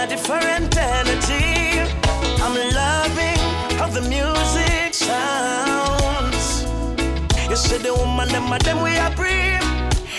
[0.00, 1.78] a different energy.
[2.40, 3.40] I'm loving
[3.76, 6.64] how the music sounds.
[7.50, 9.60] You see the woman, them, them we are breathe.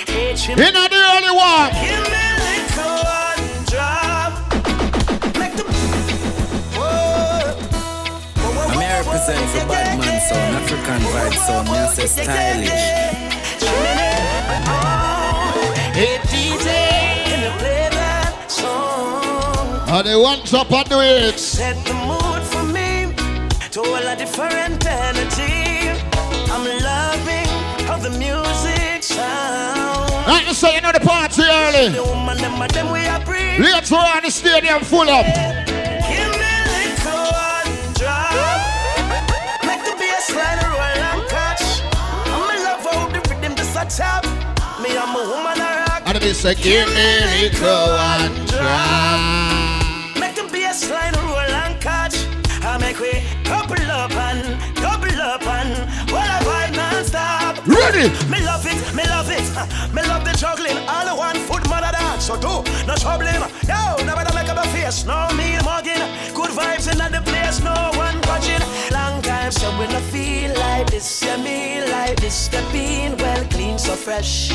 [0.07, 1.71] You're not the only one.
[1.81, 4.31] Give me a little one drop.
[5.39, 5.63] Make the.
[6.77, 7.41] Whoa.
[8.45, 13.01] I'm here represent for Badman sound, African vibe sound, me I say stylish.
[19.93, 21.37] And they want up on the it.
[21.37, 23.11] Set the mood for me
[23.71, 25.91] to all a different energy.
[26.47, 27.51] I'm loving
[27.85, 30.27] how the music sounds.
[30.27, 31.89] Like you say, you know the party early.
[31.89, 33.59] The woman, them, them we are breathe.
[33.59, 35.25] Let's run the stadium full up.
[35.25, 38.63] Give me a little one drop.
[39.67, 41.83] Make the bass line roll and catch.
[42.31, 44.23] I'm in love how the rhythm just a tap.
[44.79, 46.03] Me, I'm a woman, I rock.
[46.05, 49.60] And they say, give me a little one drop.
[53.51, 54.41] Couple up and
[54.79, 55.71] double up and
[56.09, 57.53] what I vibe non-stop.
[57.67, 58.07] Ready?
[58.31, 59.45] Me love it, me love it.
[59.95, 60.79] Me love the juggling.
[60.87, 62.25] All the one foot mother dance.
[62.27, 63.27] So do no trouble.
[63.71, 65.03] Yo, never to make up a face.
[65.05, 66.03] No me mugging.
[66.37, 67.59] Good vibes in the place.
[67.61, 68.63] No one watching.
[68.95, 71.59] Long time so when I feel like this, yeah, me
[71.91, 72.35] like this.
[72.47, 74.51] Step in well clean, so fresh.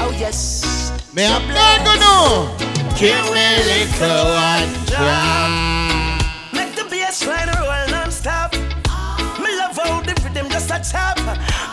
[0.00, 0.90] Oh yes.
[1.12, 5.81] Me I'm not gonna Give me a little one
[10.52, 11.16] just a tap.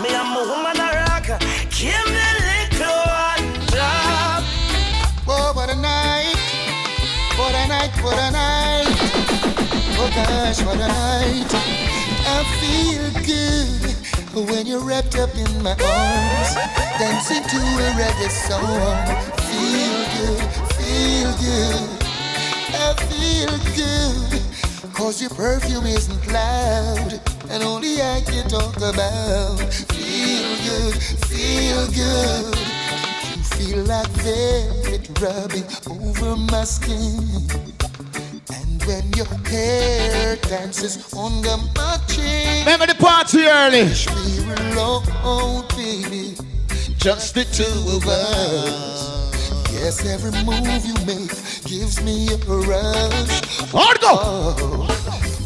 [0.01, 1.27] Me I'm a woman a rock.
[1.69, 4.43] Give me a little one drop.
[5.27, 6.39] Oh, what a night.
[7.37, 8.95] What a night, what a night.
[9.99, 11.51] Oh gosh, what a night.
[12.25, 16.55] I feel good when you're wrapped up in my arms,
[16.97, 19.05] dancing to a reggae song.
[19.49, 20.41] Feel good,
[20.79, 21.89] feel good.
[22.71, 24.93] I feel good.
[24.93, 27.19] Cause your perfume isn't loud,
[27.49, 29.59] and only I can talk about.
[29.93, 30.95] Feel good,
[31.27, 32.55] feel good.
[33.37, 37.27] You feel like velvet rubbing over my skin.
[38.53, 43.85] And when your hair dances on the my chin, Remember the party early.
[44.45, 46.35] we're alone, baby.
[46.97, 49.09] Just the two of us.
[49.71, 51.31] Yes, every move you make
[51.63, 53.73] gives me a rush.
[53.73, 54.19] On go.
[54.19, 55.18] Oh,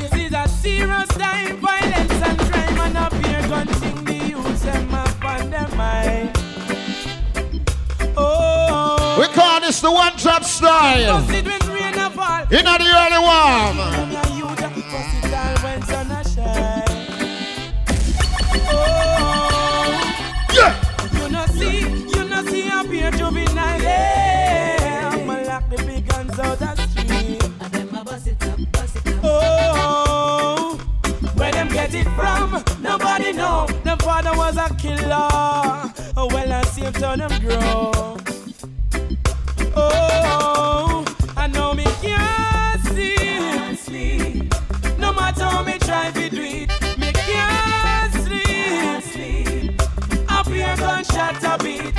[0.00, 4.94] This is a serious time, violence and crime, and up here gunting the youths them
[4.94, 6.30] up on their mind.
[8.16, 11.20] Oh, We call this the one drop style.
[11.20, 12.42] bust it when rain a fall.
[12.42, 13.76] In the early warm.
[31.86, 32.64] Get it from?
[32.82, 33.66] Nobody know.
[33.84, 35.28] Them father was a killer.
[36.16, 38.16] Oh, well, I see him turn them grow.
[39.76, 41.04] Oh,
[41.36, 42.80] I know me can't
[43.84, 44.52] sleep.
[44.98, 49.82] No matter how me try to do it, me can't sleep.
[50.28, 51.92] Up here gunshot a beat,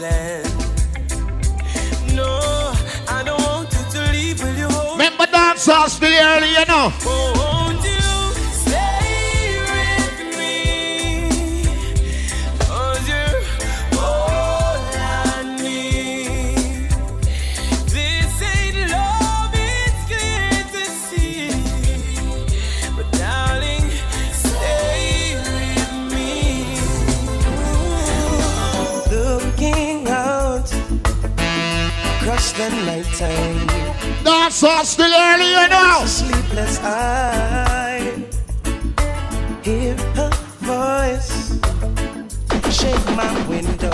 [0.00, 0.42] plan.
[2.16, 2.32] No,
[3.16, 4.42] I don't want you to leave.
[4.42, 6.88] Will you hold Remember dance house the early, you know.
[7.04, 7.59] Oh, won't
[33.20, 33.66] time.
[34.24, 36.04] That's all still early, you know.
[36.06, 38.24] Sleepless I
[39.62, 40.30] hear her
[40.64, 41.60] voice
[42.72, 43.92] shake my window.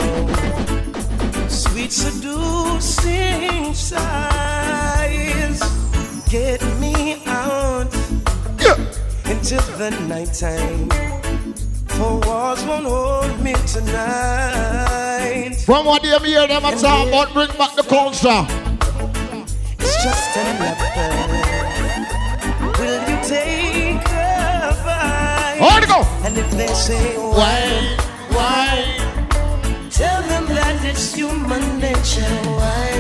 [1.49, 5.61] Sweet seducing sighs
[6.31, 7.93] get me out
[8.61, 8.77] yeah.
[9.33, 10.89] into the nighttime.
[11.97, 15.57] For walls won't hold me tonight.
[15.67, 18.66] From what they hear them talk about, bring back the culture
[20.03, 21.13] just a leper.
[22.79, 25.57] Will you take her by?
[25.87, 26.03] Go.
[26.25, 27.97] And if they say why,
[28.31, 28.85] why?
[29.91, 32.35] Tell them that it's human nature.
[32.59, 32.91] Why,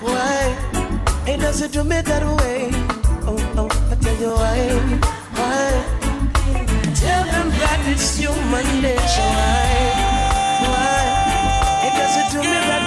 [0.00, 0.54] why?
[1.26, 2.70] It doesn't do me that way.
[3.26, 4.58] Oh, oh, I tell you why,
[5.38, 5.70] why?
[6.94, 9.32] Tell them that it's human nature.
[9.34, 9.68] Why,
[10.70, 11.02] why?
[11.86, 12.85] It doesn't do me that way.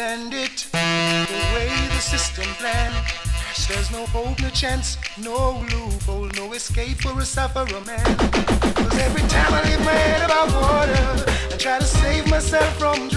[0.00, 0.66] understand it.
[0.72, 2.94] The way the system planned,
[3.68, 8.16] there's no hope, no chance, no loophole, no escape for a sufferer man.
[8.16, 13.09] Cause every time I leave my head above water, I try to save myself from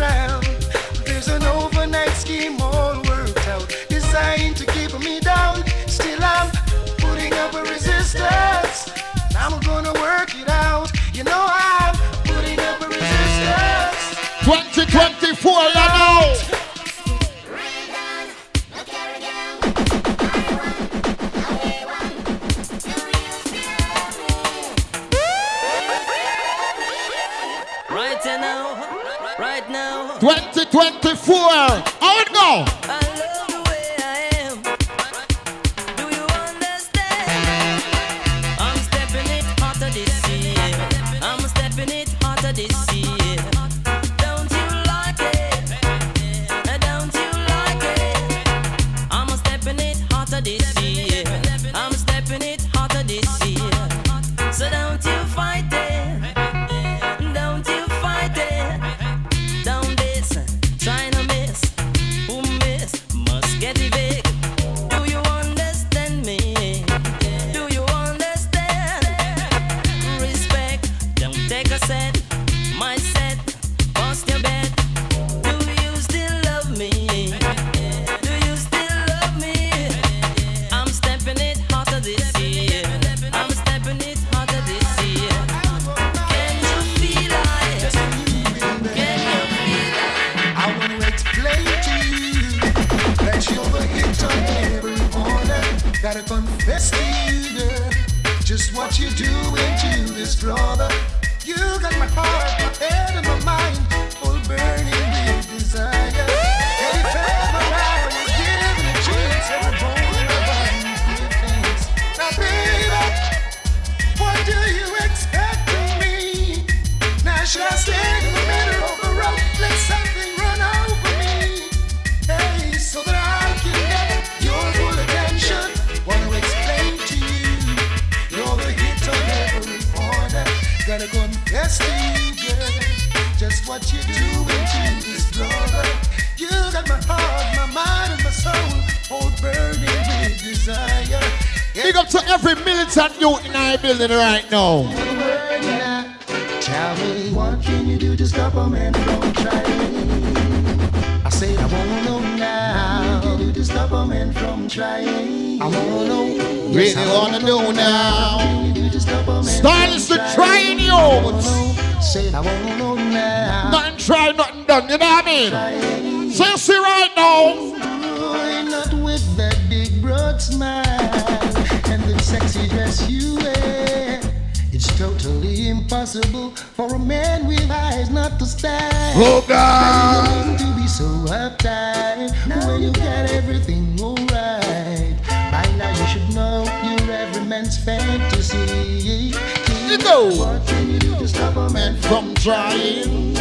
[192.44, 193.38] trying.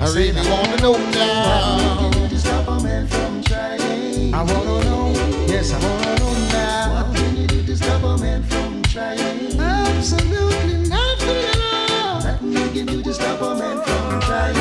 [0.00, 2.10] I really wanna know now.
[2.30, 4.32] To stop a man from trying.
[4.32, 5.12] I wanna know.
[5.46, 6.94] Yes, I wanna know now.
[6.94, 9.60] What can you do to stop a man from trying?
[9.60, 12.22] Absolutely nothing at all.
[12.74, 14.56] You do to stop a man from trying.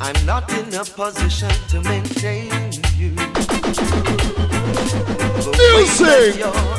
[0.00, 3.10] I'm not in a position to maintain you.
[5.58, 6.75] Music.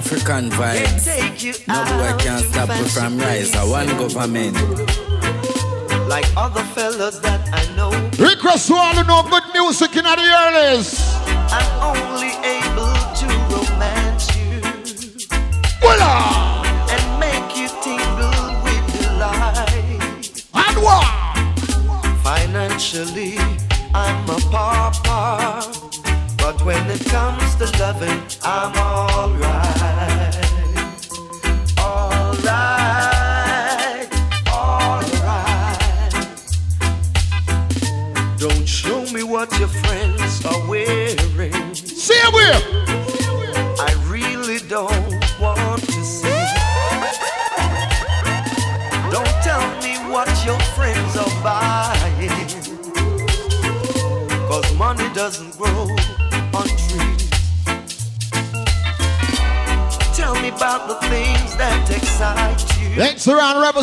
[0.00, 1.66] Afrikan Vybz.
[1.68, 3.54] No boy can stop me from rise.
[3.54, 4.56] I want government.
[6.08, 7.90] Like other fellas that I know.
[8.16, 10.88] Request all know good music in the earlies.
[11.52, 12.59] I'm only.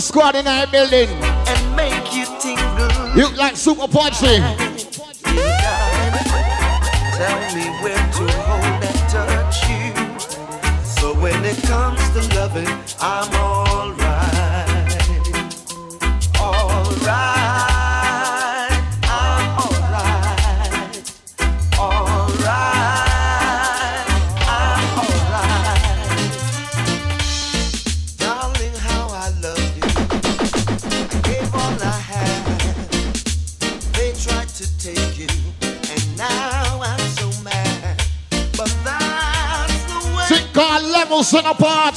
[0.07, 1.09] squad in that building.
[1.47, 3.17] And make you tingle.
[3.17, 4.66] You like Supa Pudgie.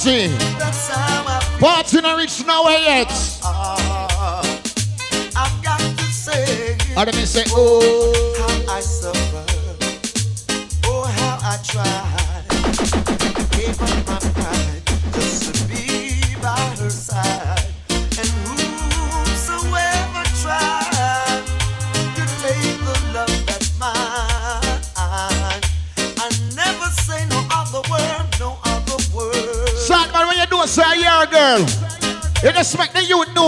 [0.05, 0.29] Party.
[0.59, 1.69] That's how I feel.
[1.69, 3.09] Party not reach nowhere yet.
[3.43, 4.41] Ah,
[5.37, 8.20] I've got to say, let me say, oh.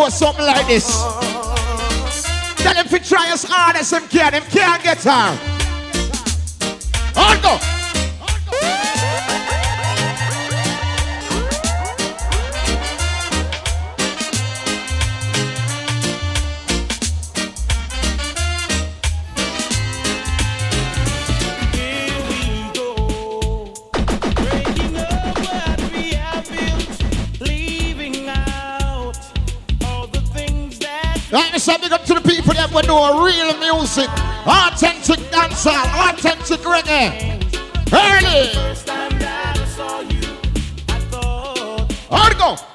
[0.02, 1.02] Know something like this.
[2.56, 5.51] Tell him to try as hard as him can, him can't get her.
[31.32, 34.10] Right, so big up to the people that will know real music,
[34.44, 37.40] authentic dancehall, authentic reggae.
[37.90, 38.52] Early.
[38.52, 40.20] first time that I saw you,
[40.88, 42.71] I thought go.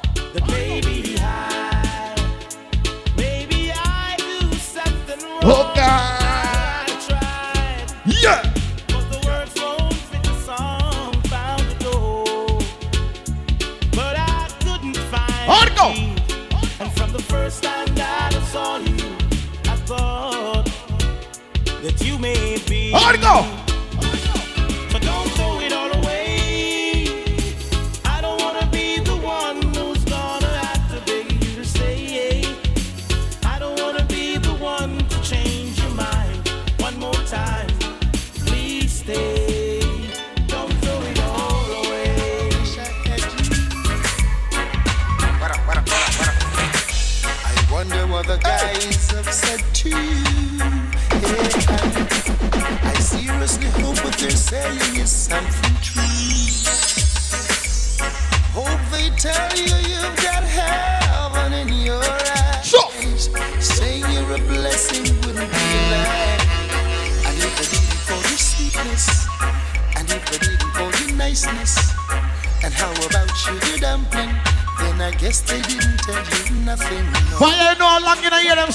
[22.91, 23.56] May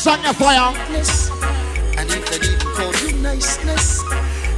[0.05, 0.73] you know hear your fire.
[0.73, 1.31] niceness.
[1.99, 4.03] And if they didn't call you niceness,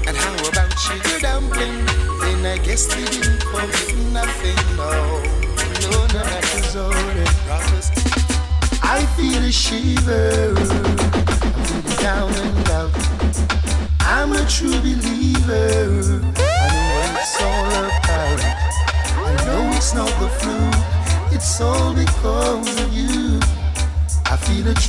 [0.07, 1.85] and how about sugar dumpling?
[2.21, 4.57] Then I guess they didn't call you nothing.
[4.77, 4.91] No,
[5.91, 7.93] no, no, that's all it promised.
[8.83, 10.44] I feel a shiver.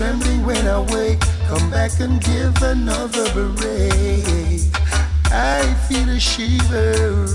[0.05, 1.19] Trembling when I wake.
[1.47, 4.61] Come back and give another break.
[5.31, 7.25] I feel a shiver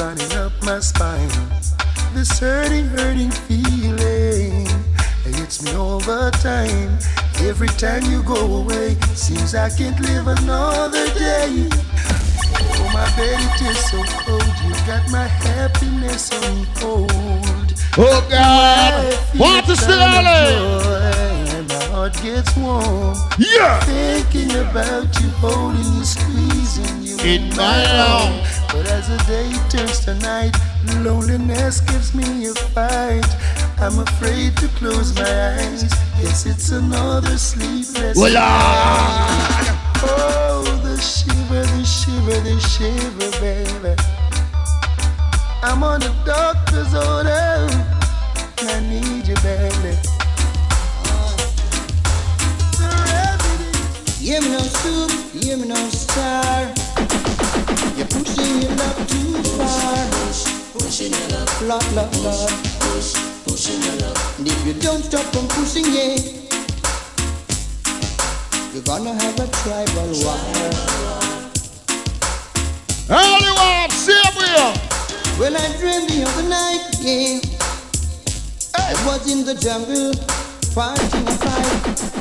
[0.00, 1.30] running up my spine.
[2.12, 4.66] This hurting, hurting feeling.
[5.24, 6.98] It hits me all the time.
[7.48, 11.68] Every time you go away, seems I can't live another day.
[12.54, 14.52] Oh, my bed, it is so cold.
[14.64, 17.72] You got my happiness on hold.
[17.96, 19.14] Oh God.
[19.36, 20.32] What is still early?
[20.52, 21.21] And my
[22.02, 23.16] heart gets warm.
[23.38, 23.78] Yeah.
[23.80, 27.78] Thinking about you, holding you, squeezing you In my
[28.10, 28.58] arms.
[28.72, 30.56] But as the day turns to night,
[31.04, 33.30] loneliness gives me a fight.
[33.78, 35.82] I'm afraid to close my eyes.
[36.20, 39.78] Yes, it's another sleepless Well, night.
[40.02, 43.94] Oh, the shiver, the shiver, the shiver, baby.
[45.62, 47.68] I'm on the doctor's order.
[48.74, 50.11] I need you badly.
[54.22, 55.10] Hear me no soup,
[55.42, 56.70] hear me no star.
[57.96, 59.98] You're pushing your love too far.
[60.78, 61.82] Pushing your love, lot,
[62.22, 62.50] lot.
[62.78, 64.38] Push, pushing your love.
[64.38, 66.22] And if you don't stop from pushing it,
[68.72, 70.38] you're gonna have a tribal war.
[73.10, 74.70] Early one, see you.
[75.36, 77.40] When I dreamed the other night, yeah,
[78.76, 80.14] I was in the jungle
[80.70, 82.12] fighting a fight.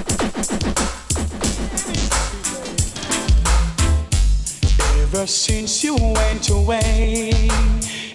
[5.13, 7.34] Ever since you went away,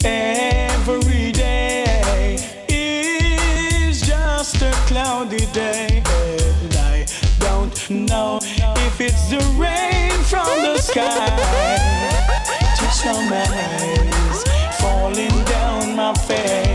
[0.02, 2.38] every day
[2.70, 6.02] is just a cloudy day.
[6.06, 7.06] And I
[7.38, 11.36] don't know if it's the rain from the sky,
[12.80, 14.44] just your eyes
[14.80, 16.65] falling down my face.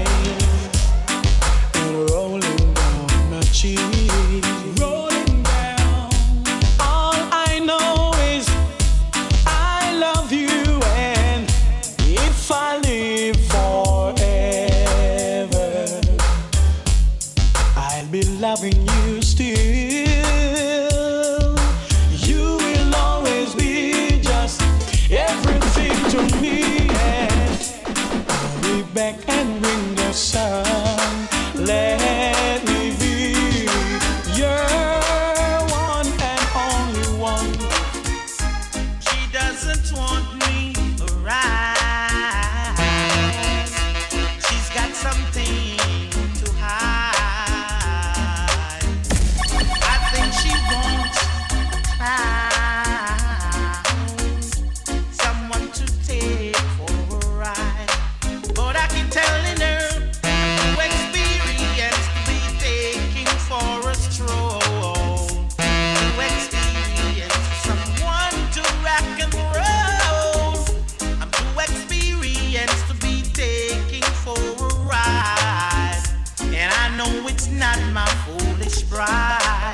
[77.04, 79.74] know it's not my foolish pride.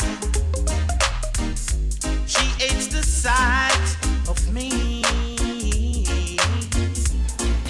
[2.25, 3.87] She hates the sight
[4.29, 5.01] of me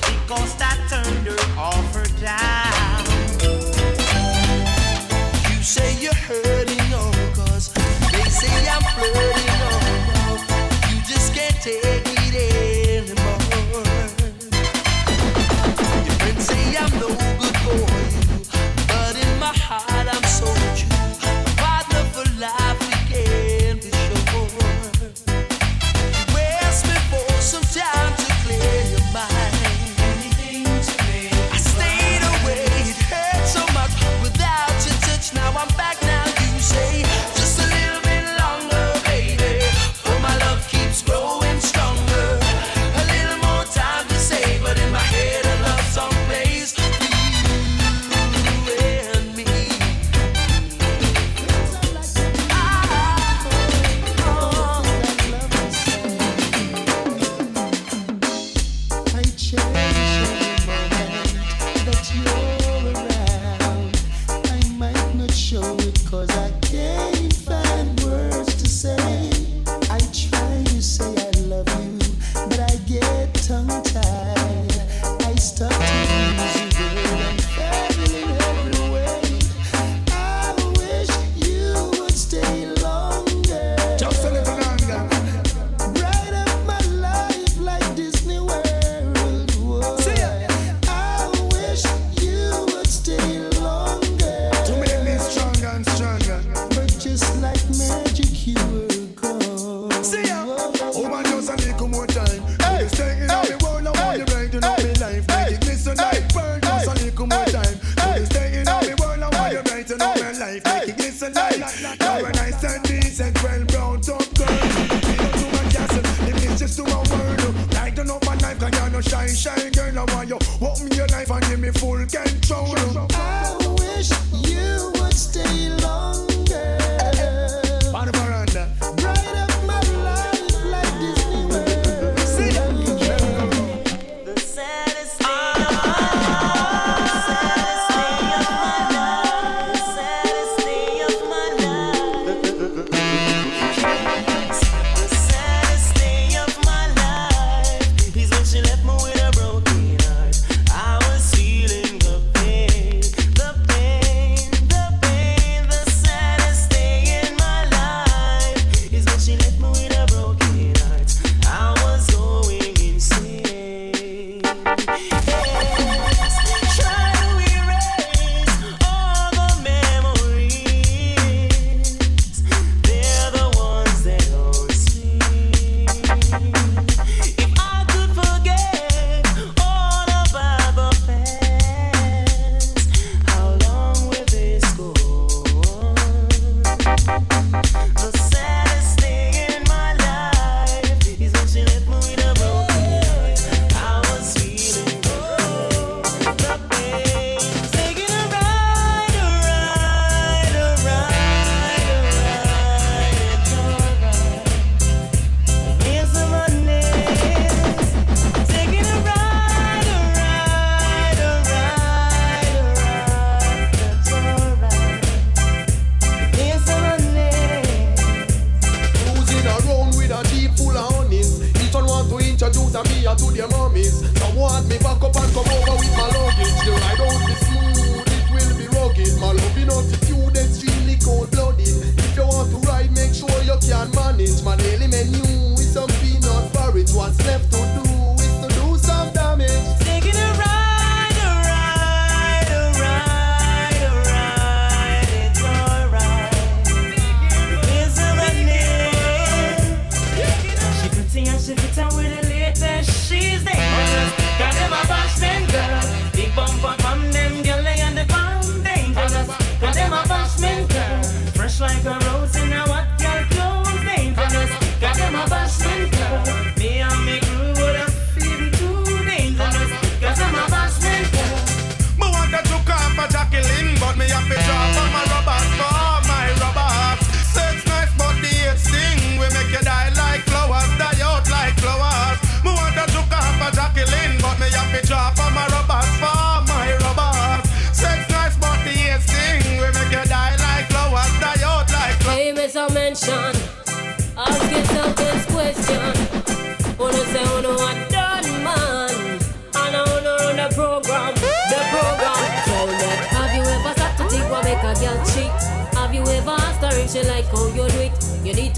[0.09, 2.66] because I turned her off her dime.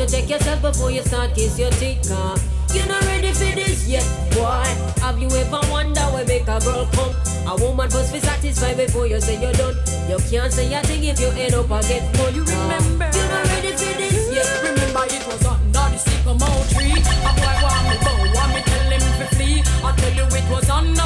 [0.09, 2.35] check yourself before you start kiss your teeth, huh?
[2.73, 4.65] You're not ready for this yet, boy.
[5.01, 7.13] Have you ever wondered where make a girl come?
[7.45, 9.75] A woman must be satisfied before you say you're done.
[10.09, 12.05] You can't say a thing if you end up again.
[12.17, 12.29] more.
[12.29, 13.09] You remember?
[13.13, 14.49] You're not ready for this yet.
[14.63, 16.93] Remember it was under the sycamore tree.
[16.93, 19.61] A boy want me go, want me tell him to flee.
[19.83, 20.98] I tell you it was under.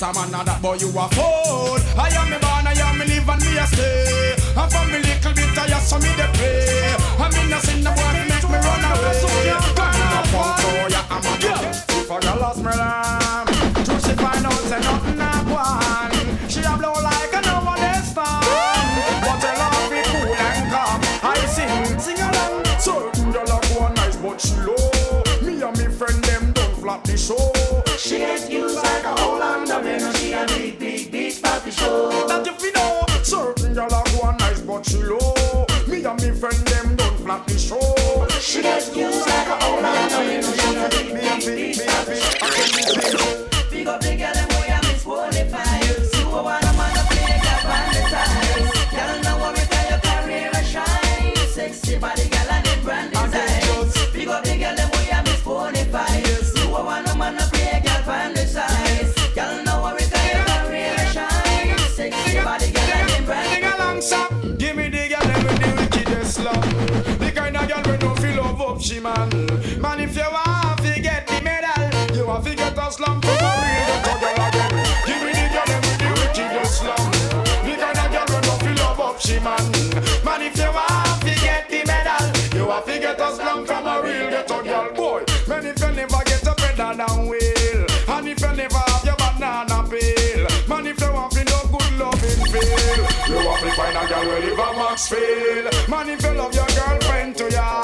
[0.00, 1.78] yes, I'm that boy you a fool.
[1.96, 4.34] I am me born, I am me live and me a stay.
[4.56, 6.94] I from me little bit, I yes, so me the pray.
[7.18, 9.14] I'm in a sin, the boy make me run away.
[9.20, 11.70] So yeah, come on, come on, I'm a yeah.
[11.70, 13.46] If a girl lost me lamb,
[13.84, 15.19] she find out say nothing.
[31.92, 32.29] oh.
[95.00, 95.88] Knoxville.
[95.88, 97.79] Man, if you love your girlfriend to ya.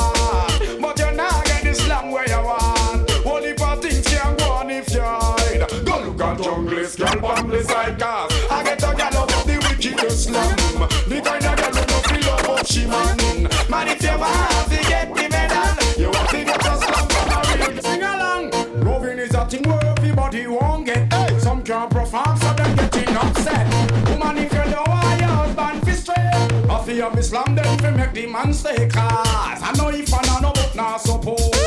[27.27, 30.77] Islam them fi make the man stay cause I know if I know no not
[30.77, 31.66] nah support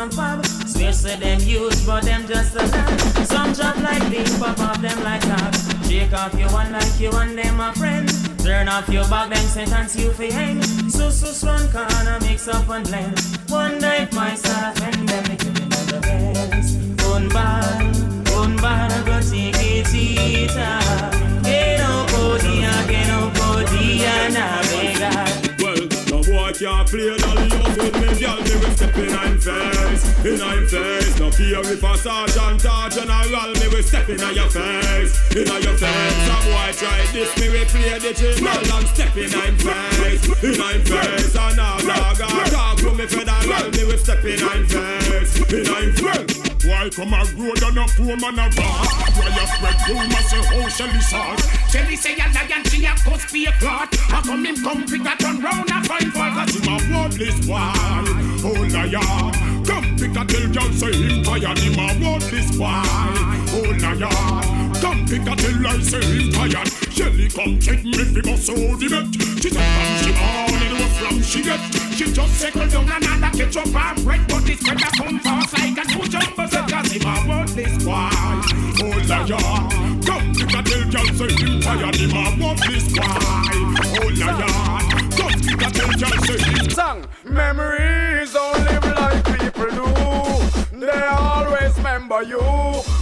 [0.00, 0.46] and fab.
[0.66, 3.00] Swear say them use, but them just a dad.
[3.26, 5.52] Some drop like this, pop off them like that.
[5.86, 8.08] Shake off you one like you and them a friend.
[8.38, 10.62] Turn off your bag, them sentence you for hang.
[10.88, 13.20] So, so, swan corner, mix up and blend.
[13.48, 16.78] One night myself and them, make you remember best.
[17.04, 17.62] One bar,
[18.32, 21.10] one bar, go take it, cheetah.
[21.44, 24.89] Que no podía, que no podía, nada
[26.60, 30.66] can't play dolly house with me girl Me will step in I'm face, in I'm
[30.68, 31.18] face.
[31.18, 35.76] No fear if a sergeant or general Me will step in your face, in your
[35.80, 36.16] face.
[36.28, 40.60] Some boy try this, me will play the chisel And step in I'm face, in
[40.60, 41.34] I'm face.
[41.34, 45.92] And a blogger talk to me federal Me will step in I'm face, in I'm
[45.92, 46.29] face.
[46.62, 48.88] Why come a road and a poor man a rock?
[49.16, 51.72] Why you spread rumors say oh, how Shelly sauce?
[51.72, 53.94] Shelly say a lion, she a cuss be a clot.
[53.96, 56.34] How come him come pick a turn round and find fault?
[56.34, 57.56] Cause him a worthless boy,
[58.44, 59.00] oh liar.
[59.64, 62.82] Come pick a tell girl say him tired, him a worthless boy,
[63.56, 64.80] oh liar.
[64.82, 66.89] Come pick a tell I say him tired.
[67.00, 69.08] Shelly come check me go so the bet.
[69.40, 71.60] She said from she born and what from she get.
[71.96, 75.84] She just settle down another ketchup and bread, but this a come fast like a
[75.88, 76.68] two jumbo set.
[76.68, 78.12] Cause him a worthless boy,
[78.84, 79.40] oh liar.
[80.04, 83.16] Come pick a tell girl say him tired, him a worthless boy,
[83.96, 84.84] oh liar.
[85.16, 86.68] Come pick a tell girl say him.
[86.68, 90.84] Song memories live like people do.
[90.84, 92.42] They always remember you,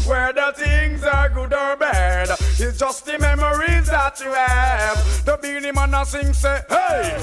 [0.07, 2.38] whether things are good or bad.
[2.69, 5.25] It's just the memories that you have.
[5.25, 7.17] The Beenie Man a sing say, hey,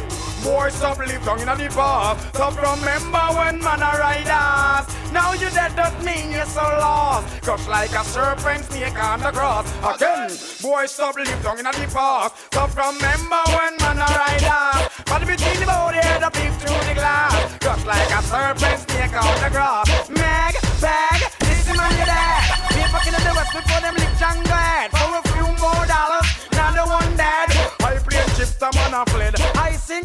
[0.43, 2.17] boy stop live down in the past.
[2.33, 4.89] Stop remember when man a ride us.
[5.13, 7.43] Now you dead don't mean you're so lost.
[7.43, 9.69] Crush like a serpent snake on the grass.
[9.85, 12.33] Again, boy stop live down in the past.
[12.49, 14.89] Stop remember when man a ride us.
[15.05, 17.53] But between the body head up peep through the glass.
[17.61, 20.09] Crush like a serpent snake on the grass.
[20.09, 21.21] Meg, bag,
[21.65, 22.41] listen man you there.
[22.69, 24.91] People in the west before them lick Django head.
[24.91, 27.49] For a few more dollars, now the one dead.
[27.81, 29.35] I play chips, the man a fled.
[29.57, 30.03] I sing.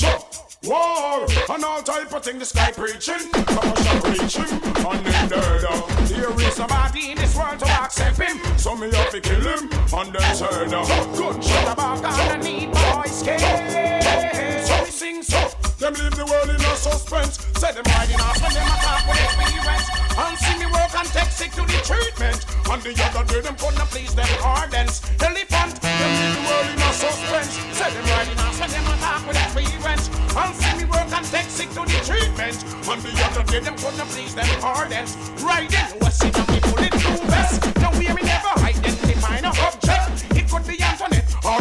[0.63, 5.65] War and all type of thing the sky preaching, shall reach him and then dead.
[6.07, 9.71] There is somebody in this world to accept him, so me have to kill him
[9.73, 10.87] and then turn up.
[11.17, 14.70] Gunshot about and I need boys care.
[15.01, 15.41] Sing so.
[15.81, 17.41] Them leave the world in a suspense.
[17.57, 19.89] Say them riding off when them attack with experience.
[20.13, 22.37] And see me work and take sick to the treatment.
[22.69, 25.01] And the other day them couldn't please them ardents.
[25.25, 27.57] Elephant, them leave the world in a suspense.
[27.81, 30.05] Say them riding off when them attack with experience.
[30.37, 32.61] And see me work and take sick to the treatment.
[32.85, 35.17] And the other day them couldn't please them ardents.
[35.41, 37.57] Riding, what's it on me bulletproof vest?
[37.81, 39.90] Now we me never identify no object.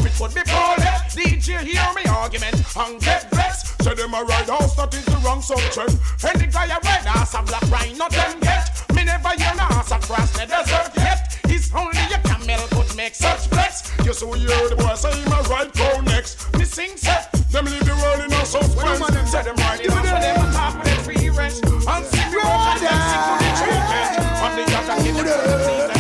[0.05, 1.12] It could be Paulette.
[1.12, 3.81] DJ hear me argument and get vexed.
[3.83, 5.95] Say them a ride house, that is the wrong subject.
[6.23, 8.69] Any guy a ride ass a black rhino not them get.
[8.93, 11.39] Me never hear no ass across the desert yet.
[11.45, 13.91] It's only a camel could make such flex.
[14.06, 16.52] You so hear the boy say him a ride go next.
[16.58, 19.31] Me sing set, them leave the world in a suspense.
[19.31, 21.62] Say them riding ass when them a top with experience.
[21.87, 24.12] And see me walk and to the treatment.
[24.43, 25.98] On the yacht and give them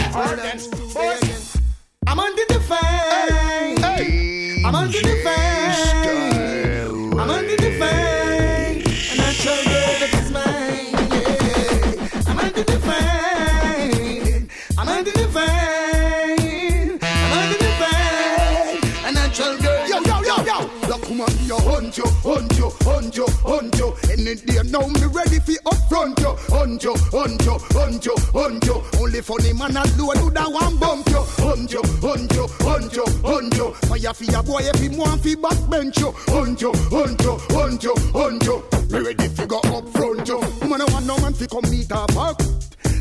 [4.89, 7.19] under the fame.
[7.19, 7.68] I'm under the
[21.97, 23.93] hunt you, hunt you.
[24.11, 26.35] Any day now, me ready for upfront you.
[26.53, 27.45] Hunt you, hunt
[28.05, 28.69] you, hunt.
[28.99, 31.21] Only funny man a do do that one bump you.
[31.39, 33.71] Hunt you, hunt you, hunt you.
[33.87, 36.11] Fire for your boy if him want fi backbench you.
[36.27, 37.21] Hunt you, hunt
[37.83, 38.91] you, hunt.
[38.91, 40.39] Me ready fi go up front you.
[40.61, 42.35] Woman a want no man fi come meet her back.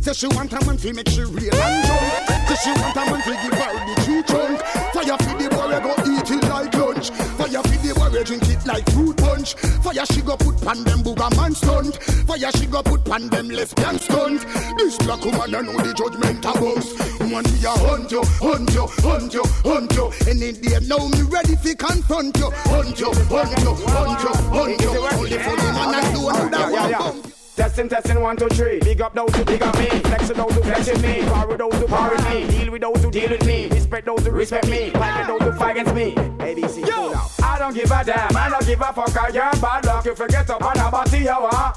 [0.02, 2.48] Say she want a man fi make she real and drunk.
[2.48, 4.60] Say she want a man fi give her the true trunk.
[4.92, 7.10] Fire fi the boy go eat it like lunch.
[7.48, 9.54] Fire fi the we drink it like fruit punch.
[9.80, 11.96] Fire she go put pan them booger man stunt.
[12.28, 14.44] Fire she go put pan them lesbian stunt.
[14.76, 16.92] This black woman I know the judgment a boss.
[17.18, 20.12] Woman we a hunt you, hunt you, hunt you, hunt you.
[20.28, 22.50] Any day now me ready fi confront you.
[22.68, 24.92] Hunt you, hunt you, hunt you, hunt you.
[25.16, 27.37] Only for the man I do that one bump.
[27.58, 28.78] Testing, testing, one, two, three.
[28.78, 29.86] Big up those who big up me.
[29.86, 31.22] Flex with those who flex with me.
[31.22, 32.46] Power with those who power with me.
[32.46, 33.66] Deal with those who deal with me.
[33.66, 34.90] Respect those who respect me.
[34.90, 36.14] Fight with those who fight against me.
[36.14, 37.12] ABC, Yo,
[37.44, 38.36] I don't give a damn.
[38.36, 39.16] I don't give a fuck.
[39.16, 40.04] I am bad luck.
[40.04, 41.74] You forget up on a body, you are.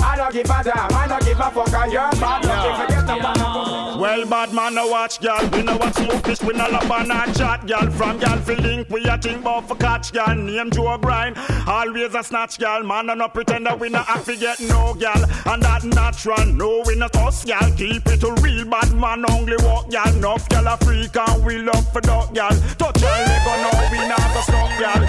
[0.00, 0.92] I don't give a damn.
[0.96, 1.74] I don't give a fuck.
[1.74, 2.64] I am bad luck.
[2.64, 5.46] You forget up on a Well, bad man, no watch, girl.
[5.52, 7.90] We know what smoke fish, we no love and not chat, girl.
[7.90, 10.34] From girl, fi link, we a think about for catch, girl.
[10.34, 12.82] Name Joe Grind, always a snatch, girl.
[12.82, 15.52] Man, I no pretend that we no have to get no, girl.
[15.52, 17.70] And that natural, no, we not us, girl.
[17.76, 20.08] Keep it a real bad man, only walk, girl.
[20.08, 22.50] Enough, girl, a freak and we love for dog, girl.
[22.78, 25.02] Touch your leg, oh no, we not go stop, girl.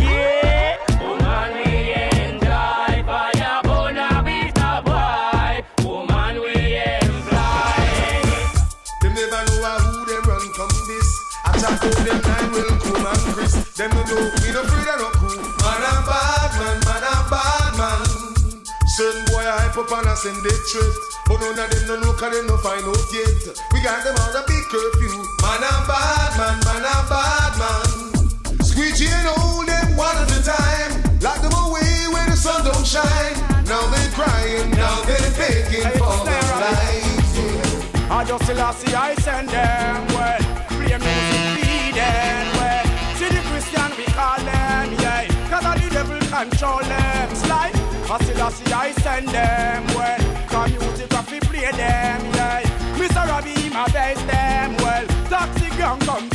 [0.00, 0.76] Yeah.
[1.00, 1.92] Woman, we
[2.22, 5.64] enjoy fire, bona vista boy.
[5.84, 7.84] Woman, we employ.
[9.00, 11.08] Them never know a who they run from this.
[11.44, 13.54] I chat to them nine will come and Chris.
[13.76, 14.73] Them no know we no
[18.94, 20.94] Certain boy I hype up and I send it trip.
[21.26, 23.42] But none of them no know cause them no find out yet.
[23.74, 25.18] We got them on a big curfew.
[25.42, 28.62] Man a bad man, man a bad man.
[28.62, 30.94] Squeegee and hold them one at a time.
[31.18, 33.34] Lock them away where the sun don't shine.
[33.66, 37.34] Now they crying, now they begging for their lives.
[38.06, 40.38] I just see I send them well.
[40.70, 42.86] Play music feed them well.
[43.18, 45.26] See the Christian we call them, yeah.
[45.50, 47.03] Cause the devil control them.
[48.14, 50.20] I still see I send them well.
[51.10, 52.62] I fi play them, yeah.
[52.94, 53.26] Mr.
[53.26, 55.04] Robbie my best them well.
[55.28, 56.33] Toxic gang come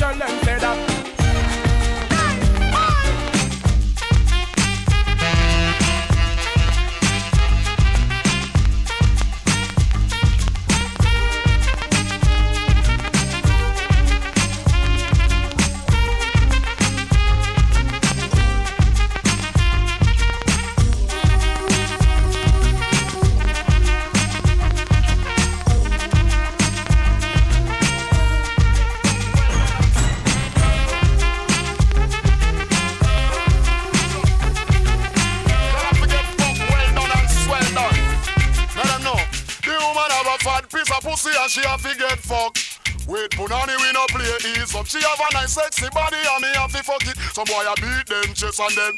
[47.49, 48.93] boy I beat them chest and them.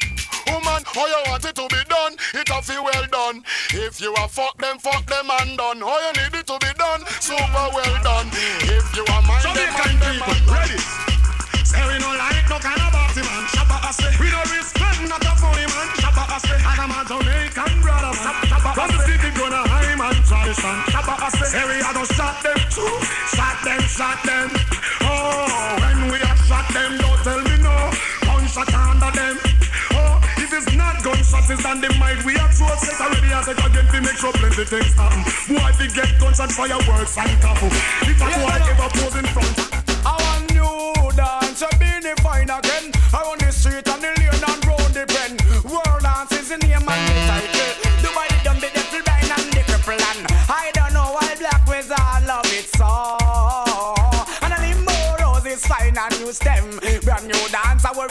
[0.52, 2.14] Woman, how you want it to be done?
[2.36, 3.48] It have to well done.
[3.72, 5.80] If you a fuck them, fuck them and done.
[5.80, 7.02] How you need it to be done?
[7.24, 8.28] Super well done.
[8.68, 10.80] If you a mind them, mind them and ready.
[11.64, 13.44] Say we no like no kind of party man.
[13.56, 14.20] Shabba Ase.
[14.20, 15.88] We no respect not a funny man.
[16.04, 16.52] Shabba Ase.
[16.52, 18.36] And I'm a Jamaican brother man.
[18.52, 20.76] Shabba From the city gonna high man tradition.
[20.92, 21.56] Shabba Ase.
[21.56, 22.92] Say we a go shot them too.
[23.32, 24.52] Shot them, shot them.
[31.52, 32.24] It's on the mic.
[32.26, 35.22] We are throw set already as a again to make sure plenty things happen.
[35.52, 37.68] Boy, we get gunshot fireworks and couple.
[38.08, 39.56] If a boy ever pose in front.
[40.08, 42.92] I want new dance, a beanie fine again.
[43.12, 45.32] Around the street and the lane and round the pen.
[45.68, 47.72] World dance is the name and the title.
[48.04, 51.64] Dubai the dumb, the devil blind and the cripple and I don't know why black
[51.68, 52.92] wizard love it so.
[54.44, 56.80] And a limbo roses fine and use them.
[57.04, 58.08] Brand new dance, where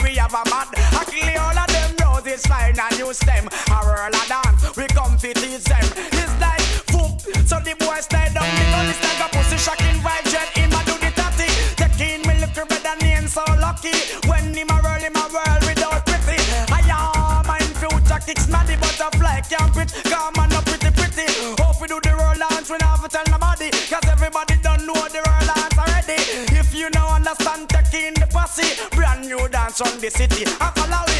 [2.47, 3.47] fine and use them.
[3.69, 5.85] A whirl a dance, we come to teach them.
[6.13, 6.61] It's like
[6.91, 8.85] foop, so the boys slide down the gun.
[8.87, 10.47] It's like a pussy shocking vibe jet.
[10.57, 13.93] Him a do the tatty, taking me liquor better name so lucky.
[14.27, 16.39] When him a roll, him a whirl without pretty.
[16.71, 19.91] I am my future kicks maddy butterfly can't quit.
[20.05, 21.27] Come on up pretty pretty.
[21.61, 23.69] Hope we do the roll dance, we never tell nobody.
[23.91, 26.19] Cause everybody don't know the roll dance already.
[26.55, 28.79] If you know understand, taking the pussy.
[28.95, 30.45] Brand new dance on the city.
[30.59, 31.10] I follow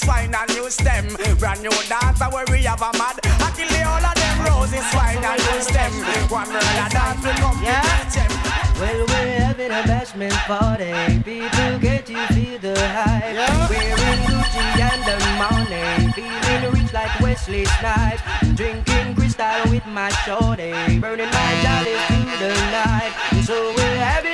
[0.00, 1.36] Roses fine and new stem.
[1.38, 3.20] Brand new dance where we have a mad.
[3.24, 4.36] I kill the all of them.
[4.46, 5.92] Roses fine and new stem.
[6.30, 7.82] One a dance will come Yeah.
[7.82, 8.32] to them.
[8.80, 11.20] Well, we're having a bashment party.
[11.22, 13.36] People, get you feel the hype.
[13.68, 16.12] Wearing Gucci and the money.
[16.12, 18.22] Feeling rich like Wesley Snipes.
[18.54, 20.72] Drinking crystal with my shorty.
[20.98, 23.12] Burning my jolly through the night.
[23.44, 24.29] So we're having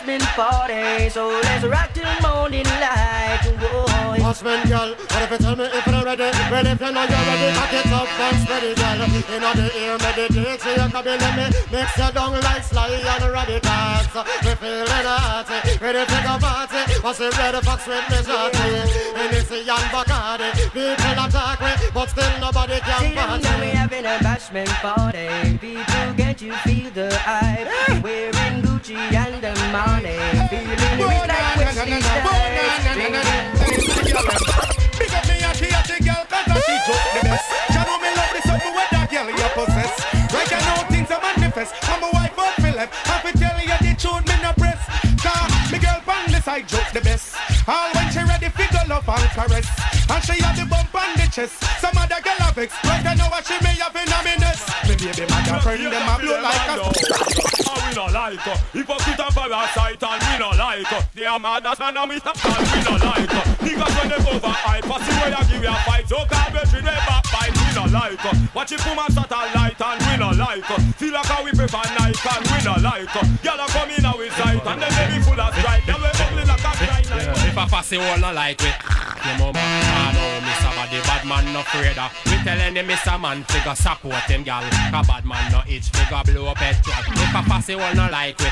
[0.00, 1.08] bashment party.
[1.10, 3.40] So let's rock till morning light.
[3.60, 3.86] Whoa.
[4.22, 6.30] Husband, girl, what if you tell me if you're ready?
[6.50, 9.00] Well, if you know you're ready, cock it up and spread it, girl.
[9.10, 12.88] In the ear, meditate, so you can be let me mix your down like sly
[12.88, 14.06] and radicals.
[14.44, 15.48] We feeling hot,
[15.80, 16.80] ready to go party.
[17.02, 18.70] What's the red fox with me shorty?
[19.18, 20.50] And it's a young Bacardi.
[20.70, 23.42] People attack me, but still nobody See can party.
[23.42, 25.58] now we having a bashment party.
[25.58, 28.02] People, get you feel the hype.
[28.02, 30.18] Wearing Gucci and the money.
[30.50, 31.54] Feeling rich like.
[32.94, 33.22] Drinking.
[34.98, 37.46] Big up me a the girl cause she joke the best.
[37.70, 39.94] She know me love the something where that girl you possess.
[40.34, 41.74] Right now things are manifest.
[41.88, 42.90] I'm a wife of Philip.
[43.06, 44.82] Have to tell you the truth me no press.
[45.22, 47.36] Cause me girl pan the side joke the best.
[47.68, 49.70] All when she ready figure love and caress.
[50.10, 51.62] And she have the bump on the chest.
[51.78, 54.09] Some other girl have vex Right now what she may have in a
[55.00, 56.92] baby my girlfriend them a blow like a And
[57.66, 58.56] ah, we no like her.
[58.72, 61.02] Hypocrite and parasite and we no like her.
[61.14, 63.44] They are mad man and we stop and we no like her.
[63.64, 66.08] Niggas when they over hype, pussy where you give you a fight.
[66.08, 68.34] So can't bet you they backbite, we no like her.
[68.54, 70.80] Watch it woman satellite and we no like her.
[71.00, 73.24] Feel like how we prefer Nike and we no like her.
[73.40, 76.19] Y'all are coming out with sight and then they be full of stripe.
[77.60, 80.70] Like If a fussy all oh, not like we Your mama I know Mr.
[80.76, 83.20] Body bad man no afraid of We telling him Mr.
[83.20, 87.04] Man figure support him gal A bad man no itch figure blow up head truck
[87.08, 88.50] If a fussy all oh, not like we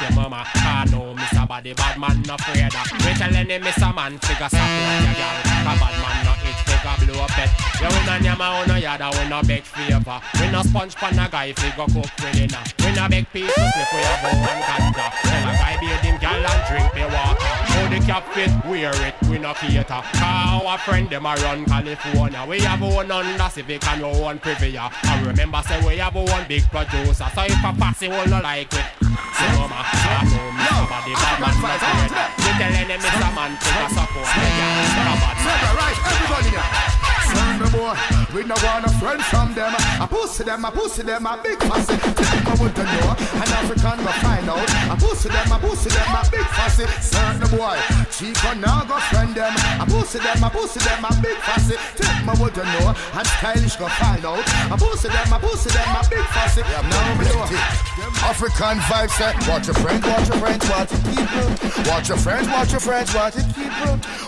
[0.00, 1.46] Your mama I know Mr.
[1.48, 3.94] Body bad man no afraid of We telling him Mr.
[3.94, 7.50] Man figure support your gal A bad man no itch figure blow up it.
[7.80, 10.20] Yeah, we no nyama on no yada, we no beg favor.
[10.40, 12.62] We no sponge pan a guy figure cook we dinner.
[12.80, 15.06] We no beg people slip we have one ganja.
[15.26, 17.63] Tell a guy be him gal and drink the water.
[17.94, 20.02] The cap fit, wear it, we no cater.
[20.18, 22.44] Our friend them a run California.
[22.48, 24.90] We have one Honda Civic and one Previa.
[25.04, 27.30] I remember say we have one big producer.
[27.32, 28.84] So if a passy will no like it,
[29.38, 32.10] say no ma, I know me somebody bad man no afraid.
[32.42, 33.30] You tell any Mr.
[33.30, 34.26] Man a support.
[34.26, 35.38] Yeah, bad man.
[35.78, 37.23] Right, everybody now.
[37.34, 37.96] Son the boy,
[38.34, 39.74] we no want a friend from them.
[39.74, 41.96] I pussy them, I pussy them, a big fussy.
[41.98, 43.10] Tell I want to know,
[43.42, 44.70] an African go find out.
[44.90, 46.86] I pussy them, I pussy them, a big fussy.
[47.02, 47.78] Son the boy,
[48.10, 49.52] Chico now go friend them.
[49.82, 51.76] I pussy them, I pussy them, a big fussy.
[51.98, 54.44] Tell I want to know, and stylish go find out.
[54.70, 56.62] I pussy them, I pussy them, a big fussy.
[56.62, 57.84] Now me know.
[58.28, 59.34] Afrikan Vybz set.
[59.34, 59.50] Eh?
[59.50, 61.86] Watch your friends, watch your friends, watch it keep.
[61.88, 63.72] Watch your friends, watch your friends, watch it keep.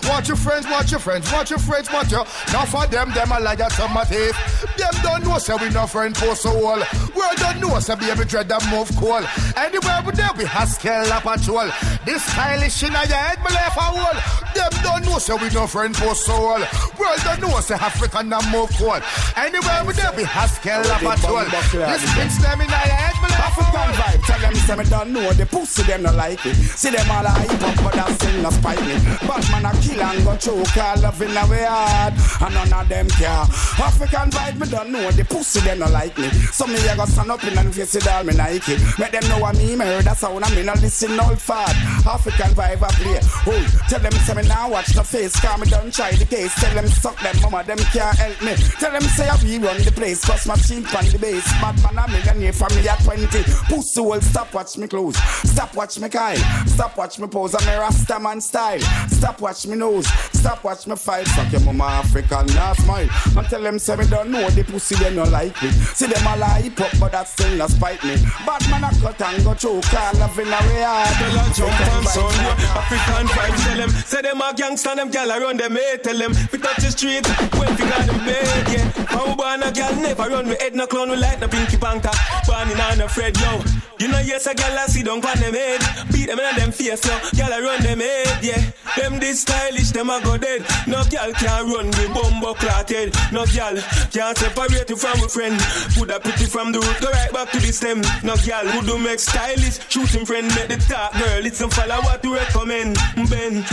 [0.09, 2.25] Watch your friends, watch your friends, watch your friends, watch your.
[2.53, 4.35] Now for them, them them a liar to my teeth.
[4.75, 6.79] Them don't know say we no friend for so all.
[7.15, 9.21] World don't know say baby dread that move cool.
[9.55, 11.69] Anywhere we there we Haskell a patrol.
[12.05, 14.46] This stylish in your head me left a hole.
[14.57, 16.59] Them don't know say we no friend for so all.
[16.97, 18.97] World don't know say African that move cool.
[19.37, 21.45] Anywhere we there we Haskell a patrol.
[21.45, 25.31] This pinch them in your head me Afrikan Vybz, tell them say me don't know
[25.33, 26.55] the pussy them no like it.
[26.55, 28.97] See them all a hype up, but that still no spite me.
[29.29, 33.07] Batman a kill and go choke, all love in our yard, and none of them
[33.13, 33.45] care.
[33.77, 36.29] Afrikan Vybz, me don't know the pussy them no like me.
[36.49, 38.77] So me a go stand up in and face it all me Nike.
[38.97, 41.75] Make them know what me murder sound, I me no listen old fad.
[42.09, 43.19] Afrikan Vybz I play.
[43.45, 46.53] Oh, tell them say me now watch no face, cause me don't try the case.
[46.55, 48.55] Tell them suck them mama, them can't help me.
[48.79, 51.45] Tell them say I we run the place, cause my team on the base.
[51.61, 53.43] Batman a millionaire me at 20.
[53.69, 55.17] Pussy will stop watch me close.
[55.49, 56.37] Stop watch me Kyle.
[56.67, 57.55] Stop watch me pose.
[57.55, 58.79] I'm a Rasta man style.
[59.09, 60.07] Stop watch me nose.
[60.33, 61.27] Stop watch me fight.
[61.27, 63.09] Fuck your mama African last smile.
[63.37, 65.71] And tell them say me don't know the pussy they no like me.
[65.71, 68.15] See them all hype up but that still not spite me.
[68.45, 69.93] Bad man a cut and go choke.
[69.93, 71.15] All love in a way hard.
[71.17, 72.31] Tell her jump on son.
[72.77, 76.33] Afrikan Vybz tell them Say them a gangsta, them gal around them hey, Tell them,
[76.51, 77.25] we touch the street,
[77.55, 79.05] when we got them bed, yeah.
[79.07, 82.11] How born a gal never run, we head no clown, we like no pinky banker
[82.45, 83.61] Born in on a Fred, yo.
[83.99, 85.81] You know yes a gal a see don't on them head.
[86.11, 88.61] Beat them in them face, yo, gal a run them head, yeah.
[88.95, 90.65] Them this stylish, them a go dead.
[90.87, 93.15] No gal can run with bumbo clotted.
[93.31, 93.75] No gal
[94.11, 95.57] can't separate you from a friend.
[95.95, 98.01] Put a pretty from the root, go right back to the stem.
[98.23, 102.01] No gal who do make stylish Shooting friend, make the top girl It's some follow
[102.01, 102.97] what to recommend.
[103.29, 103.65] Ben,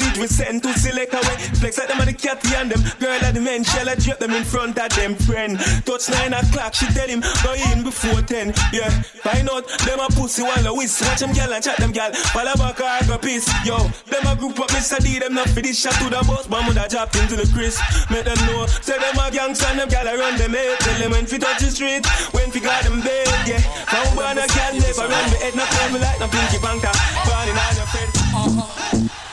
[0.00, 2.82] message we send to select away Flex like them and the catty and them.
[2.98, 5.58] Girl at the men, shell I drop them in front of them friend?
[5.84, 8.90] Touch nine o'clock, she tell him Go in before ten, yeah
[9.22, 11.04] Find out, them a pussy while I whisk.
[11.04, 13.48] Watch them gal and chat them gal Follow back I go piss.
[13.64, 13.76] Yo,
[14.08, 14.98] them a group up Mr.
[15.02, 16.46] D Them not for this shot to the boss.
[16.46, 17.80] But mother dropped into the Chris
[18.10, 20.78] Make them know Say them a gangsta and them gal around them head.
[20.80, 23.62] Tell them when fi touch the street When fi got them bed, yeah.
[23.92, 25.54] Now born a gal never run me head.
[25.54, 26.94] No call me like no pinky banker
[27.26, 28.10] Born in on your friend.
[28.30, 29.29] When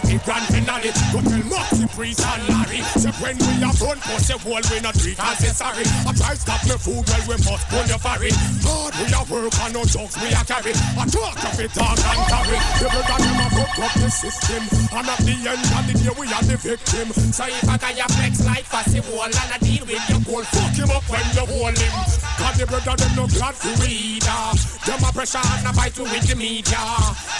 [0.00, 0.90] the big grand finale.
[1.12, 2.82] Go tell Moxie, Priest and Larry.
[2.98, 5.84] Say when we a born pussy whole, we not drink and say sorry.
[6.06, 8.30] I try stop me food, while we must pull your ferry.
[8.62, 10.72] Hard we a work and no jokes we a carry.
[10.74, 12.58] I talk of it, talk and carry.
[12.84, 14.62] Every time them a fuck up the system,
[14.94, 17.06] and at the end of the day we are the victim.
[17.34, 20.44] So if I got your flex like fussy wall and I deal with your goal,
[20.54, 21.94] fuck him up when you hold him.
[22.38, 24.54] Cause the brother them no glad to read uh.
[24.86, 26.80] Them a pressure and a fight to with the media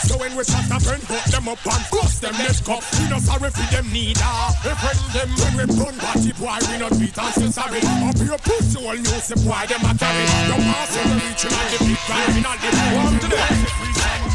[0.05, 2.81] So when we shut up and put them up and bust them let's go.
[2.99, 4.35] We no sorry for them neither
[4.65, 7.81] If when them when we run party boy we not beat and say sorry.
[8.09, 10.25] Up your pussy all news the boy them a carry.
[10.49, 13.39] Your pass on the reaching and the big grand final the One to the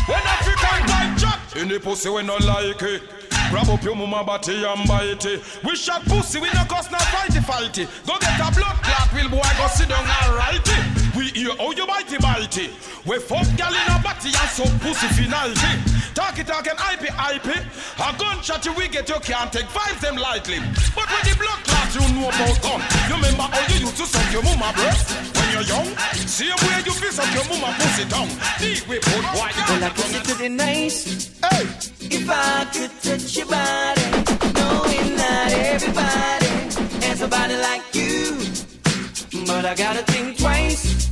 [0.06, 3.23] When African vibe drop Any pussy we no like it
[3.54, 5.38] Grab up your mama body and bite it.
[5.64, 9.30] We shot pussy we no cause no fighty fighty Go get a blood clot will
[9.30, 11.14] boy go sit down and write it.
[11.14, 12.74] We hear how you bitey bitey
[13.06, 15.70] We fuck gal in a body and so pussy finality
[16.18, 20.02] Talk it talk and hype it A gunshot you we get you can't take vibes
[20.02, 20.58] them lightly.
[20.98, 22.82] But with the blood clot you know about gun.
[23.06, 25.14] You remember how you used to suck your mama breast?
[25.38, 25.94] When you're young
[26.26, 28.34] Same way you feel suck your mama pussy tongue.
[28.58, 31.30] Deep we put white Well, I guess it could be nice.
[31.38, 32.03] Hey.
[32.16, 34.08] If I could touch your body,
[34.54, 36.54] knowing not everybody
[37.06, 38.38] has a body like you.
[39.48, 41.08] But I gotta think twice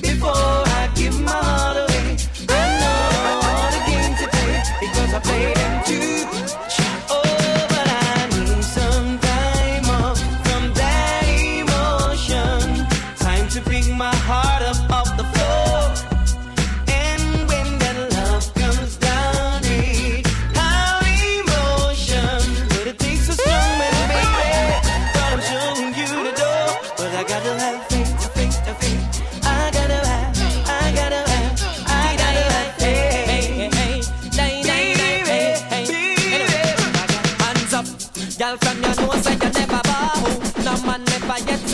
[0.00, 1.85] before I give my heart away.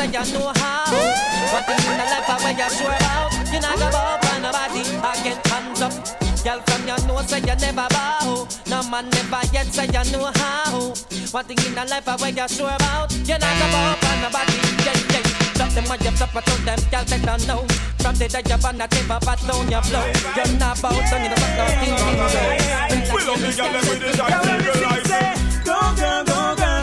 [0.02, 0.84] Say you know how.
[1.52, 4.80] But in the life where you sure out, you not go bow for nobody.
[4.80, 5.92] Again, hands up.
[6.42, 8.48] Girl from your know say you never bow.
[8.66, 10.94] No man never yet say you know how.
[11.30, 14.58] One thing in the life where you sure about, you not go bow for nobody.
[14.82, 15.24] Yeah, yeah.
[15.54, 17.66] Drop them when you flip it on them, girl better know.
[18.02, 20.06] From the day you're on the tip of a down your flow.
[20.34, 22.40] You're not bow down, you know what nothing thing so.
[23.12, 25.64] We love the girl with the tight single life.
[25.64, 26.82] Go girl, go girl,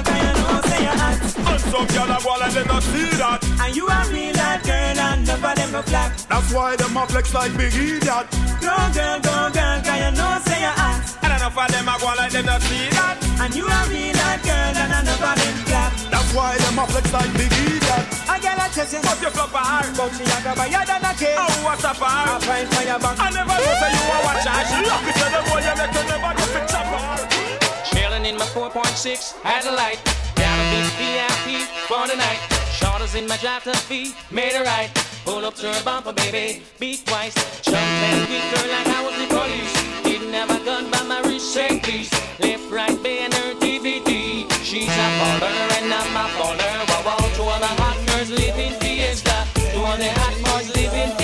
[1.68, 3.40] some girl a go and they not see that.
[3.62, 6.12] And you a real hot girl and none of them go flat.
[6.30, 8.28] That's why them a flex like big idiot.
[8.64, 11.02] Go girl, go girl, can you know say you're hot?
[11.24, 13.18] And enough of them a go like they not see that.
[13.40, 15.92] And you a real hot girl and none of them flat.
[16.12, 18.06] That's why them a flex like big idiot.
[18.30, 19.92] A girl a chasing, But you flop a heart.
[19.98, 21.38] but she a go buyer than a cake.
[21.40, 22.44] Oh, what's up, A heart?
[22.44, 23.18] fine fire back.
[23.20, 24.62] I never know say you a watch her.
[24.70, 27.18] She lucky say the boy you make you never get fix up her.
[27.90, 30.00] Chilling in my 4.6 Adelaide.
[30.06, 30.29] Down
[30.60, 31.48] a beach VIP
[31.88, 32.42] for the night.
[32.72, 34.90] Shorters in my drive to feet, made it right.
[35.26, 37.36] Pull up to her bumper, baby, beat twice.
[37.62, 39.74] Jump and beat her like I was the police.
[40.04, 42.12] Didn't have a gun by my wrist, say please.
[42.40, 44.12] Left, right, band her DVD.
[44.64, 46.76] She's a baller and I'm a baller.
[46.90, 49.38] Wow, wow, two of my hot girls live in Fiesta.
[49.74, 51.19] Two of the hot boys live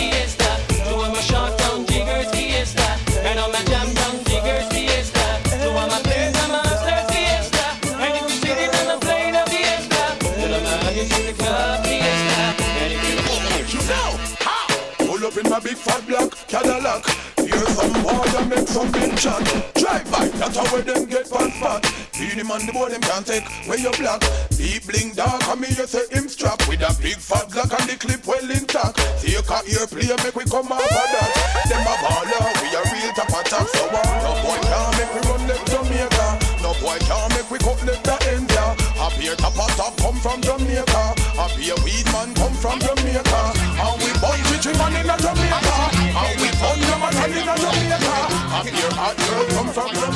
[15.35, 17.03] up in my big fat black Cadillac.
[17.37, 19.43] Hear some boy and make some big chat.
[19.75, 21.85] Drive by, that's how them get fat fat.
[22.15, 24.21] Feed him on the board, them can't take where you black.
[24.51, 27.89] Deep bling dark, and me you say him strap with a big fat black and
[27.89, 28.95] the clip well intact.
[29.19, 31.31] Take a ear play, make we come off of that.
[31.67, 33.67] Them a baller, we a real top attack.
[33.67, 36.27] So uh, no boy can't make we run left Jamaica.
[36.63, 38.65] No boy can't make we cut left the India.
[39.03, 41.03] A beer top top come from Jamaica.
[41.37, 43.24] A beer weed man come from Jamaica.
[49.43, 50.14] Come from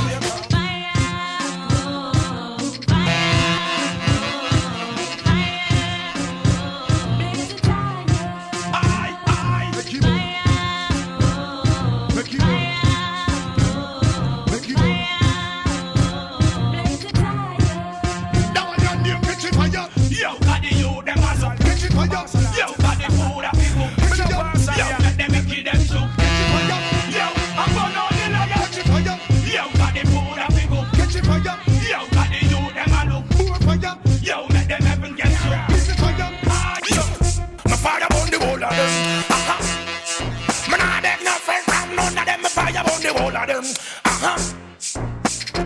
[43.32, 43.64] the whole of them.
[44.06, 44.38] Uh-huh.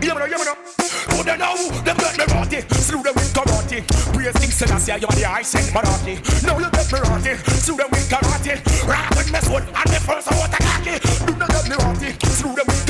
[0.02, 0.56] Yeah, know, yeah, know.
[1.14, 1.54] Who they know?
[1.84, 2.60] Them get me rotty.
[2.74, 3.86] Slew them with karate.
[4.12, 6.20] Praise King Selassie, you are the I send Marathi.
[6.44, 7.36] Now you get me rotty.
[7.62, 8.60] Slew them with karate.
[8.88, 10.98] Rock with me sword and me first I want a khaki.
[11.24, 12.10] Do not get me rotty.
[12.26, 12.84] Slew them with.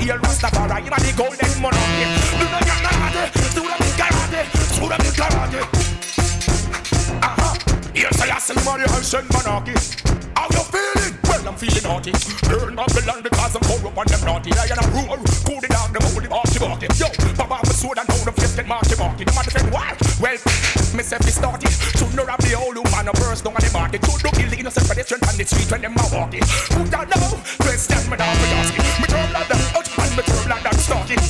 [0.00, 2.06] Here Rastafari, you are the golden monarchy.
[2.38, 3.24] Do not get me rotty.
[3.52, 4.42] Slew them with karate.
[4.74, 5.60] Slew them with karate.
[7.20, 7.92] Uh-huh.
[7.92, 9.74] Here Selassie, you are the I send monarchy.
[10.34, 10.89] How you feeling?
[11.40, 12.12] Well, I'm feeling naughty.
[12.52, 14.52] Burn Babylon because I'm corrupt and them naughty.
[14.52, 15.24] I am a rule.
[15.48, 16.84] Cool it down, them hold it off the body.
[17.00, 19.24] Yo, Baba, my sword and now the face get marky marky.
[19.24, 19.96] The man defend why?
[20.20, 20.36] Well,
[20.92, 21.64] me say fi start.
[21.64, 24.04] Should not have the old woman a burst down on the market.
[24.04, 26.44] Should not kill the innocent pedestrian on the street when them a walking.
[26.76, 27.32] Who that know?
[27.56, 28.84] Question me down for asking.
[29.00, 31.20] Me turn like that out and me turn like that starting.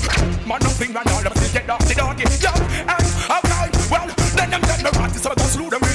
[0.43, 2.27] Man, nothing and all them still get off the donkey.
[2.43, 5.90] Yo, and okay, well, then them get me rotty, so I go slew them.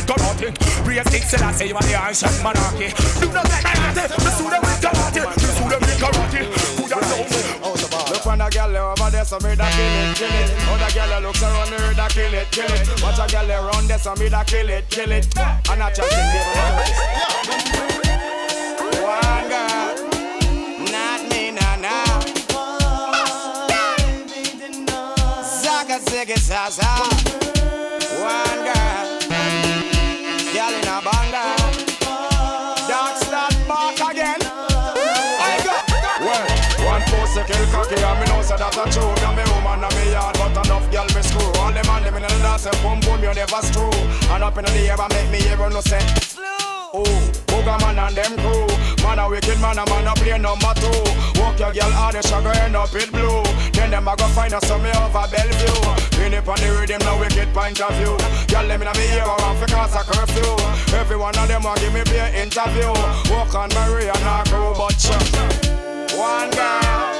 [0.95, 2.87] Praise King Selassie, you are the ancient monarchy.
[3.19, 5.27] Do not get me slew them with karate.
[5.35, 6.47] Slew them with karate.
[6.79, 7.19] Who that know?
[8.13, 10.55] Look on the girl over there, so me da kill it, kill it.
[10.71, 13.03] Other girl looks around her, da kill it, kill it.
[13.03, 15.27] Watch a girl around there, so me da kill it, kill it.
[15.37, 16.45] And I just think
[19.03, 19.95] One girl,
[20.95, 22.21] nah, nah.
[25.51, 27.44] Zaga,
[38.85, 39.13] a true.
[39.35, 41.49] Me me woman and me yard, but enough girl me screw.
[41.61, 43.91] All them man them in the dance boom boom you never screw.
[44.29, 46.01] And up in the air and make me hear no say.
[46.93, 47.03] Oh,
[47.47, 48.67] Booga man and them crew.
[49.03, 50.89] Man a wicked man, a man a play number two.
[51.41, 53.43] Walk your girl hard, she go end up in blue.
[53.73, 55.81] Then them a go find us some over Bellevue.
[56.15, 58.15] Pin it on the rhythm, no wicked point of view.
[58.47, 60.51] Girl, them in a me ear, around for cause a curfew.
[60.95, 62.89] Every one of them a give me be interview.
[63.33, 65.75] Walk on Maria and her crew, but sure.
[66.15, 67.14] One girl,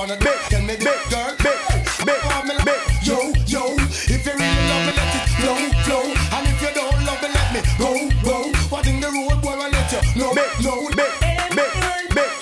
[0.00, 1.60] wanna big, tell me big girl, big,
[2.08, 2.20] big,
[2.64, 3.76] big, yo, yo.
[4.08, 6.04] If you really love me, let it flow, flow.
[6.36, 8.50] And if you don't love me, let me go, go.
[8.70, 12.14] What in the road, boy, I let you know, big, no, big, big, big, big,
[12.14, 12.40] big.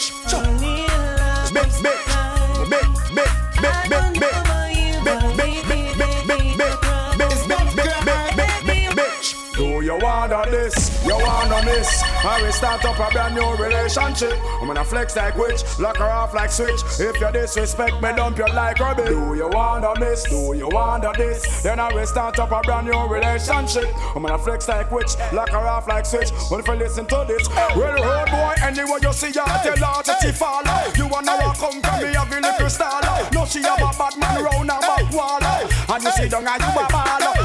[9.89, 12.08] You wanna this, you wanna miss?
[12.29, 14.35] I will start up a brand new relationship.
[14.61, 16.79] I'm gonna flex like witch, lock her off like switch.
[17.01, 19.09] If you disrespect me, dump you like rubbish.
[19.09, 20.25] Do you wanna miss?
[20.25, 21.63] Do you wanna this?
[21.63, 23.89] Then I will start up a brand new relationship.
[24.15, 26.29] I'm gonna flex like witch, lock her off like switch.
[26.51, 30.03] Well, if you listen to this, well, road boy, anywhere you see her, tell her
[30.03, 30.61] that she fall.
[30.97, 33.29] You wanna walk come from me, a little style.
[33.33, 35.41] No, she have a bad man round her back wall.
[35.41, 37.38] And you see down and you a ball.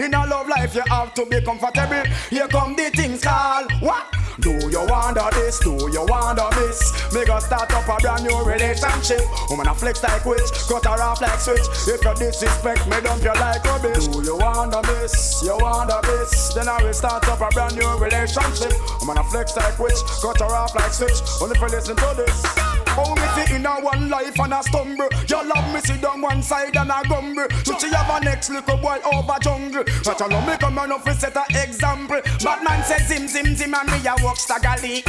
[0.00, 2.04] In a love life you have to be comfortable.
[2.30, 3.64] Here come the things call.
[3.80, 4.06] What?
[4.40, 5.58] Do you wonder this?
[5.60, 6.80] Do you wonder this?
[7.12, 9.20] Me go start up a brand new relationship.
[9.50, 11.66] Woman a flex like witch, cut her off like switch.
[11.86, 14.06] If you disrespect me, dump you like rubbish.
[14.08, 15.42] Do you wonder this?
[15.44, 16.54] You wonder this?
[16.54, 18.72] Then I will start up a brand new relationship.
[19.00, 21.20] Woman a flex like witch, cut her off like switch.
[21.42, 22.79] Only you listen to this.
[22.98, 25.08] Oh, me see in a one life and a stumble.
[25.28, 27.46] You love me sit down one side and a gumble.
[27.64, 29.84] So she have a next little boy over jungle.
[30.04, 32.20] But you know me come on off set a example.
[32.42, 35.04] Batman says zim zim zim and me a walk staggerly.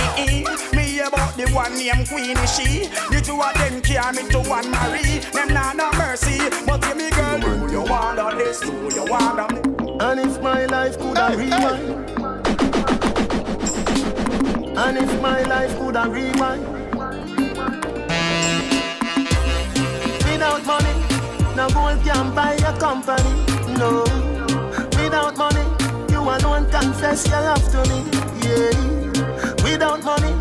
[0.76, 2.88] Me about the one named Queenie she.
[3.10, 5.20] The two of them carry me to one Marie.
[5.34, 6.38] Them nah no mercy.
[6.66, 8.60] But you me girl, do you want wonder this?
[8.60, 9.98] Do you wonder me?
[10.00, 12.10] And if my life could have rewind
[14.78, 16.81] And if my life could have rewind
[20.52, 23.46] Without money, no gold can buy a company.
[23.80, 24.04] No,
[25.00, 25.64] without money,
[26.12, 28.04] you alone confess your love to me.
[28.44, 30.34] Yeah, without money,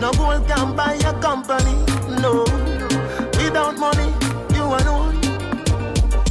[0.00, 1.74] no gold can buy a company.
[2.22, 2.44] No,
[3.36, 4.08] without money,
[4.54, 5.20] you alone.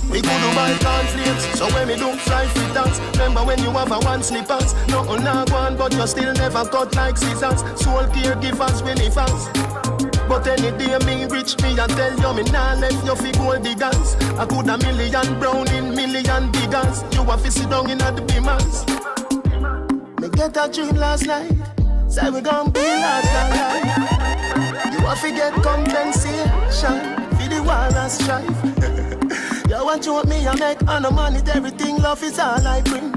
[0.10, 3.70] We go to buy cornflakes, so when we do fly free dance Remember when you
[3.70, 7.60] have a one slippers Nothing oh, not one, but you still never cut like scissors
[7.80, 12.44] Soul caregivers, we live fast but any day me rich me and tell you me
[12.52, 14.16] nah left you fi gold diggers.
[14.38, 17.04] I could a million brown in million diggers.
[17.12, 18.86] You a fi sit down in a the beamers.
[20.22, 21.52] Me get a dream last night.
[22.08, 24.94] Say we gon' be last night.
[24.94, 26.98] You a fi get compensation
[27.36, 28.60] for the war and strife.
[29.70, 31.40] you watch what me I make on the money.
[31.56, 33.12] Everything love is all I bring.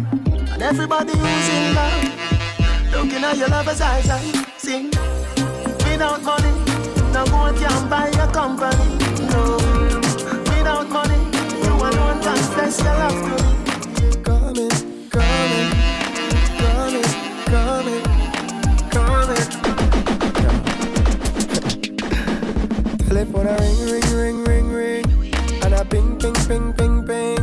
[0.51, 4.21] And everybody who's in love, looking at your lover's eyes, I
[4.57, 4.87] sing.
[5.85, 6.72] Without money.
[7.25, 8.99] No gold can buy a company.
[9.31, 9.55] No,
[10.51, 11.23] without money,
[11.63, 14.23] you alone can stress your love to me.
[14.25, 14.71] Coming,
[15.09, 15.71] coming,
[23.15, 25.05] a ring, ring, ring, ring, ring,
[25.63, 27.39] and a ping, ping, ping, ping, ping.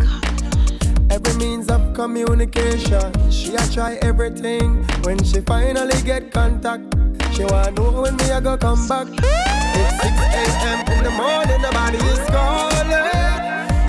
[1.09, 4.83] Every means of communication, she a try everything.
[5.03, 6.83] When she finally get contact,
[7.31, 9.48] she wanna know when me a go come back.
[9.81, 10.79] It's 6 a.m.
[10.93, 12.91] in the morning, nobody is calling.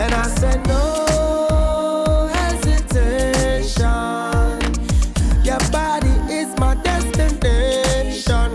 [0.03, 3.85] And I said, no hesitation.
[5.45, 8.53] Your body is my destination.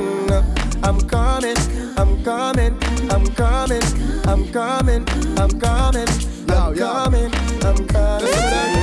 [0.84, 1.58] I'm coming,
[1.98, 2.74] I'm coming,
[3.12, 3.84] I'm coming,
[4.28, 5.04] I'm coming,
[5.38, 6.08] I'm coming,
[6.50, 7.32] I'm coming,
[7.64, 8.75] I'm coming.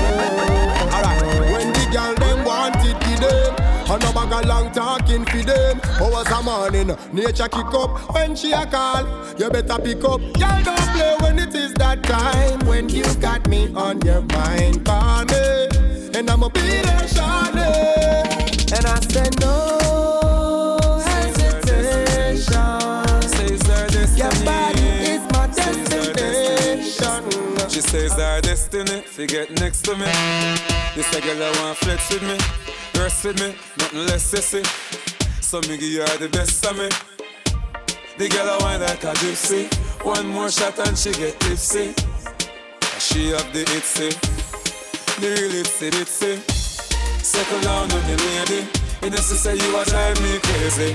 [4.33, 5.81] And no bag a long talking for them.
[6.01, 9.07] Hours a morning, nature kick up when she a call.
[9.39, 10.21] You better pick up.
[10.21, 12.67] Girl, don't play when it is that time.
[12.67, 15.69] When you got me on your mind, call me,
[16.15, 18.73] and I'ma be there, shawty.
[18.75, 19.79] And I said, no
[21.05, 22.53] hesitation.
[24.17, 27.25] Your body is my destination.
[27.69, 29.05] She says our destiny,
[29.61, 30.07] next to me.
[30.95, 32.39] This a girl I want flex with me,
[33.03, 34.63] with me, nothing less sissy.
[35.43, 36.89] So me give her the best of me.
[38.17, 39.67] The girl I want like a gypsy.
[40.05, 41.95] One more shot and she get tipsy.
[43.01, 44.11] She have the itsy,
[45.19, 46.39] the real itsy itsy.
[47.25, 48.69] Settle down on me, lady.
[49.03, 50.95] You know, she say you a drive me crazy.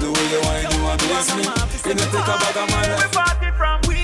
[0.00, 1.44] The way you whine, you amaze me.
[1.88, 4.01] You take a bag of my life.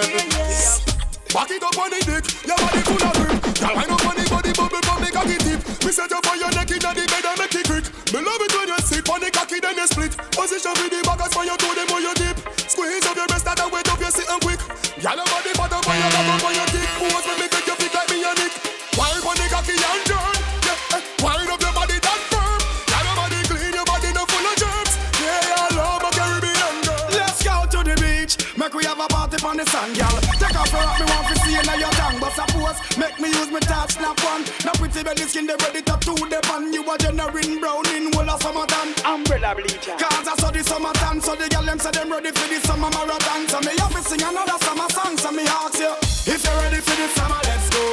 [0.00, 3.36] Back it up on the dick, your body full of grip.
[3.60, 4.70] Girl, up on the body, but
[5.90, 7.82] Me set up on your neck inna the bed and make it quick.
[8.14, 10.16] Me love it when you sit on the cocky then you split.
[10.30, 12.38] Position with the back as for your toe them on your dip.
[12.70, 14.60] Squeeze up your breast that and wet up your sitting quick.
[15.02, 16.79] Gyal your body bottom on your back up on your dick.
[28.80, 30.16] We have a party on the sand, girl.
[30.40, 32.18] Take off your me want to see you now your tongue.
[32.18, 34.42] But suppose, make me use my touch, snap one.
[34.64, 36.72] Now pretty belly skin, they ready to do the pan.
[36.72, 38.96] You a generating brown in whole of summertime.
[39.04, 39.94] Umbrella bleacher.
[40.00, 42.90] Cause I saw the summertime, so the girl them say them ready for the summer
[42.90, 43.48] marathon.
[43.48, 45.92] So me have to sing another summer song, so me ask you.
[46.24, 47.84] If you're ready for the summer, let's go.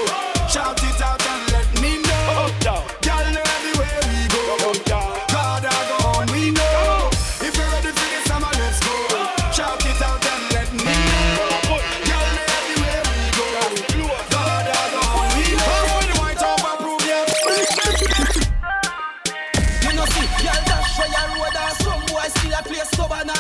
[0.48, 3.07] Shout it out and let me know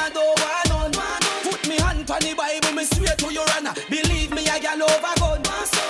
[0.09, 1.23] stubborn and don't.
[1.43, 3.73] Put me hand on the Bible, me swear to your honor.
[3.89, 5.41] Believe me, I gal over gun.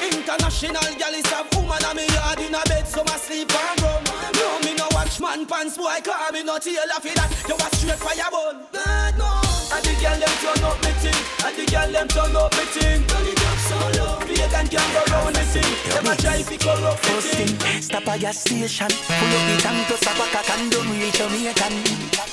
[0.01, 3.81] International gal is a woman and me yard in a bed, so my sleep and
[3.81, 4.03] rum.
[4.35, 7.29] No, me no watch man pants, boy, call me no tailor for that.
[7.47, 8.65] You a straight fire bun.
[8.71, 9.46] God no.
[9.77, 12.65] And the gal them turn up me thing, and the gal them turn up me
[12.73, 12.97] thing.
[13.05, 15.69] Turn it up so low, pagan can go round me thing.
[15.93, 17.81] Them a try fi corrupt me thing.
[17.85, 18.89] Stop at gas station.
[18.89, 21.77] Pull up the tank to stop a cock and don't reach Jamaican.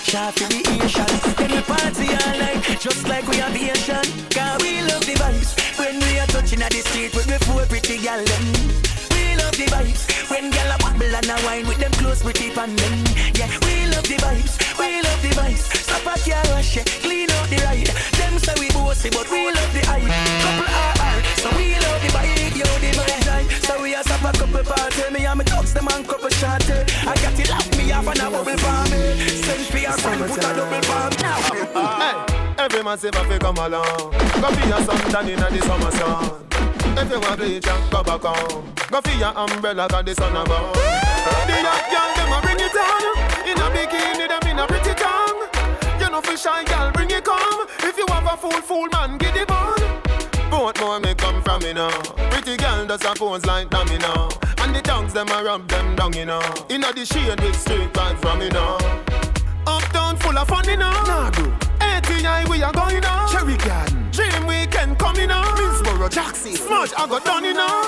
[0.09, 1.13] Shot for the Asian.
[1.37, 4.09] We party all night Just like we have Asian.
[4.33, 5.53] Cause we love the vibes.
[5.79, 8.45] When we are touching at the street With the four pretty gal them.
[8.55, 8.94] We
[9.55, 10.31] love the vibes.
[10.31, 13.87] When gal a bubble and a wine With them close pretty pan them Yeah, we
[13.93, 15.65] love the vibes We love the vibes.
[15.85, 16.85] Stop a car wash yeah.
[17.03, 17.91] Clean out the ride.
[18.19, 20.11] Them say we bossy But we love the hype.
[20.43, 22.91] Couple RR So we love the vibe Yo, the
[23.31, 26.31] high So we a stop a couple party Me and me dogs them and couple
[26.31, 26.85] shorty eh.
[27.07, 29.03] I got it lock me off and a bubble for me.
[29.45, 32.25] Send for your friend Put a double for me now
[32.57, 33.85] every man say fi come along.
[34.41, 36.54] Go fi your suntan inna the summer sun.
[36.97, 38.73] If you want bleach, and go back home.
[38.91, 40.73] Go fi your umbrella 'cause the sun a burn.
[41.49, 43.05] The young girl them a bring it on.
[43.49, 45.43] In a bikini them in a pretty tongue.
[46.01, 47.67] You know fi shy girl bring it come.
[47.81, 49.79] If you have a fool fool man get it on.
[50.51, 51.91] Both more me come from me now.
[52.31, 54.29] Pretty girl does a pose like dummy now.
[54.63, 56.43] And the tongues them a rub them down you know.
[56.69, 58.79] Inna the shade with straight vibes from me now.
[59.67, 60.91] Uptown full of fun, you know.
[60.91, 61.64] Nah, bro.
[62.25, 63.29] We are going on.
[63.31, 64.11] Cherry Garden.
[64.11, 65.45] Dream Weekend coming now.
[65.57, 66.55] Minsboro, Jackson.
[66.57, 67.83] Smudge, I got done, you know.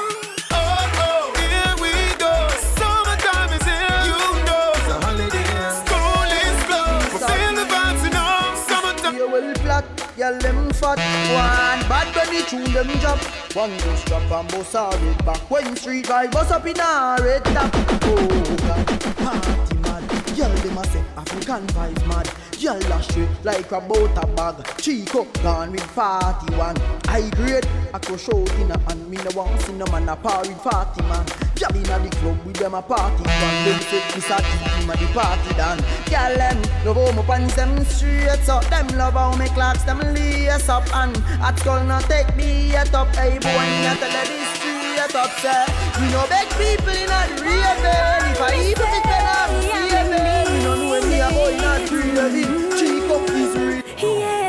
[0.51, 1.89] Oh, oh, here we
[2.21, 2.33] go.
[2.77, 4.01] Summertime is here.
[4.05, 4.73] You know.
[4.77, 5.49] It's a holiday.
[5.81, 7.17] School is closed.
[7.17, 8.35] We feel the vibes, you know.
[8.69, 9.33] Summertime.
[9.33, 9.87] Will flat,
[10.19, 10.99] y'all them fat
[11.35, 11.89] One.
[11.89, 13.19] Bad bunny tune them drop
[13.55, 15.51] One go strap and bust all it back.
[15.51, 17.71] When street vibe bust up in a red top.
[18.05, 20.03] Oh God, party mad.
[20.37, 22.31] Y'all them a say Afrikan Vybz mad.
[22.59, 24.79] Y'all a straight like a butter bag.
[24.79, 26.77] Chico gone with 41
[27.07, 29.09] High grade, I go show in a hand.
[29.09, 31.47] Me no want see no man a par with 40 man.
[31.59, 34.97] Y'all inna the club with them a party One them say this a him a
[34.97, 35.81] the party done
[36.13, 40.01] Y'all them love how my pants them straight up Them love how me clocks them
[40.13, 43.09] lace up And at school not take me yet up.
[43.17, 45.65] Hey boy, me a tell you this straight up Say,
[45.99, 50.57] we no beg people inna the raving If I even if they not saving We
[50.65, 52.45] no know me a boy not crazy
[52.77, 54.21] Chico is real.
[54.21, 54.46] Yeah,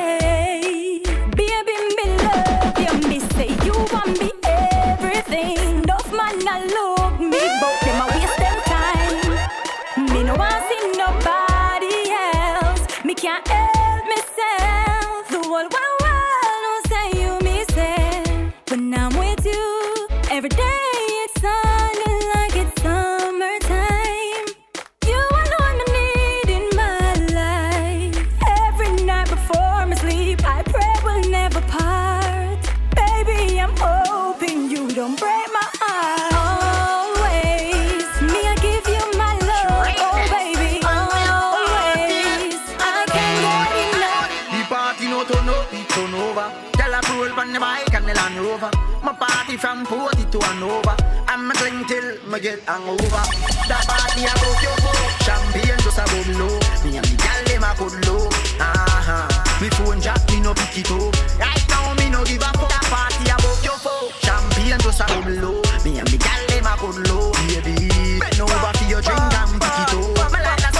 [49.47, 50.95] party from Porty to Hanover.
[51.27, 53.23] I'm a drink till me get hangover.
[53.67, 56.59] The party about your foot, champagne just a bubble low.
[56.83, 58.27] Me and the gal them a good low.
[58.59, 59.61] Uh-huh.
[59.61, 61.15] Me phone jack, me no pick it up.
[61.39, 62.67] Right now me no give a fuck.
[62.67, 65.61] The party about your foot, champagne just a bubble low.
[65.85, 68.19] Me and the gal them a good low, baby.
[68.19, 70.27] Bend over for your drink and pick it up.
[70.35, 70.75] Me like that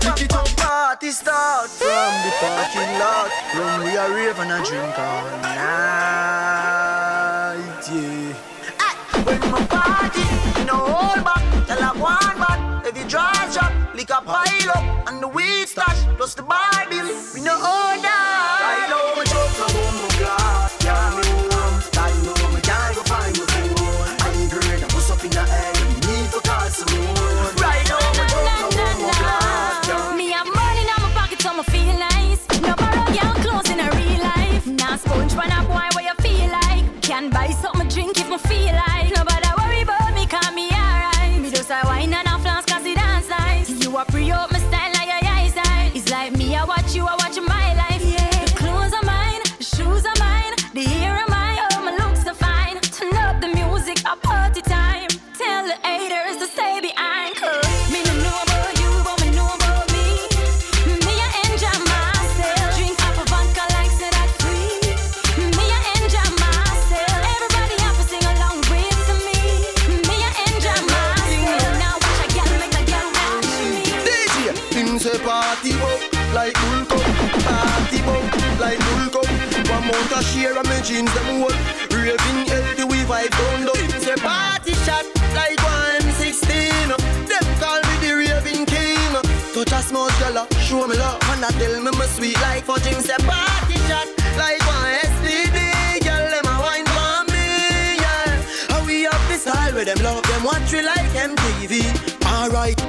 [0.00, 0.44] pick it up.
[0.60, 3.32] Party start from the parking lot.
[3.56, 6.79] Run we a rave and drink all night,
[10.14, 12.86] my party, no hold back, tell a one back.
[12.86, 17.08] every dry drop, lick a pile up, and the weed stash, plus the Bible.
[17.34, 18.08] We no order.
[18.08, 18.29] I
[80.60, 81.56] of me jeans them hold.
[81.92, 83.74] Raving healthy we vibe down low.
[83.74, 85.04] Him say party shot
[85.34, 86.88] like one sixteen.
[87.28, 89.12] Them call me the raving king.
[89.54, 92.78] Touch a small girl, show me love, and I tell me my sweet like for
[92.80, 95.58] Him say party shot like one STD.
[96.04, 97.46] Girl, them a wine for me,
[98.04, 98.86] yeah.
[98.86, 101.72] We up this hall where them love them watch we like MTV.
[102.26, 102.80] Alright.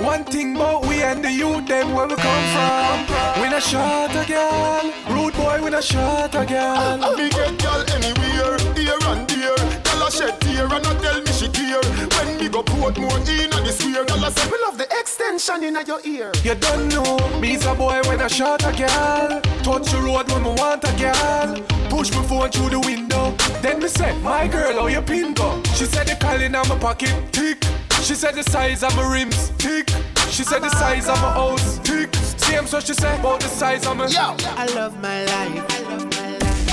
[0.00, 3.40] One thing we and the youth, them where we come from.
[3.40, 7.16] We not shot a girl, rude boy, we not shot a girl.
[7.16, 9.56] Me get girl anywhere, here and there.
[9.86, 11.82] Girl a shed tear and a tell me she care.
[12.16, 14.88] When me go put more in and this swear, girl a say me love the
[14.98, 16.32] extension in your ear.
[16.42, 19.40] You don't know, me's a boy when I shot a girl.
[19.62, 21.62] Touch the road when me want a girl.
[21.88, 23.30] Push my phone through the window.
[23.62, 25.62] Then me say, my girl, how you pin go?
[25.76, 27.64] She said the calling on my pocket, tick.
[28.02, 29.88] She said the size of my rims, tick.
[30.30, 32.14] She said the size of my house, tick.
[32.14, 34.06] Same so she said about the size of my.
[34.06, 34.36] Yo.
[34.56, 35.64] I love my life.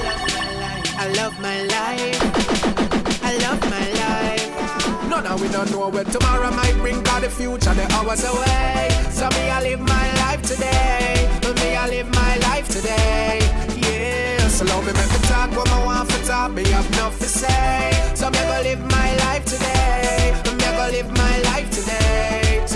[0.99, 3.23] I love my life.
[3.23, 5.09] I love my life.
[5.09, 8.89] No, now we don't know where tomorrow might bring, cause the future the hours away.
[9.11, 11.29] So me, I live my life today.
[11.61, 13.39] Me, I live my life today.
[13.77, 16.51] Yeah, so love me, make me talk what I want for talk.
[16.51, 17.91] Me have enough to say.
[18.15, 20.35] So me go live my life today.
[20.45, 22.06] Me go live my life today.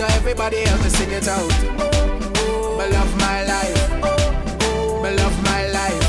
[0.01, 1.47] So everybody else, me sing it out.
[1.61, 3.91] Me love my life.
[5.03, 6.05] Me love my life.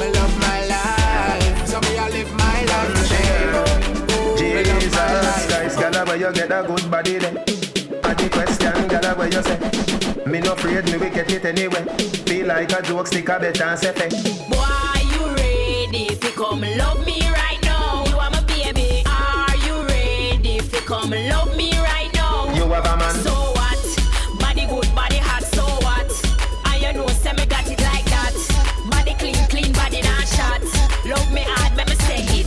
[0.00, 1.66] Me love my life.
[1.66, 4.64] So me, I live my life today.
[4.80, 7.36] Jesus Christ, girl, where you get a good body then?
[7.36, 10.24] And the question, girl, where you say?
[10.24, 11.84] Me no afraid, me we get it anyway.
[12.24, 14.08] Feel like a joke, stick a bet and say fe.
[14.48, 18.06] Boy, you ready to come love me right now?
[18.06, 19.02] You are my baby.
[19.04, 21.71] Are you ready to come love me right now?
[22.62, 23.14] You have a man.
[23.16, 23.82] So what?
[24.38, 25.42] Body good, body hot.
[25.42, 26.06] So what?
[26.64, 28.34] I you know, say me got it like that.
[28.88, 30.62] Body clean, clean, body not shot.
[31.04, 32.46] Love me hard, let me say it.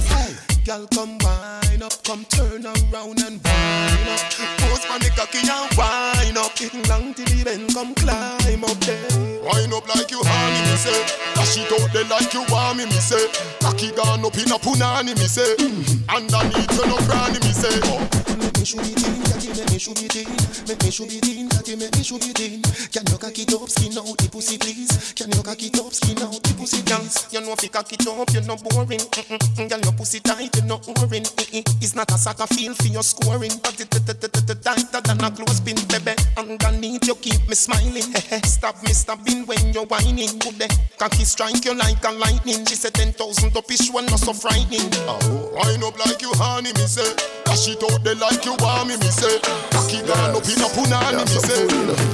[0.66, 4.24] Girl, come wine up, come turn around and wine up.
[4.64, 6.56] Pose for the cocky and wine up.
[6.56, 9.08] Getting long till the bend, come climb up there.
[9.44, 11.02] Wine up like you honey, me say.
[11.36, 13.28] Dash it out there like you want me, me say.
[13.60, 15.56] Cocky gone up in a punani, me say.
[15.60, 16.10] Mm-hmm.
[16.10, 17.80] Underneath you no cranny, me say.
[17.92, 18.02] Oh.
[18.40, 20.28] Make me shoot it in, cocky, make me shoot it in.
[20.68, 22.62] Make me shoot it in, cocky, make me shoot it in.
[22.90, 25.14] Can you cock it up, skin out the pussy, please?
[25.14, 27.28] Can you cock it up, skin out the pussy, please?
[27.32, 29.00] You know if you cock it up, you're not boring.
[29.00, 29.70] Mm-mm.
[29.70, 31.26] Girl, your pussy tight, you're not boring.
[31.54, 36.18] It's not a soccer field for your scoring, but it tighter than a clothespin, baby.
[36.38, 38.02] Underneath you keep me smiling.
[38.44, 40.38] Stop me stopping when you're whining.
[40.40, 40.68] Good day,
[40.98, 42.66] cocky strike you like a lightning.
[42.66, 44.90] She said ten thousand up is one not so frightening.
[45.08, 45.20] Oh,
[45.54, 47.08] wind up like you honey, me say.
[47.46, 49.40] Dash it out there like you want me, me say.
[49.72, 51.64] Cocky gone up in a punani, me say.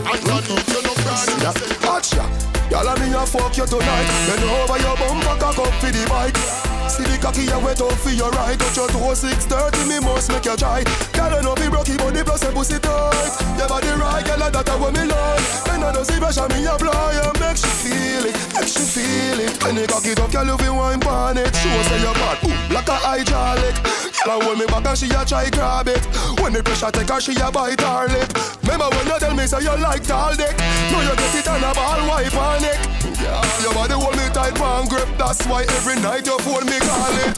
[0.06, 1.74] Underneath you no cranny, me say.
[1.82, 2.24] Gotcha.
[2.70, 4.08] Y'all and me a fuck you tonight.
[4.28, 6.71] Bend over your bumper, cock up for the bike.
[6.88, 8.58] See the cocky you wet up for your right.
[8.58, 10.84] Touch your toe six thirty, me must make you try.
[11.14, 13.32] Girl, you know be broky, but the plus a pussy tight.
[13.58, 15.44] Your body right, girl, that a what me like.
[15.68, 19.40] When I don't see pressure, me apply and make she feel it, make she feel
[19.40, 19.64] it.
[19.64, 21.56] When you cock it up, girl, you feel wine pon it.
[21.56, 24.11] Show say your bad, ooh, like a hydraulic.
[24.22, 26.02] I hold me back and she a try grab it.
[26.38, 28.30] When the pressure take her, she a bite her lip.
[28.62, 30.54] Remember when you tell me say you like tall dick?
[30.94, 32.80] Now you get it on a ball wipe her neck.
[33.18, 35.10] Yeah, your body hold me tight and grip.
[35.18, 37.34] That's why every night you phone me call it.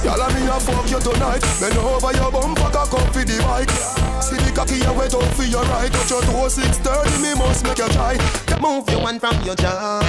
[0.00, 1.44] Y'all me a fuck you tonight.
[1.60, 3.68] Bend over your bumper, cock up for the bike.
[4.24, 5.92] See the cocky you wet up for your right.
[5.92, 8.16] Touch your toe six thirty, me must make you try.
[8.64, 10.00] Move your one from your jaw.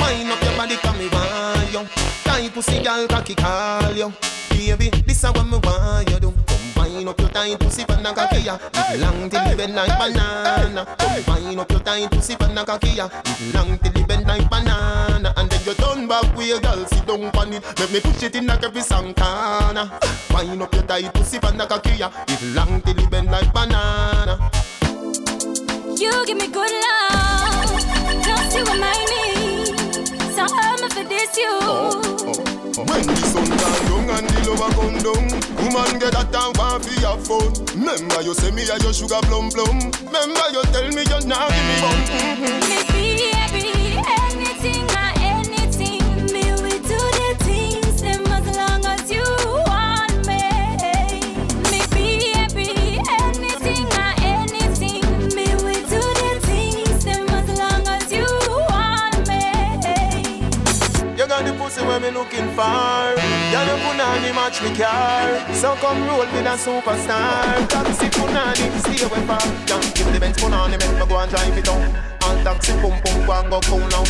[0.00, 1.41] Wind up your body for me, want
[1.72, 1.86] you.
[2.24, 4.12] Tight pussy, girl, cocky call you.
[4.50, 6.32] Baby, this is what me want you do.
[6.46, 8.58] Come Wind up your tight pussy pan a cocky ya.
[8.74, 10.86] It long till it bend like banana.
[11.26, 13.08] Wind up your tight pussy pan a cocky ya.
[13.24, 15.32] It long till it bend like banana.
[15.36, 17.64] And then you turn back with your girl sit down pan it.
[17.78, 19.90] Make me push it in like every song corner.
[20.30, 22.10] Wind up your tight pussy pan a cocky ya.
[22.28, 24.50] It long till it bend like banana.
[25.96, 29.21] You give me good love, just you remind me.
[30.92, 31.52] For this you.
[32.84, 35.42] When the sun gone down and the lover come down.
[35.62, 39.20] Woman get that and want fi have fun Remember you say me a your sugar
[39.24, 39.78] plum plum.
[40.04, 42.60] Remember you tell me you not give me mm-hmm.
[42.68, 44.91] Me baby, anything anything,
[61.72, 63.14] pussy where me looking for
[63.52, 65.54] You the punani match me car.
[65.54, 67.68] So come roll with a superstar.
[67.68, 69.40] Taxi punani, stay away far.
[69.66, 71.82] Can't give the Benz punani, make me go and drive it down
[72.22, 74.04] All taxi pum pum go and go cool now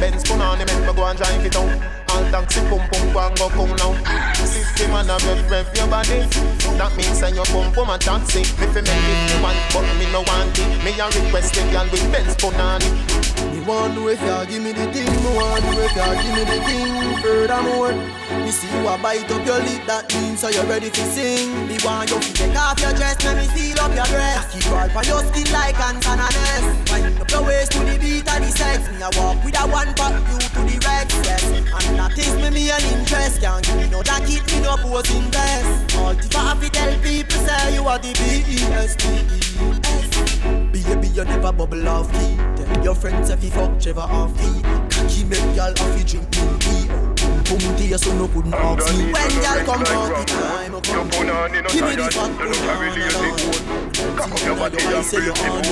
[0.00, 3.38] Benz punani, make me go and drive it down All taxi pum pum go and
[3.38, 3.94] go cool now
[4.34, 6.26] System and a rev rev your body
[6.74, 9.86] That means that you pum pum a taxi Me fi make it you want, but
[10.02, 12.90] me no want it Me a request the girl with Benz punani
[13.54, 16.34] Me want know if you give me the thing, me want know if you give
[16.34, 17.22] me the thing.
[17.22, 17.92] Furthermore,
[18.42, 21.68] me see you a bite up your lip, that means so you're ready to sing.
[21.68, 24.52] Me want you to take off your dress, let me feel up your breast.
[24.52, 26.28] Keep right on your skin like ants and a.
[26.90, 28.90] Wind up your waist to the beat of the sex.
[28.90, 31.44] Me a walk with a one pack, you to the red yes.
[31.48, 33.40] And that is me me an interest.
[33.40, 35.96] Can't give me no that keep me no posing best.
[35.96, 40.08] All if I tell people say you are the B-E-S-T-E-S.
[40.72, 42.36] Baby, you never bubble off key.
[42.56, 44.62] Tell your friends if you fuck Trevor off key.
[44.90, 46.88] Cocky make y'all off you drink me.
[47.48, 49.12] Boom tea, so no couldn't ask me.
[49.12, 51.08] When y'all come out, the time oh, I come.
[51.68, 55.62] Give me the fat oh, one, Cock up your body and brace it whole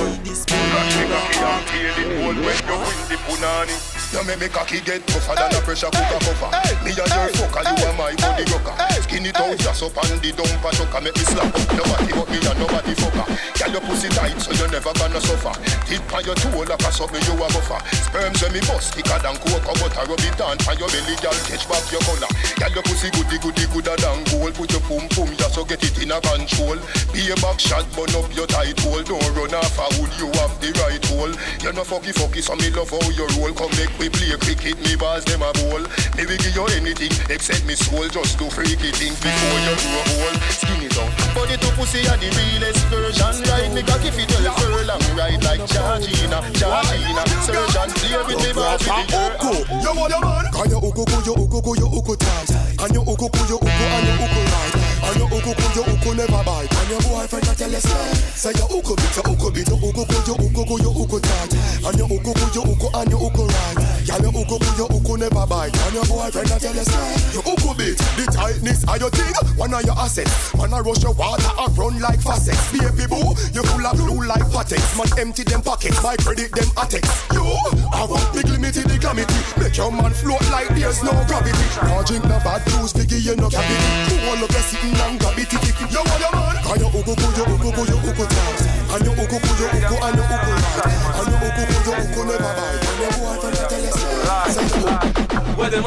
[0.47, 4.49] Catch me cocky and pay the whole When you win the punani You make me
[4.49, 6.49] cocky get tougher than a pressure cooker cover.
[6.81, 8.73] Me and your fucker, you are my body rocker.
[9.05, 12.29] Skin it out, just up on the dumper chucker Make me slap up nobody but
[12.33, 13.29] me and nobody fucker.
[13.61, 15.53] Girl, your pussy tight so you never gonna suffer.
[15.85, 17.77] Tip on your toe like a something you a buffer.
[18.09, 20.09] Sperms when me bust thicker than cocoa butter.
[20.09, 23.37] Rub it on on your belly, girl, catch back your collar Girl, your pussy goody
[23.37, 24.57] goody gooder than gold.
[24.57, 26.81] Put your pum pum just so get it in a control.
[27.13, 29.05] Be a back shot, burn up your tight hole.
[29.05, 31.37] Don't run off a wood, you have the right hole.
[31.61, 33.53] You're no fucky fucky, so me love how you roll.
[33.53, 35.83] Come make we play cricket, me balls them a bowl
[36.15, 39.75] Me will give you anything, except me soul Just to freak it in before you
[39.83, 43.35] grow old Skin it out, body to pussy are the realest version.
[43.51, 47.23] Ride me cocky fit well furlong Ride like Georgina, Georgina.
[47.43, 50.47] Surgeon, play with me balls with the ah, girl You want your man?
[50.55, 53.59] Can you uku ku, you uku ku, you uku tight Can you uku ku, you
[53.59, 57.01] uku and you uku right And you uku ku, you uku never bite And your
[57.03, 60.35] boyfriend tell you say Say you uku bit, you uku bit, you uku ku, you
[60.35, 61.53] uku ku, you uku tight
[61.85, 64.87] And you uku ku, you uku and you uku right Can you uku ku, you
[64.89, 68.97] uku never bite And your boyfriend tell you say You uku bit, the tightness of
[68.99, 72.73] your thing One of your assets Man a rush your water and run like faucets
[72.73, 76.71] Baby boo, you full of blue like patex Man empty them pockets, my credit them
[76.81, 77.05] attex
[77.37, 77.45] You,
[77.93, 82.03] I want big limited the calamity Make your man float like there's no gravity Now
[82.03, 85.57] drink no bad juice, biggie you no cavity You your sitting and grab it,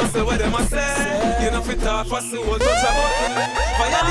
[0.09, 1.43] say, what them a say.
[1.43, 3.34] You know fit talk fast, you won't touch a button.
[3.77, 4.03] Fire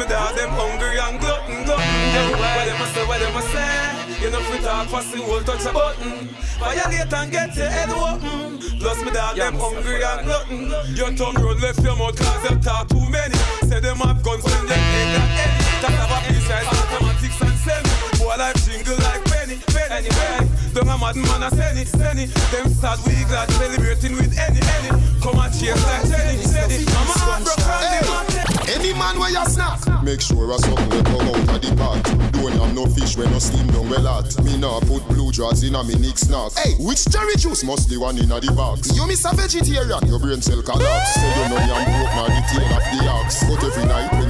[0.00, 2.38] me dad them hungry and glutton, glutton.
[2.40, 3.99] What them a say, what them a say.
[4.20, 6.28] You know fit talk for soul touch a button.
[6.60, 8.58] Violate and get your head open.
[8.78, 12.60] Plus me dog them hungry and glutton Your tongue roll left your mouth cause them
[12.60, 13.34] talk too many.
[13.68, 18.18] Say them have guns when them ain't got any Talk about precise mathematics and semi.
[18.18, 19.24] Boy life jingle like
[19.58, 22.30] penny, penny Don't a mad man a send it, send it.
[22.52, 24.90] Them sad we glad celebrating with any, any.
[25.20, 27.42] Come and chase like Jenny, said it I'm a rock
[27.82, 29.80] and Any man where you snack?
[30.02, 32.02] Make sure a something will come out of the pot.
[32.32, 35.62] Don't have no fish when no steam down well hot Me nah put blue jaws
[35.62, 36.52] in a me nick snack.
[36.56, 37.64] Hey, which cherry juice?
[37.64, 38.94] Must the one in a the box?
[38.94, 41.14] You miss a vegetarian, your brain cell collapse.
[41.14, 43.44] Say you know yam broke now the tail of the ox.
[43.44, 44.29] But every night when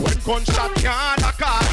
[0.00, 1.68] When gunshot can't call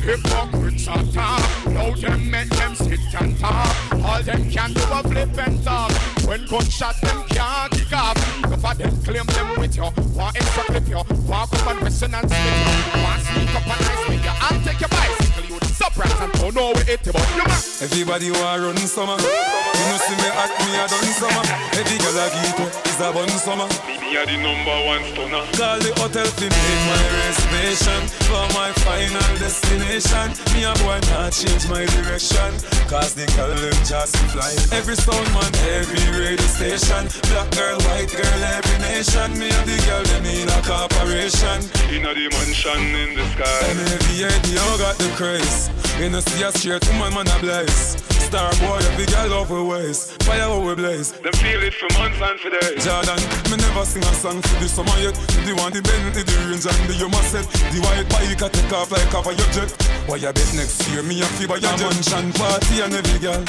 [0.00, 1.66] Hypocrites are talk.
[1.66, 3.94] Now them make them sit and talk.
[4.02, 5.92] All them can do a flip and talk.
[6.26, 8.16] When gunshot them can't kick off.
[8.42, 9.82] Go for them claim them with you.
[10.16, 11.02] Want extra clip you.
[11.28, 13.02] Walk up and listen and spit you.
[13.02, 14.32] Want sneak up and ice with you.
[14.40, 15.44] I'll take your bicycle.
[15.44, 17.60] You surprise and don't know where it but you man.
[17.80, 19.16] Everybody want run summer.
[19.16, 21.44] You know see me at me a done summer.
[21.72, 23.68] Every girl I get up is a bun summer.
[23.88, 25.40] Me a the number one stunner.
[25.56, 30.36] Call the hotel to make my reservation for my final destination.
[30.52, 32.52] Me a boy not change my direction.
[32.92, 34.52] Cause the girl them just fly.
[34.76, 35.48] Every sound man,
[35.80, 37.08] every radio station.
[37.32, 39.32] Black girl, white girl, every nation.
[39.40, 41.64] Me and the girl them in a corporation.
[41.88, 43.64] In a the mansion in the sky.
[43.72, 45.69] And every idea got the craze.
[45.98, 47.96] You know see a straight woman man a blaze.
[48.30, 50.12] Star boy, every girl love we ways.
[50.22, 51.12] Fire how we blaze.
[51.12, 52.84] Them feel it for months and for days.
[52.84, 53.20] Jordan,
[53.50, 55.14] me never sing a song for the summer yet.
[55.44, 57.44] The one the Bentley, the range and the Yuma set.
[57.74, 59.70] The white bike a take off like cover your jet.
[60.06, 63.42] Why you bet next year me a fee by your mansion party and every girl.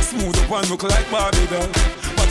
[0.00, 1.46] Smooth up and look like Barbie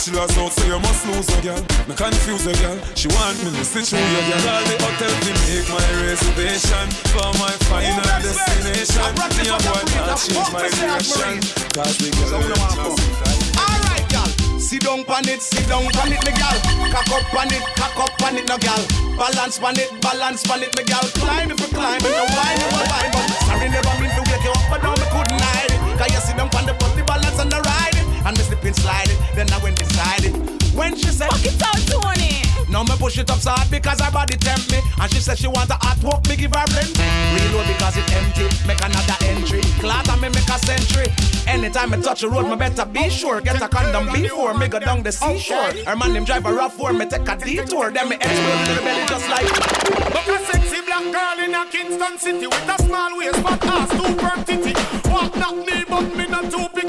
[0.10, 0.26] doll.
[0.26, 1.62] lost out so you must lose a girl.
[1.86, 2.78] Me confuse a girl.
[2.96, 4.42] She want me to sit through your girl.
[4.42, 9.12] Call the hotel to make my reservation for my final destination.
[9.38, 11.38] Me a boy not change my direction.
[11.78, 14.30] Cause the girl them just Alright, gal.
[14.58, 16.58] Sit down pan it, sit down pan it, me gal.
[16.90, 18.82] Cock up pan it, cock up pan it, no gal.
[19.18, 21.06] Balance pan it, balance pan it, me gal.
[21.20, 23.12] Climb if you climb, and no wine, you a wine.
[23.14, 25.80] But sorry, never mean to wake you up, but now me couldn't hide it.
[26.00, 27.81] Cause you sit down pan the put the balance and the ride it.
[28.26, 30.36] And me slip and slide it, then I went beside it.
[30.76, 32.42] When she said, Fuck it out, Tony.
[32.72, 34.80] Now me push it up so hard because her body tempt me.
[35.02, 36.96] And she said she want a hot walk, me give her rent.
[37.36, 39.60] Reload because it empty, make another entry.
[39.84, 41.12] Clot and me make a century.
[41.48, 43.42] Anytime I touch the road, me better be sure.
[43.42, 45.74] Get a condom before me go down the seashore.
[45.86, 47.92] Her man him drive a rough for me take a detour.
[47.92, 49.52] Then me explode in the belly just like.
[50.16, 53.90] Look a sexy black girl in a Kingston city with a small waist, but ass
[53.92, 54.74] too firm titty.
[55.12, 56.81] Walk not me, but me not too picky.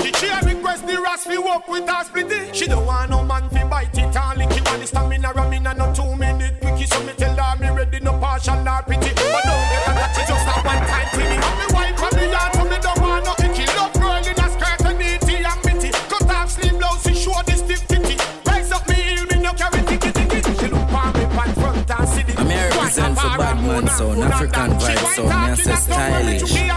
[1.12, 2.55] She a request the ras fi walk with her splitty.
[2.55, 4.64] She don't want no man fi bite it and lick it.
[4.64, 6.86] Want the stamina ram in a no two minute quickie.
[6.86, 9.12] So me tell her me ready no partial nor pity.
[9.14, 11.36] But don't get a that she just a one time tinny.
[11.36, 13.66] And me wine from the yard so me don't want no icky.
[13.76, 15.90] Love girl in a skirt and neaty and bitty.
[16.09, 18.16] Cut off sleeve blouse she show the stiff titty.
[18.47, 20.40] Rise up me heel me no carry ticky ticky.
[20.40, 22.40] She look for me pan front and see the.
[22.40, 26.72] I'm here represent for Batman sound, Afrikan Vybz sound, me I say stylish.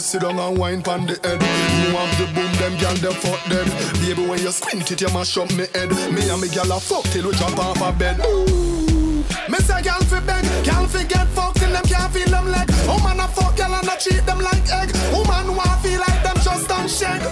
[0.00, 1.40] You sit down and wine pon the head.
[1.84, 3.68] You want the boom, them gyal them fuck dead.
[4.00, 5.90] Baby, when you squint it, you mash up me head.
[6.12, 8.18] Me and me gyal a fuck till we jump off a bed.
[8.24, 9.20] Ooh.
[9.50, 12.68] Me say gyal fi beg, gyal fi get fucked till them can't feel them leg.
[12.88, 14.90] Oh, Woman a fuck gyal and a treat them like egg.
[15.12, 17.24] Oh, Woman want feel like them just don't shake.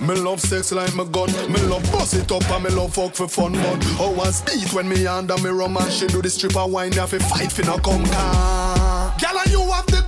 [0.00, 1.30] Me love sex like my gun.
[1.50, 3.52] Me love bust it up and me love fuck for fun.
[3.52, 6.92] But how I speed when me under me rum and she do the stripper wine.
[6.92, 9.14] You fi fight fi no come car.
[9.20, 10.01] Girl and you have the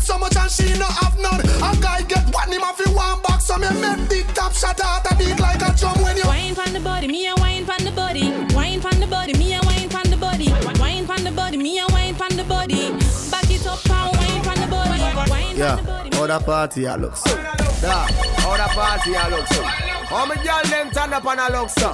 [0.00, 1.40] get so much and she no have none.
[1.40, 3.46] A guy get one him have fi one box.
[3.46, 6.24] So me make big top shot out a beat like a drum when you.
[6.24, 7.79] Wine pon the body, me a wine pon
[15.60, 15.76] Yeah,
[16.14, 17.36] how the party a look so.
[17.82, 18.06] Da,
[18.40, 19.62] how the party a look so.
[19.62, 21.90] How me girl them turn up and a look so.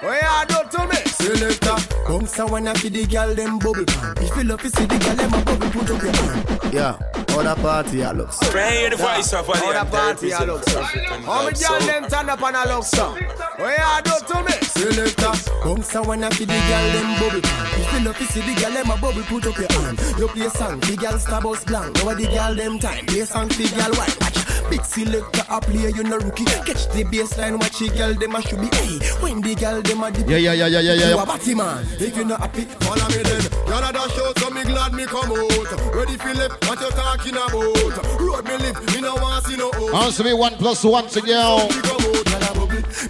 [0.00, 0.96] What you do to me?
[1.04, 1.76] Selector,
[2.08, 4.14] bounce a wanna fi the girl them bubble pan.
[4.16, 6.72] If you love to see the girl them a bubble, put up your hand.
[6.72, 6.96] Yeah,
[7.28, 8.50] how the party a look so.
[8.52, 10.82] Right here the Da, voice of How the party a look so.
[10.82, 13.14] How me girl them turn up and a look so.
[13.60, 14.52] What you do to me?
[14.64, 15.32] Selector,
[15.62, 17.66] bounce a wanna fi the girl them bubble pan.
[17.80, 20.00] If you love to see the girl them a bubble, put up your hand.
[20.18, 21.96] You play song, the girl star bus blank.
[21.96, 24.16] Now the girl them time, play song fi girl white.
[24.20, 26.44] Watch, big selector a play, you no rookie.
[26.44, 28.68] Catch the baseline, watch the girl them a should be.
[28.76, 30.28] Hey, when the girl them a dip.
[30.28, 31.08] Yeah, yeah, yeah, yeah, yeah, yeah.
[31.10, 31.86] You a batty man.
[31.98, 33.42] If you not happy, Follow me then.
[33.66, 35.94] Y'all a dash out, so me glad me come out.
[35.94, 38.20] Ready for left, what you talking about?
[38.20, 40.04] Road me live, me no want see no out.
[40.06, 41.68] Answer me one plus one to go.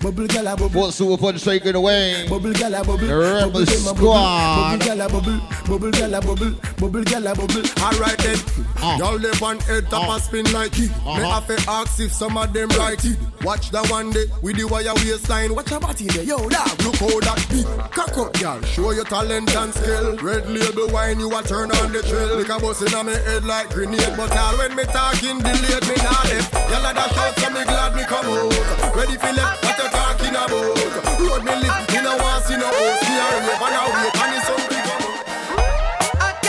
[0.02, 0.68] Bubble gala bubble.
[0.70, 2.26] Full super punch taking away.
[2.28, 3.06] Bubble gala bubble.
[3.06, 4.78] The Rebel Bubble dem Squad.
[4.78, 5.40] Bubble gala bubble.
[5.68, 6.54] Bubble gala bubble.
[6.78, 7.62] Bubble gala bubble.
[7.82, 8.38] Alright then.
[8.82, 8.96] Uh.
[8.98, 10.88] Y'all live on head top a spin like it.
[10.90, 11.40] Me Uh-huh.
[11.40, 13.18] have to ask if some of them right it.
[13.42, 15.54] Watch that one day with the wire waistline.
[15.54, 16.82] Watch your body there, yo dog.
[16.84, 17.66] Look how that beat.
[17.92, 18.60] Cock up, girl.
[18.62, 20.16] Show your talent and skill.
[20.18, 22.36] Red label wine, you a turn on the trail.
[22.38, 24.14] Like a bus in me head like grenade.
[24.16, 26.52] But all when me talking, delayed me not left.
[26.70, 28.96] Y'all a dash out, so me glad me come out.
[28.96, 30.50] Ready for left, what you talking about?
[31.20, 33.02] Road me lift, me no want see no host.
[33.08, 35.30] Me a rave and a wait, and it's something come out.
[36.20, 36.40] I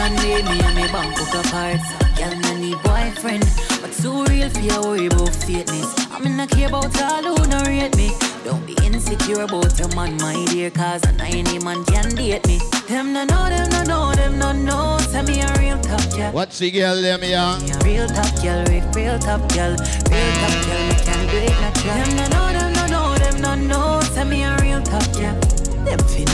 [0.00, 1.80] I depend me and me bank book apart.
[2.16, 3.44] Girl, no need boyfriend,
[3.82, 5.92] but too real for your worry about fakeness.
[6.10, 8.10] I mean, not care about all who no rate me.
[8.42, 12.58] Don't be insecure about your man, my dear, cause an any man can date me.
[12.88, 14.98] Them no know, them no know, them no know.
[15.12, 16.32] Tell me a real top girl.
[16.32, 17.20] What's the girl them?
[17.20, 20.82] Me a real top girl, real, real top girl, real top girl.
[20.88, 21.94] Me can do it natural.
[21.94, 24.00] Them no know, them no know, them no know.
[24.14, 25.36] Tell me a real top girl.
[25.84, 26.24] Them fi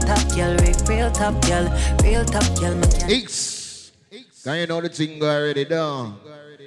[0.00, 0.56] top girl,
[0.88, 1.66] real, top girl,
[2.02, 2.80] real top girl.
[3.08, 3.92] X.
[4.42, 6.16] Can you know the thing already done?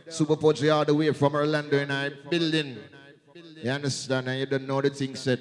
[0.08, 2.78] Supa Pudgie all the way from Orlando in our building.
[3.64, 4.28] You understand?
[4.28, 5.40] And you don't know the thing said.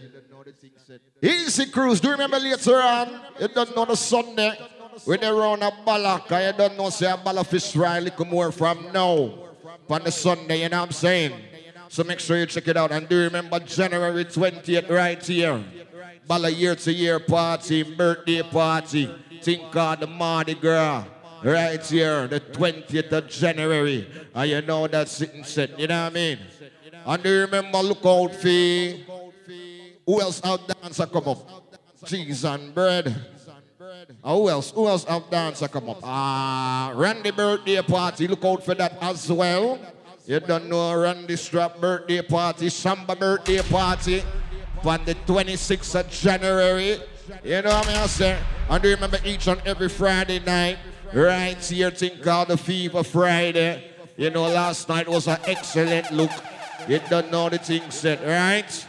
[1.21, 2.01] Easy cruise.
[2.01, 3.21] Do you remember later on?
[3.41, 4.59] You don't know the Sunday.
[5.05, 8.25] When they run a ballak, and you don't know say a balla fish fry little
[8.27, 9.35] more from now.
[9.89, 11.33] On the Sunday, you know what I'm saying?
[11.89, 12.93] So make sure you check it out.
[12.93, 15.63] And do remember January 20th right here.
[16.29, 19.11] Balla year to year party, birthday party.
[19.43, 21.05] Think of the Mardi Gras.
[21.43, 24.09] Right here, the 20th of January.
[24.33, 26.39] And you know that's sitting set, you know what I mean?
[27.05, 28.49] And do you remember look out for
[30.07, 31.75] who else out dancer come up?
[32.07, 33.07] Cheese and bread.
[33.07, 34.71] And who else?
[34.71, 35.99] Who else out dancer come up?
[36.05, 38.29] Ah, Randy birthday party.
[38.29, 39.81] Look out for that as well.
[40.25, 44.23] You don't know Randy Strap birthday party, Samba birthday party
[44.87, 46.99] on the 26th of January.
[47.45, 48.09] You know what I mean?
[48.09, 48.45] saying?
[48.69, 50.79] And remember each and every Friday night,
[51.13, 53.85] right here, thing called the Fever Friday.
[54.17, 56.31] You know, last night was an excellent look.
[56.89, 58.87] You don't know the thing said, right?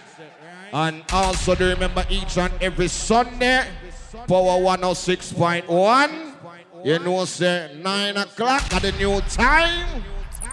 [0.73, 3.65] And also do remember each and every Sunday,
[4.27, 6.33] Power 106.1.
[6.83, 10.03] You know, say 9 o'clock at the new time.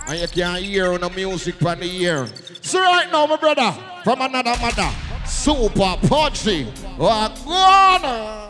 [0.07, 2.29] And you can hear on the music from the year.
[2.61, 4.91] So right now, my brother, from another mother,
[5.31, 6.67] Supa Pudgie.
[6.99, 8.50] Wagwana.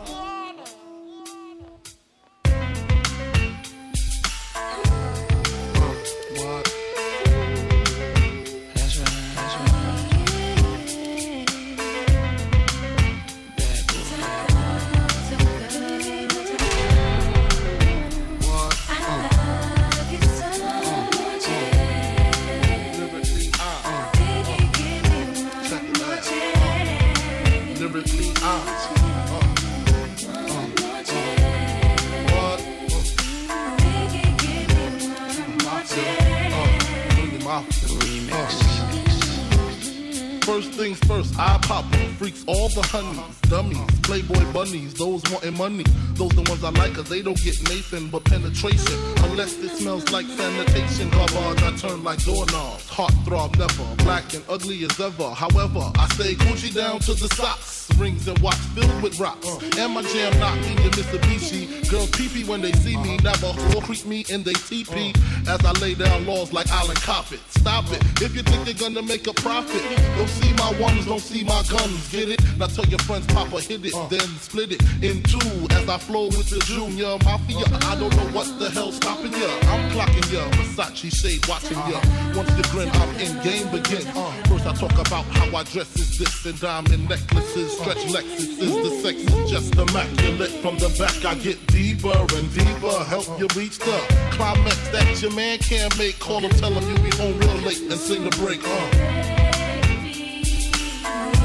[42.51, 45.85] all the honeys, dummies, playboy bunnies, those wanting money.
[46.13, 48.97] Those the ones I like, cause they don't get Nathan but penetration.
[49.29, 51.09] Unless it smells like sanitation.
[51.11, 52.89] Garbage, I turn like doorknobs.
[52.89, 55.29] Heart throb never, black and ugly as ever.
[55.29, 59.47] However, I stay Gucci down to the socks rings and watch filled with rocks.
[59.47, 59.81] Uh.
[59.81, 61.89] And my jam not even Mitsubishi.
[61.89, 63.17] Girls peepee when they see me.
[63.17, 65.13] Never will creep me in they teepee.
[65.47, 65.53] Uh.
[65.53, 67.39] As I lay down laws like Island Coppet.
[67.49, 68.01] Stop it.
[68.21, 69.83] If you think you're gonna make a profit,
[70.17, 72.11] don't see my ones, don't see my guns.
[72.11, 72.41] Get it?
[72.57, 73.93] Now tell your friends, Papa, hit it.
[73.93, 74.07] Uh.
[74.07, 77.65] Then split it in two as I flow with the junior mafia.
[77.91, 79.49] I don't know what the hell's stopping ya.
[79.71, 80.49] I'm clocking ya.
[80.57, 82.01] Versace shade watching ya.
[82.35, 84.05] Once the grin, I'm in game begin.
[84.49, 87.90] First I talk about how I dress is this and diamond necklaces.
[87.97, 90.51] Lexus is the sex just immaculate.
[90.61, 93.03] From the back, I get deeper and deeper.
[93.05, 93.97] Help you reach the
[94.31, 96.17] climax that your man can't make.
[96.19, 98.61] Call him, tell him you be home real late and sing the break.
[98.63, 99.21] Uh.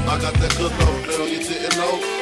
[0.09, 2.16] I got that good love, girl, you didn't know.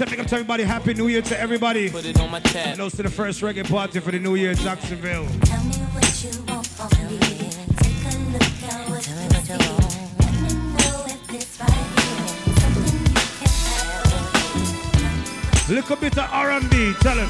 [0.00, 1.90] want to say, up to everybody, Happy New Year to everybody.
[1.90, 2.76] Put it on my tab.
[2.76, 5.26] The first reggae party for the New Year in Jacksonville.
[5.42, 6.64] Tell me what you want.
[6.64, 9.94] Take a look at what you want.
[15.66, 17.28] A bit of R&B, tell him.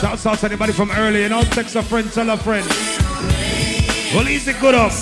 [0.00, 2.66] Shouts out to anybody from early, you know, text a friend, tell a friend.
[4.14, 4.92] Well, he's good up.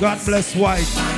[0.00, 1.13] God bless White.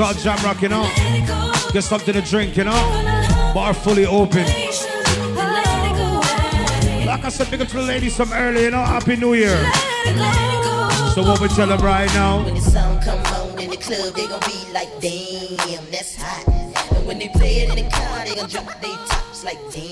[0.00, 0.70] Got a jam rock, you.
[1.74, 3.52] Get something to drink, you know.
[3.52, 4.46] Bar fully open.
[7.04, 8.82] Like I said, big up to the ladies from early, you know.
[8.82, 9.58] Happy New Year.
[11.14, 12.42] So what we tell them right now?
[12.42, 16.48] When the sun come on in the club, they gon' be like, damn, that's hot.
[16.48, 19.89] And when they play it in the car, they gon' drop their tops like, damn.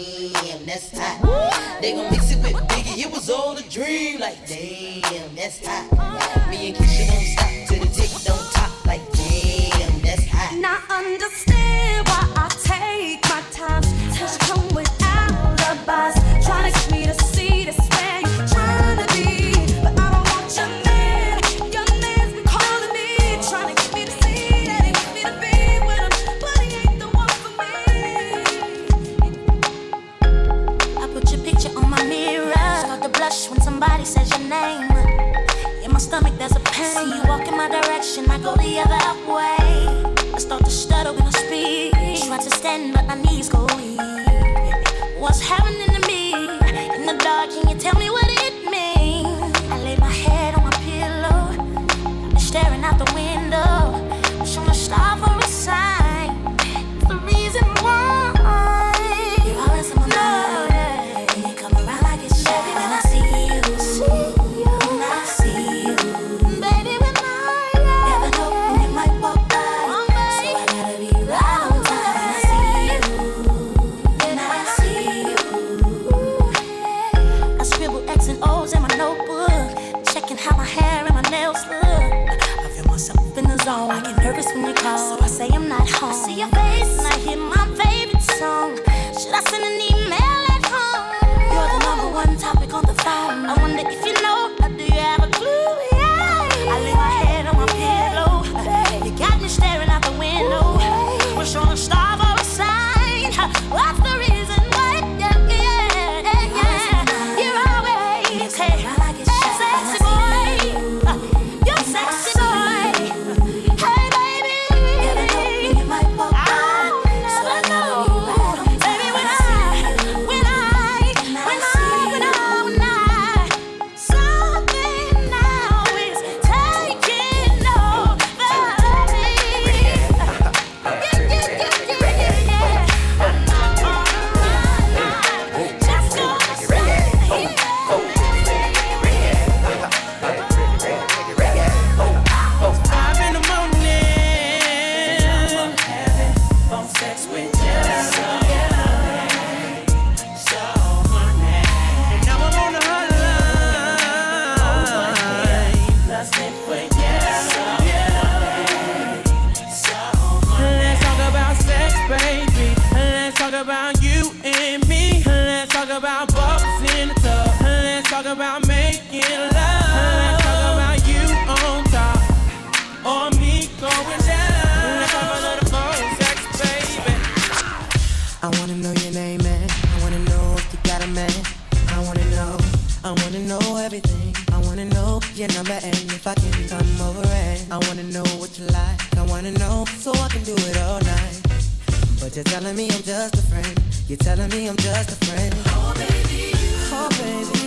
[192.38, 193.82] You're telling me I'm just a friend.
[194.06, 195.54] You're telling me I'm just a friend.
[195.66, 196.52] Oh, baby.
[196.92, 197.57] Oh, baby.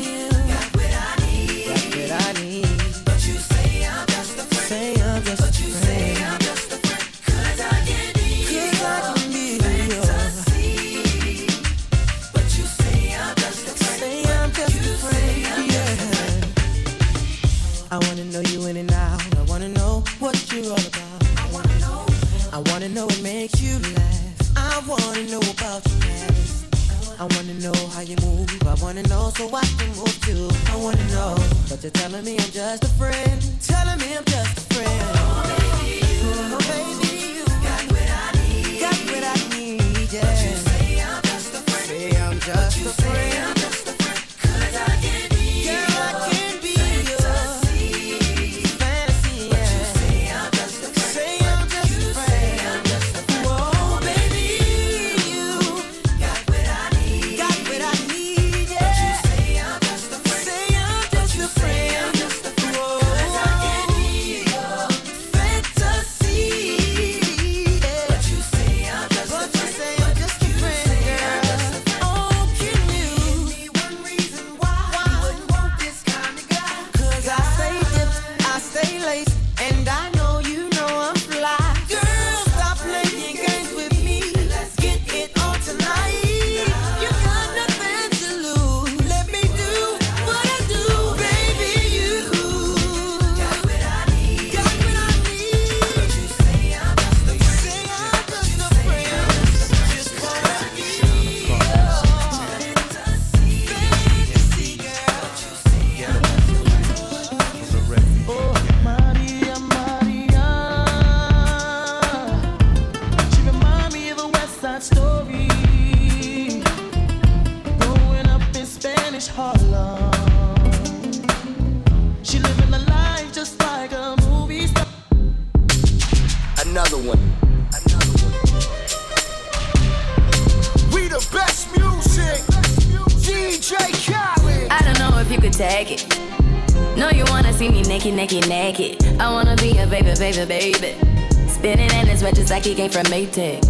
[142.91, 143.60] From Maytag.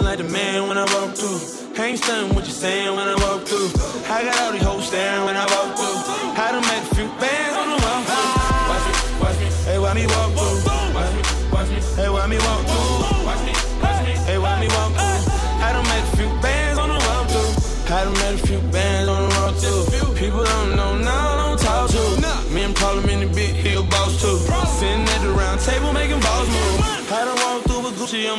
[0.00, 1.82] Feeling like the man when I walk through.
[1.82, 3.68] Ain't stunning what you're saying when I walk through.
[4.08, 6.42] I got all these hoes staring when I walk through.
[6.42, 8.30] I done make a few bands on the walk through.
[8.70, 10.94] Watch me, watch me, hey, why me walk through?
[10.94, 11.22] Watch me,
[11.52, 12.89] watch me, hey, why me walk through?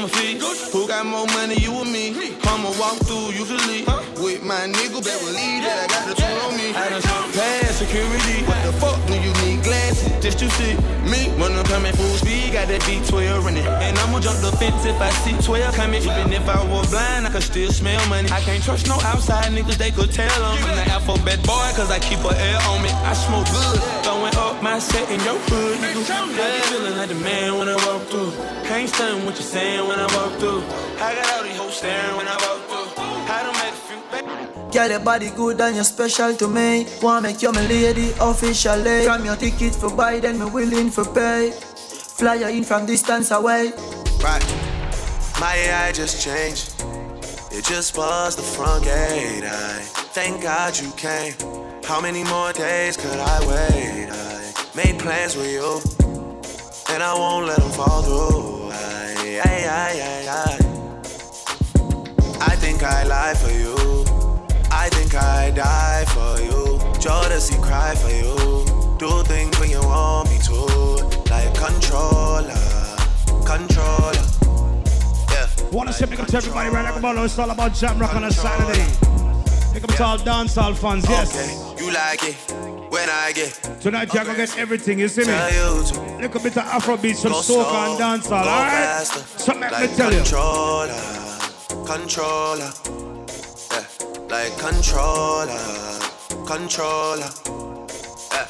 [0.01, 2.15] Who got more money, you or me?
[2.41, 3.85] I'ma walk through usually
[4.17, 6.73] with my nigga will lead that I got the tool on me.
[6.73, 7.01] I done
[7.33, 8.50] past security.
[10.31, 10.75] Just to see
[11.09, 11.29] me?
[11.39, 14.85] When I'm coming full speed, got that B12 in it, And I'ma jump the fence
[14.85, 16.01] if I see 12 coming.
[16.01, 18.29] Even if I were blind, I could still smell money.
[18.31, 21.91] I can't trust no outside niggas, they could tell I'm in the alphabet boy, cause
[21.91, 22.89] I keep a L on me.
[22.89, 25.77] I smoke good, throwing up my set in your hood.
[25.79, 26.03] nigga.
[26.11, 28.31] I be feeling like the man when I walk through.
[28.63, 30.63] Can't stand what you're saying when I walk through.
[31.01, 32.60] I got all these hoes staring when I walk
[34.71, 36.87] Girl, your body good and you're special to me.
[37.01, 39.03] Wanna make you my lady officially.
[39.03, 41.51] From your ticket for buy, then me willing for pay.
[41.51, 43.73] Fly in from distance away.
[44.23, 44.41] Right.
[45.41, 46.73] My AI just changed.
[47.51, 49.43] It just was the front gate.
[49.43, 49.81] I
[50.15, 51.33] thank God you came.
[51.83, 54.07] How many more days could I wait?
[54.09, 55.81] I made plans with you,
[56.93, 58.71] and I won't let them fall through.
[58.71, 60.57] I, I, I, I, I.
[62.53, 63.80] I think I lie for you.
[65.13, 66.77] I think I die for you.
[66.99, 68.95] Jodeci cry for you.
[68.97, 70.55] Do things when you want me to,
[71.29, 72.53] like controller,
[73.45, 74.13] controller.
[75.31, 75.47] Yeah.
[75.71, 78.15] Wanna say big up to everybody right now, come on, it's all about jam rock
[78.15, 78.85] on a Saturday.
[79.73, 81.35] Big up to all dancehall fans, yes.
[81.35, 82.35] Okay, you like it.
[82.89, 83.51] when I get
[83.81, 85.33] Tonight you're gonna get everything, you see me?
[85.33, 89.07] You to Little bit of Afrobeat, some soca and dancehall, alright?
[89.07, 90.19] So let like me tell you.
[90.19, 90.93] controller,
[91.85, 92.90] controller, yeah,
[94.31, 95.99] like controller,
[96.47, 97.29] controller.
[98.31, 98.47] Yeah.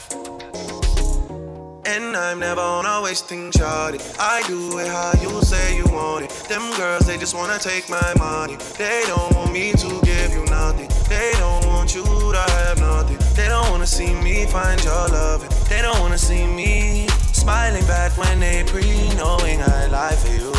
[1.85, 3.99] And I'm never on a wasting shawty.
[4.19, 6.29] I do it how you say you want it.
[6.47, 8.57] Them girls, they just wanna take my money.
[8.77, 10.87] They don't want me to give you nothing.
[11.09, 13.17] They don't want you to have nothing.
[13.33, 15.41] They don't wanna see me find your love.
[15.67, 18.85] They don't wanna see me smiling back when they pre
[19.15, 20.51] knowing I lie for you.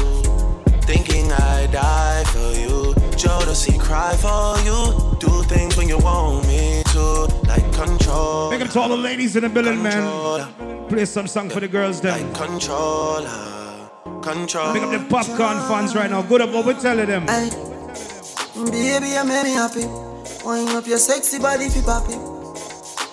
[0.83, 3.02] Thinking I die for you.
[3.23, 5.17] Jodeci cry for you.
[5.21, 7.31] Do things when you want me to.
[7.47, 8.51] Like control.
[8.51, 10.89] Make up to all the ladies in the building, man.
[10.89, 12.35] Play some song for the girls then.
[12.35, 13.89] Controller.
[14.23, 14.73] Control.
[14.73, 16.23] Pick up the popcorn fans right now.
[16.23, 17.27] Good up what we telling them.
[17.27, 19.87] Baby, you make me happy.
[20.45, 22.15] Wind up your sexy body fi poppy.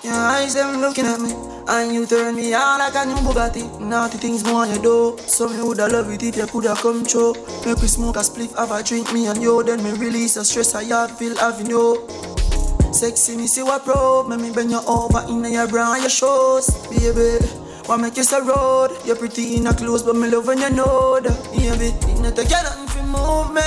[0.02, 1.30] Your eyes them looking at me,
[1.69, 3.79] and you turn me on like a new Bugatti.
[3.79, 5.17] Naughty things more you do.
[5.27, 7.33] So me woulda love it if you coulda come true.
[7.65, 9.63] Make we smoke a spliff, have a drink, me and you.
[9.63, 12.07] Then me release the stress I have feel having you.
[12.91, 14.27] Sexy, me see what proud.
[14.29, 17.45] Make me bend you over in your bra and your shoes, baby.
[17.85, 18.97] What make you so road?
[19.05, 21.93] You're pretty in a clothes, but me love when you know that, baby.
[22.13, 23.61] You not take nothing fi move me.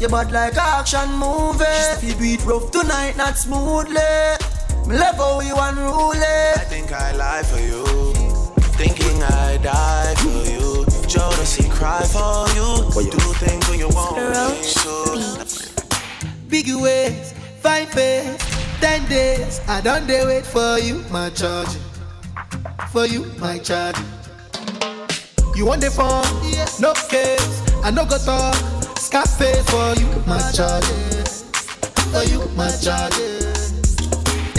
[0.00, 1.64] You bad like action movie.
[2.00, 4.55] She do it rough tonight, not smoothly.
[4.86, 6.20] Me love how you unruly.
[6.54, 7.84] I think I lie for you.
[8.78, 10.84] Thinking I die for you.
[11.10, 12.86] Jodeci cry for you.
[12.94, 15.46] Oh, Do things when you want me to.
[16.48, 18.38] Big ways, fine face,
[18.80, 19.60] ten days.
[19.66, 21.74] I don't dare wait for you, my charge.
[22.92, 23.96] For you, my charge.
[25.56, 26.22] You want the phone?
[26.80, 27.62] No case.
[27.82, 28.54] I no go talk.
[28.98, 30.84] Scarface for you, my charge.
[32.12, 33.45] For you, my charge.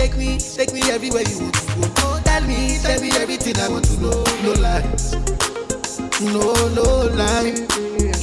[0.07, 1.91] Take me, take me everywhere you want to go.
[1.97, 4.23] Oh, tell me, tell me everything I want to know.
[4.39, 5.11] No lies.
[6.23, 7.67] No, no lies.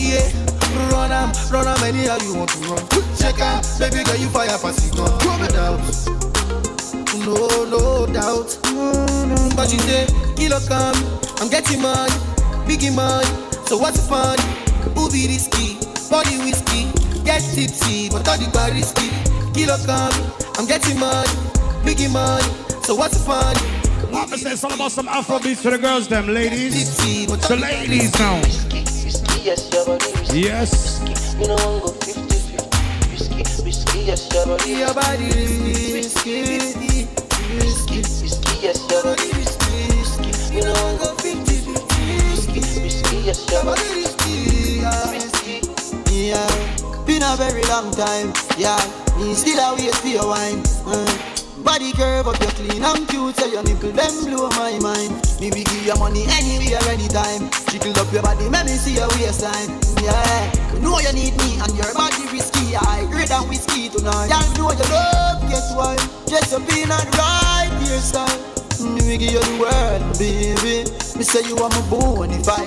[0.01, 0.25] Yeah.
[0.89, 2.81] Run am, run am anyhow you want to run.
[3.21, 5.13] Check out, baby girl, you fire pass it on.
[5.29, 5.85] No doubt.
[7.21, 8.57] No, no doubt.
[9.55, 10.07] But you say,
[10.37, 10.97] kilo come,
[11.37, 12.17] I'm getting money,
[12.65, 13.29] biggie money.
[13.69, 14.39] So what's the fun?
[15.13, 15.77] Be risky?
[16.09, 16.89] Body whiskey,
[17.25, 19.13] get tipsy, but all the bar risky.
[19.53, 21.29] Kilo come, I'm getting money,
[21.85, 22.45] biggie money.
[22.83, 23.55] So what's the fun?
[24.11, 26.97] Papa says all about some Afrobeats for the girls, them ladies.
[26.97, 28.41] The ladies now.
[29.45, 30.41] Yes, your body risky.
[30.41, 31.35] Yes.
[31.37, 33.13] Me no want go 50 50.
[33.13, 35.27] Risky, risky, yes, your body Your body
[35.93, 37.09] risky, risky,
[37.61, 40.55] risky, risky, yes, your body risky, risky.
[40.55, 41.77] Me no want go 50 50.
[42.31, 44.81] Risky, risky, yes, your body risky,
[45.13, 45.61] risky.
[46.11, 46.49] Yeah,
[47.05, 48.33] been a very long time.
[48.57, 48.81] Yeah,
[49.19, 50.63] me still a wait for your wine.
[50.89, 51.44] Mm.
[51.65, 55.17] Body curve up, you clean and cute, so your nipple them blow my mind.
[55.41, 57.49] Me we give you money anywhere, anytime.
[57.73, 59.73] Jiggle up your body, make me see your waistline.
[60.05, 62.77] Yeah, you know you need me and your body risky.
[62.77, 64.29] I great than whiskey tonight.
[64.29, 65.97] Y'all know you love, guess why?
[66.55, 68.55] Up in and right hairstyle.
[68.81, 70.85] Me we give you the world, baby.
[71.17, 71.81] Me say you are my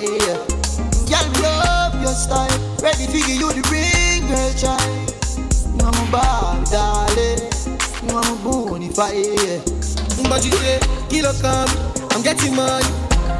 [0.00, 0.36] hear.
[1.08, 2.48] Y'all love your style.
[2.82, 5.08] Ready to give you the ring, girl, child.
[5.72, 7.40] You are my Barbie, darling.
[8.02, 10.28] You are my bonify, yeah.
[10.28, 11.68] But you say, kilo come,
[12.10, 12.84] I'm getting money,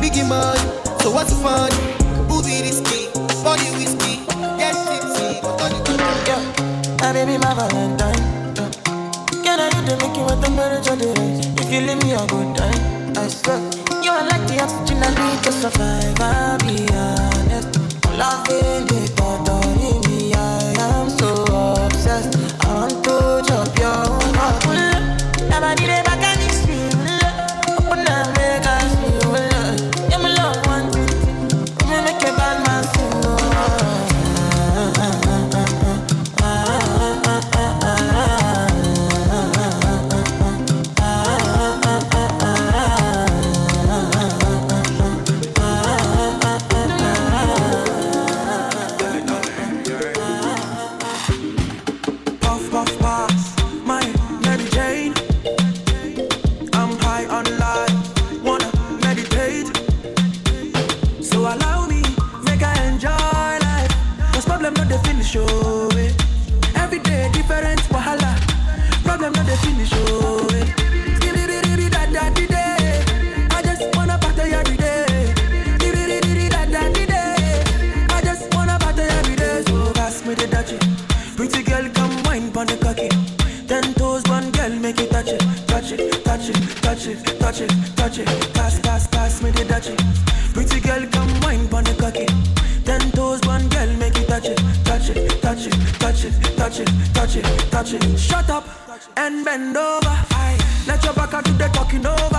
[0.01, 0.61] biggie money.
[1.01, 1.71] So what's the fun?
[2.29, 3.09] Be risky?
[3.43, 4.25] Body whiskey,
[4.57, 5.81] get tipsy, but all the
[6.27, 8.23] Yeah, my baby, my Valentine.
[9.43, 11.47] Can I do the making with temperature rise?
[11.61, 13.59] If you leave me a good time, I swear.
[14.03, 16.21] You are like the oxygen I need to survive.
[16.21, 17.79] I'll be honest.
[18.17, 19.68] Loving the thought
[88.25, 88.53] touch.
[88.53, 89.89] Pass, pass, pass me the touch.
[90.53, 92.27] Pretty girl, come wine pon the cocky.
[92.85, 96.81] Ten toes, one girl, make it touch it, touch it, touch it, touch it, touch
[96.81, 98.19] it, touch it, touch it.
[98.19, 98.65] Shut up
[99.17, 100.17] and bend over.
[100.87, 102.38] Let your back out to the talking over.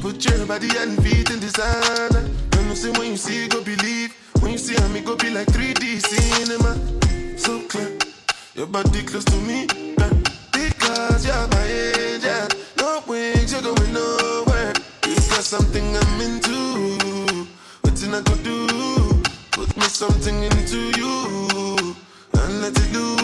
[0.00, 2.14] Put your body and feet in the sand.
[2.54, 4.14] When you see when you see, go believe.
[4.40, 6.76] When you see me, go be like 3D cinema.
[7.38, 7.96] So clear,
[8.54, 9.66] your body close to me.
[10.52, 12.48] Because you're my angel.
[12.78, 14.72] No wings, you're going nowhere.
[15.04, 17.46] It's got something I'm into.
[17.82, 19.22] What I go do?
[19.52, 21.96] Put me something into you.
[22.34, 23.16] And let it do.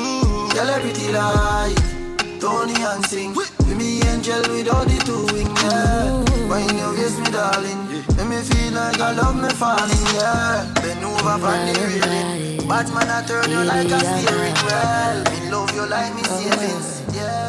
[0.57, 2.41] Celebrity life.
[2.41, 3.35] Tony and sing.
[3.35, 6.32] With me, angel with all the two wings.
[6.53, 7.81] When you kiss me, darling,
[8.15, 10.71] make me feel like I love me falling, yeah.
[10.83, 12.69] Bend over on the railing.
[12.69, 15.17] Bad man, I turn you like a steering wheel.
[15.33, 17.49] Me love you like me savings, yeah.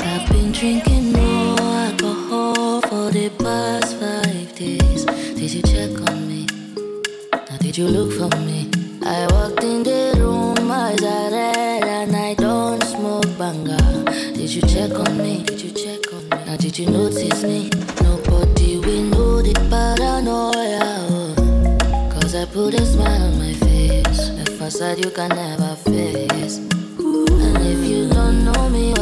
[0.00, 5.04] I've been drinking more alcohol for the past five days.
[5.04, 6.46] Did you check on me?
[7.32, 8.68] Now did you look for me?
[9.04, 14.04] I walked in the room, eyes are red, and I don't smoke banger.
[14.34, 15.44] Did you check on me?
[15.44, 16.44] Did you check on me?
[16.46, 17.70] Now did you notice me?
[18.02, 18.23] No
[24.64, 26.56] facade you can never face.
[26.56, 28.94] And if you don't know me,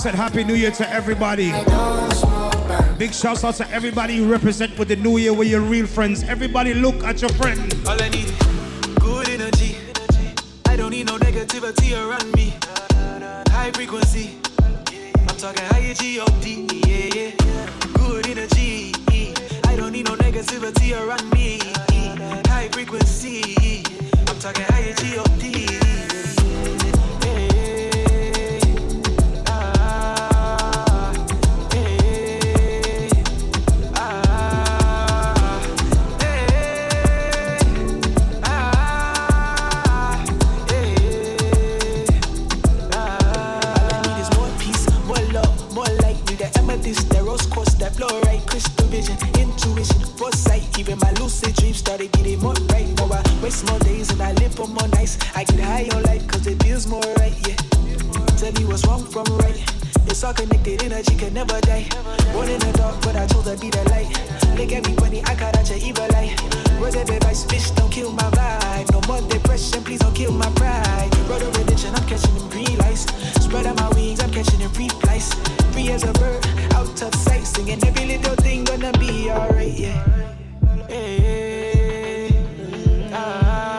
[0.00, 1.50] said, Happy New Year to everybody.
[2.96, 6.22] Big shouts out to everybody who represent with the New Year with your real friends.
[6.22, 7.60] Everybody look at your friend.
[7.86, 8.32] All I need
[8.98, 9.76] good energy.
[10.66, 12.54] I don't need no negativity around me.
[13.50, 14.38] High frequency.
[15.28, 17.70] I'm talking high G-O-D, yeah, yeah.
[17.92, 18.94] Good energy.
[19.64, 21.58] I don't need no negativity around me.
[22.48, 23.84] High frequency.
[24.26, 25.89] I'm talking high G-O-D.
[48.90, 50.66] Vision, intuition, foresight.
[50.78, 52.88] Even my lucid dreams started getting more right.
[52.98, 55.16] Now I waste more days and I live for more nights.
[55.34, 57.56] I get high on life cause it feels more right, yeah.
[58.36, 59.58] Tell me what's wrong from right.
[60.06, 61.86] It's all connected, energy can never die.
[62.32, 64.10] Born in the dark, but I chose to be the light.
[64.58, 66.34] Look at me funny, I got out your evil eye.
[66.80, 68.90] Words of advice, bitch, don't kill my vibe.
[68.92, 71.10] No more depression, please don't kill my pride.
[71.26, 73.06] Brother religion, I'm catching them green lights.
[73.44, 75.59] Spread out my wings, I'm catching them free flights.
[75.72, 80.04] Free as a bird, out of sight, singing every little thing gonna be alright, yeah.
[80.88, 82.30] Hey,
[83.12, 83.70] ah.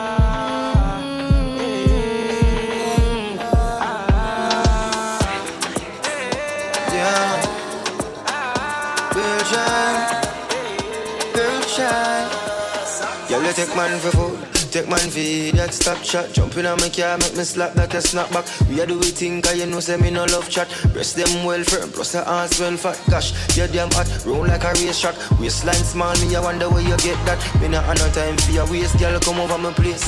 [13.29, 14.39] Girl, you take man for food,
[14.71, 16.31] take man for that stop shot.
[16.31, 18.45] Jumping on my car, make me slap that a snap back.
[18.69, 20.69] We are do we think, cause you know say me no love chat.
[20.93, 22.99] Breast them well firm, plus the ass well fat.
[23.09, 25.15] Gosh, you damn hot, roll like a race track.
[25.39, 27.39] Waistline small, me I wonder where you get that.
[27.59, 30.07] Me not have no time for your waist, girl, come over my place.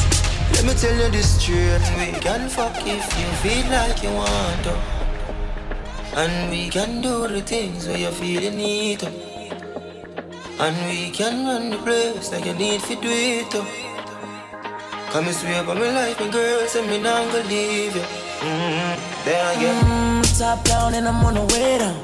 [0.54, 4.64] Let me tell you this straight, we can fuck if you feel like you want
[4.64, 4.76] to.
[6.16, 9.12] And we can do the things where you feel you need to.
[10.60, 13.83] And we can run the place like you need to do it to.
[15.14, 18.02] Come and swear by my life, my girl, say me not gonna leave you.
[18.02, 19.26] Mm-hmm.
[19.26, 21.96] Then I get Mm, top down and I'm on the way down.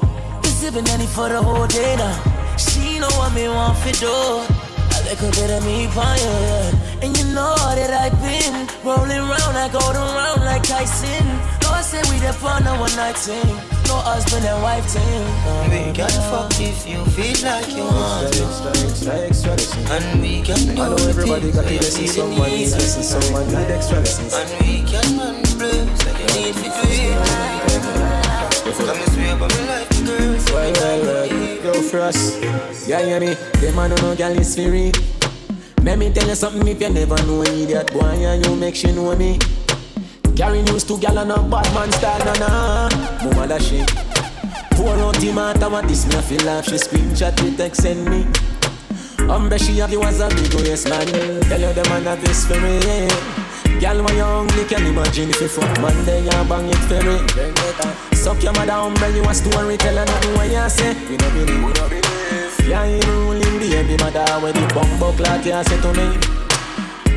[0.42, 2.14] Been sipping any for the whole day now.
[2.56, 4.14] She know what me want for do.
[4.94, 6.70] I like a bit of me fire.
[7.02, 8.54] And you know that I've been
[8.86, 11.26] rolling round, I go around like Tyson.
[11.62, 13.79] No, I say we the on a one night thing.
[13.90, 15.26] No husband and wife thing.
[15.66, 18.46] We can fuck if you feel like you want to.
[19.90, 22.76] And we can do I know everybody got to listen feel someone need to.
[22.78, 24.30] listen someone need extra lessons.
[24.30, 27.50] And we can run the place like you need to do it.
[28.78, 32.38] Come and swear by my life, my Well, well, well, leave go for us.
[32.86, 33.34] Yeah, yeah, me.
[33.58, 34.92] Them man don't know girl is free.
[35.82, 38.92] Let me tell you something if you never know idiot boy and you make she
[38.92, 39.38] know me.
[40.36, 42.88] Carry news to gal and a bad man style, na na.
[43.24, 43.88] Mama that shit.
[44.72, 48.26] Pour out the matter what this me feel like she screenshot the text send me.
[49.28, 51.06] Um, bet she have you as a big yes man.
[51.06, 52.80] Tell you the man have this for me.
[53.80, 57.00] Girl, when you hungry, can imagine if you fuck man, then you bang it for
[57.04, 58.16] me.
[58.16, 60.94] Suck your mother, umbrella, you a story, tell her nothing what you say.
[61.08, 62.68] We no believe, we no believe.
[62.68, 66.39] Yeah, you ruling the baby mother when the bumbo clock you say to me.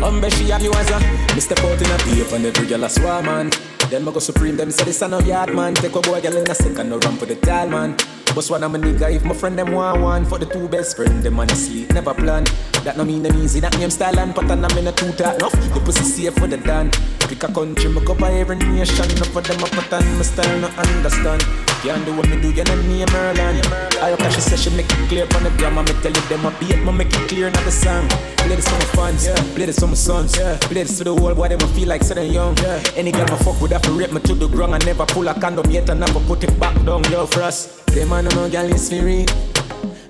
[0.02, 0.99] Um, bet she have you as a
[1.36, 3.52] Me step out in a paper and every girl a swarm man.
[3.90, 5.74] Then me go supreme, them say this a no yard man.
[5.76, 7.95] Take a boy girl in a second, no run for the tall man.
[8.36, 10.26] But one of my nigga, if my friend them want one.
[10.26, 12.45] For the two best friend, them on the sleep, never plan
[12.84, 15.39] That no mean them easy, that name style and pattern I'm in a two talk
[15.39, 16.91] enough The pussy safe for the done.
[17.31, 19.07] Pick a country, me cover every nation.
[19.07, 21.41] Enough for them a pattern, my style no understand.
[21.80, 23.64] Can't do what me do, you know me a Merlin.
[24.03, 26.43] I that she say she make it clear from the grammar Me tell you them
[26.43, 28.03] a beat, me make it clear not the song.
[28.43, 30.35] Play this for my fans, play this for my sons.
[30.68, 32.60] Play this to the world, why them a feel like sitting young.
[32.99, 34.76] Any girl my fuck would have to rape me to the ground.
[34.76, 37.80] I never pull a condom yet and never put it back down Yo, for us,
[37.95, 39.26] them man no girl is free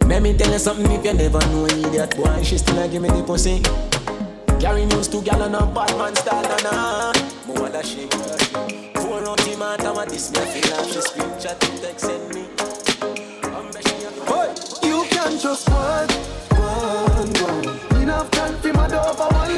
[0.07, 3.01] Let me tell you something if you never know idiot boy She still a give
[3.01, 3.61] me the pussy.
[4.59, 7.13] Carry news to gal and a bad man style, na na
[7.47, 8.09] More that shit
[8.95, 10.87] Pour out the matter what this me feel like?
[10.87, 12.41] She screenshot the text send me.
[14.83, 15.05] You.
[15.09, 16.09] Can just one,
[16.59, 18.01] one, one.
[18.01, 19.51] Enough time for my dog for one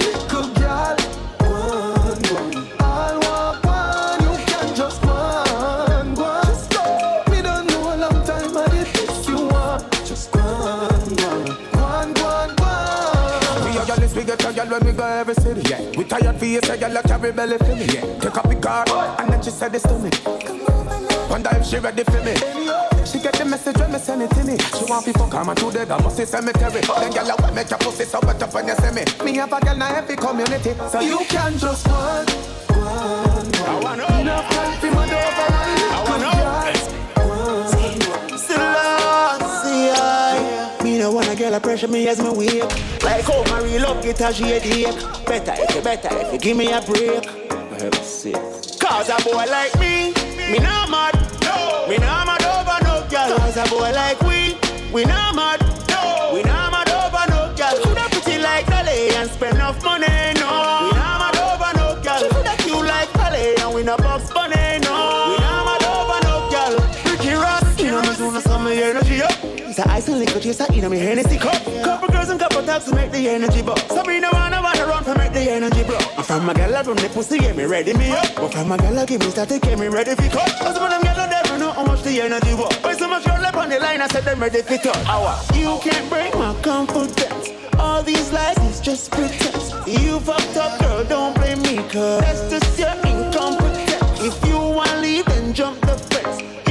[14.36, 15.62] get a girl when we go every city.
[15.70, 15.82] Yeah.
[15.98, 17.86] We tired for you, say girl, like carry belly for me.
[17.86, 18.20] Yeah.
[18.20, 18.86] Take up the car
[19.20, 20.10] and then she said this to me.
[21.30, 22.34] Wonder if she ready for me.
[23.06, 24.57] She get the message when me send it to me.
[24.57, 26.82] She want people come and to the girl must cemetery.
[26.82, 29.03] Then girl I want make your pussy so wet up when you see me.
[29.24, 32.26] Me have a girl in every community, so you can just one,
[33.84, 34.22] one, one.
[34.22, 36.45] Enough time for my dog for one little
[41.36, 41.49] girl.
[41.49, 43.03] Girl, I pressure me as me wake.
[43.03, 44.64] Like how my real love get a shade
[45.26, 47.24] Better if you better if you give me a break.
[47.26, 48.36] For heaven's sake.
[48.80, 50.14] Cause a boy like me,
[50.52, 51.14] me not mad.
[51.44, 51.88] No.
[51.90, 53.38] Me not mad over no girl.
[53.38, 54.57] Cause a boy like we,
[54.94, 55.62] we not mad.
[55.90, 56.32] No.
[56.34, 57.78] We not mad over no girl.
[57.78, 60.14] She coulda pretty like Dolly and spend enough money.
[70.36, 71.64] A chaser in me Hennessy cup.
[71.84, 73.80] Couple girls and couple taps to make the energy buck.
[73.90, 75.98] Sabrina wanna wanna run for make the energy blow.
[76.18, 78.36] I'm from my gal from the pussy get me ready me up.
[78.36, 80.52] But from my gal give me static get me ready for cut.
[80.60, 82.74] Cause of them gal never know how much the energy was.
[82.84, 84.76] Why so much girl left on the line I said them ready for.
[85.07, 85.40] Hour.
[85.53, 87.49] You can't break my confidence.
[87.80, 89.74] All these lies is just pretense.
[89.88, 94.22] You fucked up, girl, don't blame me, cause that's just your incompetence.
[94.22, 96.64] If you wanna leave, then jump the fence.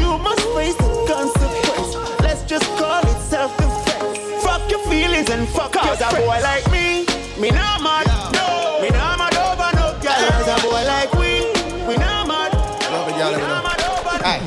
[5.34, 7.04] And fuck Cause a boy like me,
[7.40, 8.06] me not mad.
[8.38, 10.30] No, me not mad over no girl.
[10.30, 11.50] Cause a boy like we,
[11.90, 12.54] we not mad.
[12.90, 13.34] Love it, y'all,
[14.22, 14.38] Hey,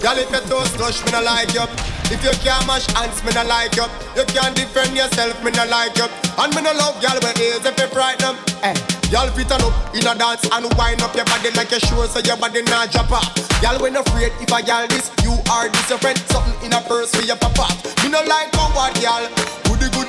[0.00, 1.64] y'all if you toast touch, me no like you.
[2.10, 3.86] If you can't mash hands, me no like you.
[4.16, 6.08] You can't defend yourself, me no like you.
[6.40, 8.36] And me no love y'all with ears if you frighten them.
[8.64, 8.74] Hey,
[9.12, 12.02] y'all fit on up in a dance and wind up your body like a show
[12.08, 13.28] so your body not drop off.
[13.62, 16.18] Y'all when afraid if I y'all this, you are this your friend.
[16.32, 17.68] Something in a purse for your papa.
[18.02, 19.28] Me no like coward y'all.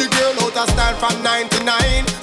[0.02, 1.62] Goody girl out of style from 99.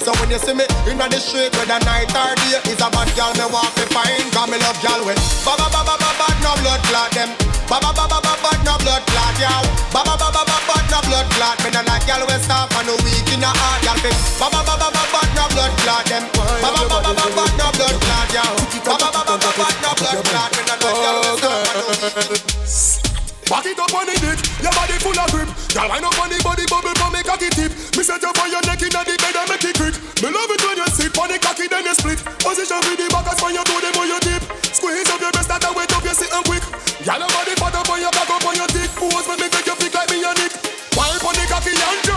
[0.03, 3.07] So when you see me in the street whether night or day, is a bad
[3.15, 4.19] girl me want to find.
[4.35, 5.15] Cause me love y'all with
[5.47, 7.31] ba ba ba ba ba ba no blood clot them.
[7.71, 9.63] Ba ba ba ba ba ba no blood clot y'all.
[9.95, 11.55] Ba ba ba ba ba ba no blood clot.
[11.63, 14.17] Me no like y'all with stuff and no weak in the heart y'all fit.
[14.43, 16.27] Ba ba ba ba ba ba no blood clot them.
[16.35, 18.59] Ba ba ba ba ba ba no blood clot y'all.
[18.83, 20.51] Ba ba ba ba ba ba no blood clot.
[20.51, 23.08] Me no like y'all with stuff and no weak.
[23.49, 25.49] Back it up on the dick, your body full of grip.
[25.73, 27.73] Girl, wind up on the body bubble for me cocky tip.
[27.97, 29.97] Me set you for your neck in the bed and make it quick.
[30.21, 32.21] Me love it when you sit on the cocky then you split.
[32.45, 34.45] Position with the back as when you do them on your dip.
[34.69, 36.61] Squeeze up your breast that weight up you sitting quick.
[37.01, 38.89] Girl, your body fat up on your back up on your dick.
[38.93, 40.53] Pose me make you feel like me a nick.
[40.93, 42.08] Wind on the cocky and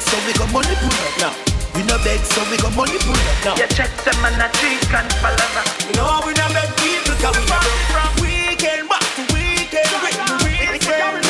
[0.00, 1.32] beg, so we got money pull up now.
[1.74, 3.54] We no beg, so we got money pull up now.
[3.56, 5.62] You check them and a drink and palava.
[5.96, 10.36] No, we not beg people, cause we not from weekend back to weekend with the
[10.44, 11.28] real friends.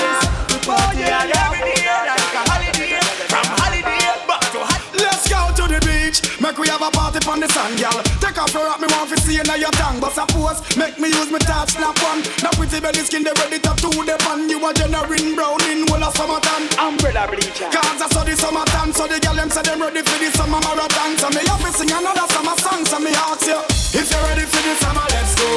[0.51, 3.01] We party oh, out every day like a holiday.
[3.27, 5.03] From holiday back to holiday.
[5.03, 6.19] Let's go to the beach.
[6.41, 8.03] Make we have a party on the sand, girl.
[8.23, 10.01] Take off your hat, me want to see you now your tongue.
[10.01, 12.27] But suppose, make me use my touch snap one.
[12.43, 14.51] Now pretty belly skin, they ready to do the pan.
[14.51, 16.67] You a generating brown in whole of summertime.
[16.79, 17.71] Umbrella bleacher.
[17.71, 20.59] Cause I saw the summertime, so the girl them say them ready for the summer
[20.67, 21.15] marathon.
[21.23, 22.83] So me have to sing another summer song.
[22.85, 23.61] So me ask you,
[23.95, 25.49] if you're ready for the summer, let's go.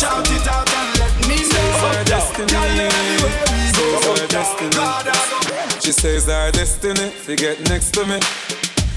[0.00, 1.68] Shout it out and let me know.
[1.84, 2.48] our destiny.
[2.48, 3.84] Girl, you anywhere we go.
[4.08, 4.72] Our destiny.
[4.72, 5.04] God,
[5.84, 8.18] She says our destiny, to get next to me.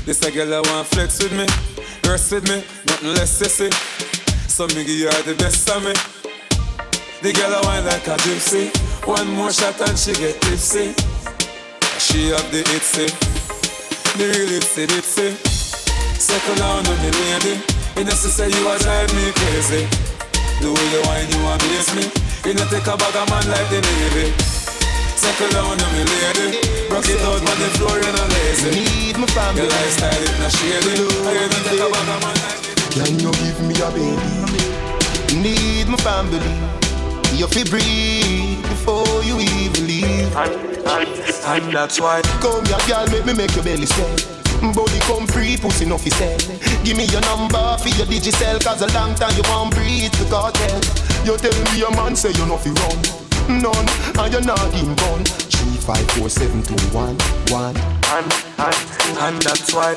[0.05, 1.47] This a girl I want flex with me,
[2.07, 3.69] rest with me, nothing less sissy.
[4.49, 5.93] So me give her the best of me.
[7.21, 8.69] The girl I want like a gypsy.
[9.07, 10.93] One more shot and she get tipsy.
[11.99, 13.07] She have the itsy,
[14.17, 15.33] the real itsy ditsy.
[16.19, 17.61] Second down on the lady.
[17.95, 19.87] You know she say you a drive me crazy.
[20.61, 22.05] The way you whine you amaze me.
[22.45, 24.33] You know take a bag of man like the navy.
[25.15, 26.72] Second down on me lady.
[26.93, 28.69] Rock it out on the floor, you know lazy.
[28.69, 29.65] Need my family.
[29.65, 30.93] Your lifestyle it not shady.
[30.93, 32.37] You know take a bag of man
[32.93, 35.41] Can you give me a baby?
[35.41, 36.53] Need my family.
[37.33, 40.37] You feel breathe before you even leave.
[40.37, 44.13] And that's why Come here, girl, make me make your belly swell.
[44.61, 46.37] Body come free, pussy no fi sell.
[46.85, 50.29] Give me your number for your digicel, cause a long time you won't breathe the
[50.29, 50.77] cartel.
[51.25, 53.01] You tell me your man say you no fi run.
[53.49, 53.87] None,
[54.21, 55.52] and you're not in gun.
[55.83, 57.17] Three, five, four, seven, two, one,
[57.51, 57.75] one.
[57.75, 58.75] And, and,
[59.19, 59.93] and that's why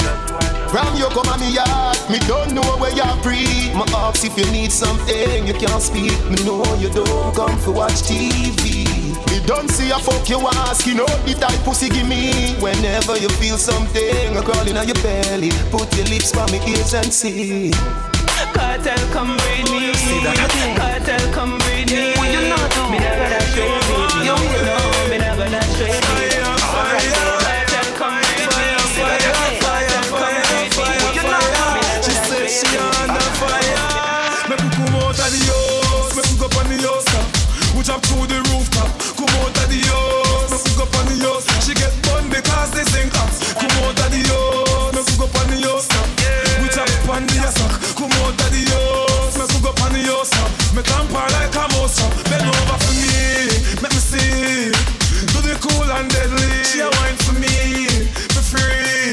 [0.70, 3.70] From you come on me yard, me don't know where you are free.
[3.74, 6.18] My ask if you need something, you can't speak.
[6.26, 8.86] Me know you don't come for watch TV.
[9.30, 12.54] Me don't see a fuck you ask, you know the type pussy give me.
[12.58, 16.58] Whenever Whenever you feel something I'm crawling on your belly, put your lips by my
[16.66, 17.70] ears and see.
[18.54, 19.92] Cartel, come breed me.
[20.74, 22.10] Cartel, come breed me.
[22.32, 23.45] You know, me never
[50.76, 52.12] Me tamper like a mouse top.
[52.28, 53.48] Bend over for me,
[53.80, 54.68] make me see.
[55.32, 56.52] Do the cool and deadly.
[56.68, 57.88] She a wine for me,
[58.28, 59.08] for free.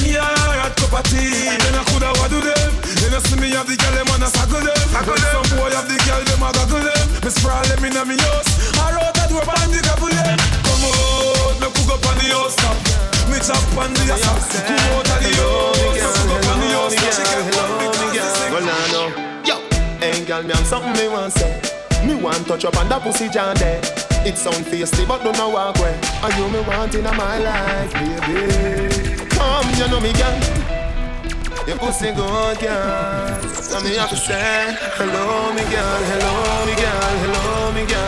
[0.00, 1.60] Me a hot cup of tea.
[1.60, 2.72] Then I coulda what do them.
[3.04, 4.80] Then I see me have the girl them and I saggle them.
[5.04, 7.06] When some boy have the girl them a goggle them.
[7.20, 8.48] Me sprawl them inna me house.
[8.80, 10.40] I wrote that door and the couple them.
[10.64, 12.80] Come out, me cook up on the house top.
[13.28, 14.40] Me chop on the top.
[14.40, 16.96] Come out of the house, me cook up on the house.
[16.96, 17.53] She
[20.34, 21.60] girl, me have something me want say.
[22.06, 23.80] Me want touch up on that pussy jam there.
[24.26, 24.64] It sound
[25.06, 25.98] but don't know walk away.
[26.22, 29.26] And you me want in my life, baby.
[29.30, 30.34] Come, you know me, girl.
[31.66, 33.42] Your pussy good, girl.
[33.48, 38.04] So me have to say, hello, me girl, hello, me girl, hello, me girl.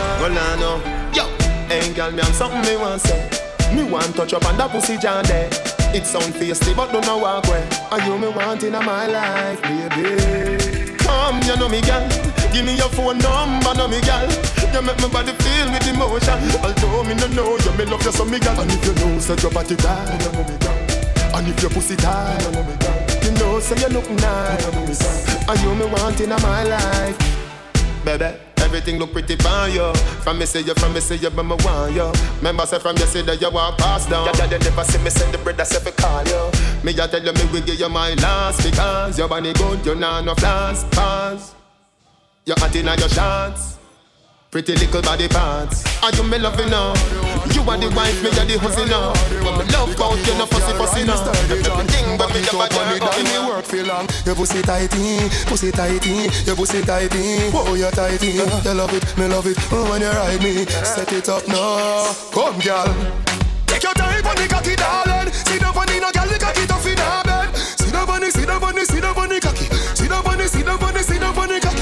[0.59, 0.81] Know.
[1.13, 1.25] Yo,
[1.67, 3.29] hey girl, me have something me want say.
[3.73, 5.49] Me want touch up on that pussy jam there.
[5.95, 6.33] It sound
[6.75, 7.67] but don't know walk away.
[7.91, 10.76] And you me want in my life, baby.
[11.07, 12.03] Come, you know me, girl.
[12.51, 14.27] Give me your phone number, know me, girl.
[14.75, 16.37] You make my body feel with emotion.
[16.59, 18.59] Although me no know you, me love you so, me girl.
[18.59, 20.75] And if you know, say your body bad, you know me, girl.
[21.35, 23.23] And if your pussy tight, you know me, girl.
[23.23, 25.47] You know, say you look nice.
[25.47, 27.17] And you me want in my life,
[28.03, 28.46] baby.
[28.67, 29.93] Everything look pretty fine, yo.
[29.93, 32.11] From me say you, from me say you, but me want yo.
[32.39, 34.25] Remember say from you say that you walk past down.
[34.25, 36.51] Yeah, yeah, they never see me send the bread, I say call yo.
[36.83, 39.95] Me a tell you me will give you my last because your body good, you
[39.95, 41.55] nah no flaws, pause.
[42.45, 43.76] Your hot inna your shots.
[44.49, 45.83] Pretty little body parts.
[46.01, 46.95] Are you me loving now?
[47.51, 49.11] You are the wife, me are the husband now.
[49.43, 51.19] But me love bout you, no fussy fussy now.
[51.51, 54.07] Everything but me never on it down, me work feel long.
[54.23, 57.51] Your pussy tighty, pussy tighty, your pussy tighty.
[57.51, 59.59] Oh, you tighty, you love it, me love it.
[59.67, 62.07] Oh, when you ride me, set it up now.
[62.31, 62.87] Come, girl.
[63.67, 65.27] Take your time on the cocky, darling.
[65.43, 67.51] Sit down on the no girl, the cocky tough in her bed.
[67.51, 69.67] Sit down the, sit on the, sit down on the cocky.
[70.07, 71.76] On the, sit on the, sit cocky.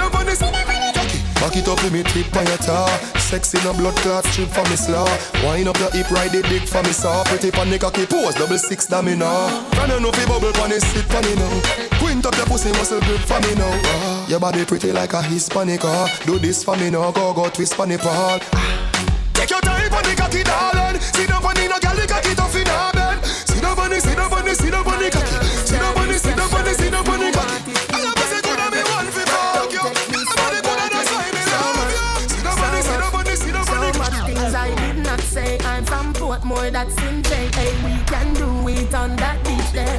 [0.00, 1.18] On the, sit down the cocky.
[1.42, 2.88] Back it up with me tip on your tar.
[3.18, 5.08] Sexy no blood clot strip for me slaw.
[5.42, 7.24] Wind up your hip ride the dick for me saw.
[7.24, 10.70] Pretty pan cocky pose double six da me now Can you know fi bubble pan
[10.72, 14.26] it sit pan me now Quint up your pussy muscle grip for me now Ah,
[14.28, 16.06] Your body pretty like a Hispanic ah.
[16.26, 18.38] Do this for me now go go twist pan the pole.
[19.34, 21.00] Take your time on the cocky darling.
[21.42, 23.24] On the no girl the cocky tough in her bed.
[23.26, 25.31] Sit down on the sit down on the sit on cocky
[36.82, 37.48] Portmore, that's in J.
[37.54, 39.98] Hey, we can do it on that beach there.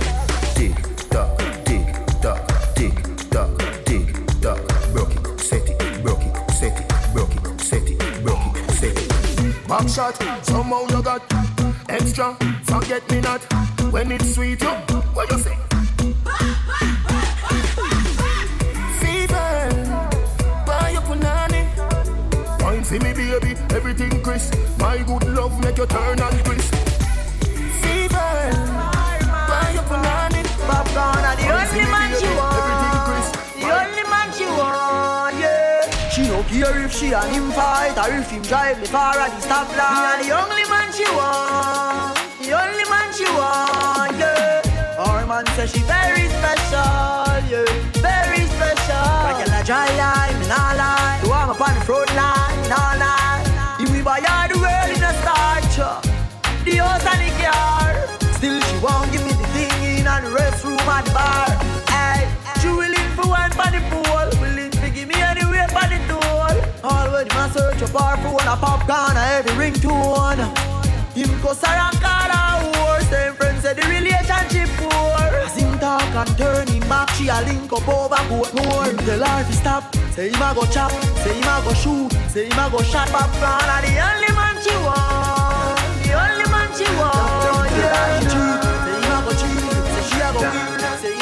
[0.55, 0.75] Tick
[1.09, 2.95] tock, tick tock, tick
[3.29, 4.59] tock, tick tock.
[4.91, 8.97] Broke it, set it, broke it, set it, broke it, set it, broke it, set
[8.97, 9.67] it.
[9.67, 11.21] Back shot, somehow you got
[11.89, 12.35] extra.
[12.63, 13.41] Forget me not
[13.91, 14.61] when it's sweet.
[14.61, 14.71] Yo,
[15.13, 15.57] what you say?
[22.83, 24.53] See me baby, everything crisp.
[24.77, 26.62] My good love make you turn and crisp.
[31.73, 33.33] Only man she want.
[33.57, 36.09] The only man she want, yeah.
[36.09, 39.31] She no care if she and him fight or if him drive the car at
[39.33, 40.19] the stoplight.
[40.21, 42.13] Me the only man she want.
[42.41, 44.61] The only man she want, yeah.
[44.99, 47.65] Our man say she very special, yeah.
[48.05, 49.09] Very special.
[49.25, 51.19] Like a dry line, me nah lie.
[51.23, 53.77] The one up on the front line, nah lie.
[53.79, 56.01] If we buy her the world in a starch, uh,
[56.65, 57.97] the house and the car.
[58.37, 59.22] Still she won't give
[60.33, 61.49] restroom and bar.
[61.93, 62.25] Hey,
[62.59, 66.49] she willing for one for the pool, willing to give me anywhere for the door.
[66.83, 70.41] All when him a search up her phone, a popcorn, a heavy ringtone.
[71.13, 73.07] Him her and call her horse.
[73.09, 75.13] Them friends say the relationship poor.
[75.45, 78.85] As him talk and turn him back, she a link up over boat more.
[78.85, 79.95] Him tell her to stop.
[80.15, 80.91] Say him a go chop,
[81.21, 83.69] say him a go shoot, say him a go shot popcorn.
[83.75, 87.32] And the only man she want, the only man she want.
[90.43, 90.83] Cheat.
[90.99, 91.15] Say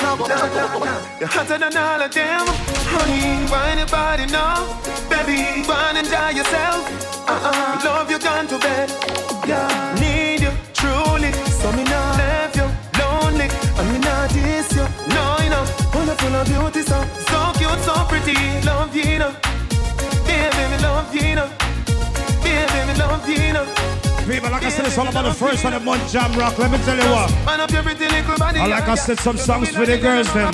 [1.27, 2.45] hotter than all of them.
[2.93, 4.77] Honey, why anybody know?
[5.09, 6.81] Baby, run and die yourself.
[7.29, 8.89] Uh-uh, love you gone to bed.
[9.45, 11.31] Yeah, need you truly.
[11.61, 12.67] So me not left you
[12.99, 13.47] lonely.
[13.77, 14.85] And me not diss you.
[15.13, 16.99] No, you know, wonderful of beauty, so
[17.29, 18.35] so cute, so pretty.
[18.65, 19.33] Love you, know.
[20.25, 21.49] Baby, me love you, know.
[22.43, 23.65] Baby, me love you, know.
[24.27, 26.57] People, like I said, it's all about the first of the month, Jam Rock.
[26.57, 27.29] Let me tell you what.
[27.45, 28.59] Man up your pretty little body.
[28.59, 30.53] I like I said some songs for the girls then.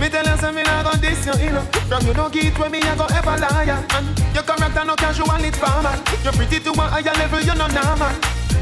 [0.00, 2.68] Me tell you something I got this you, you know From you no get where
[2.68, 5.94] me I go ever lie And your character no casual, it's formal
[6.24, 8.10] You're pretty to a higher level, you're not normal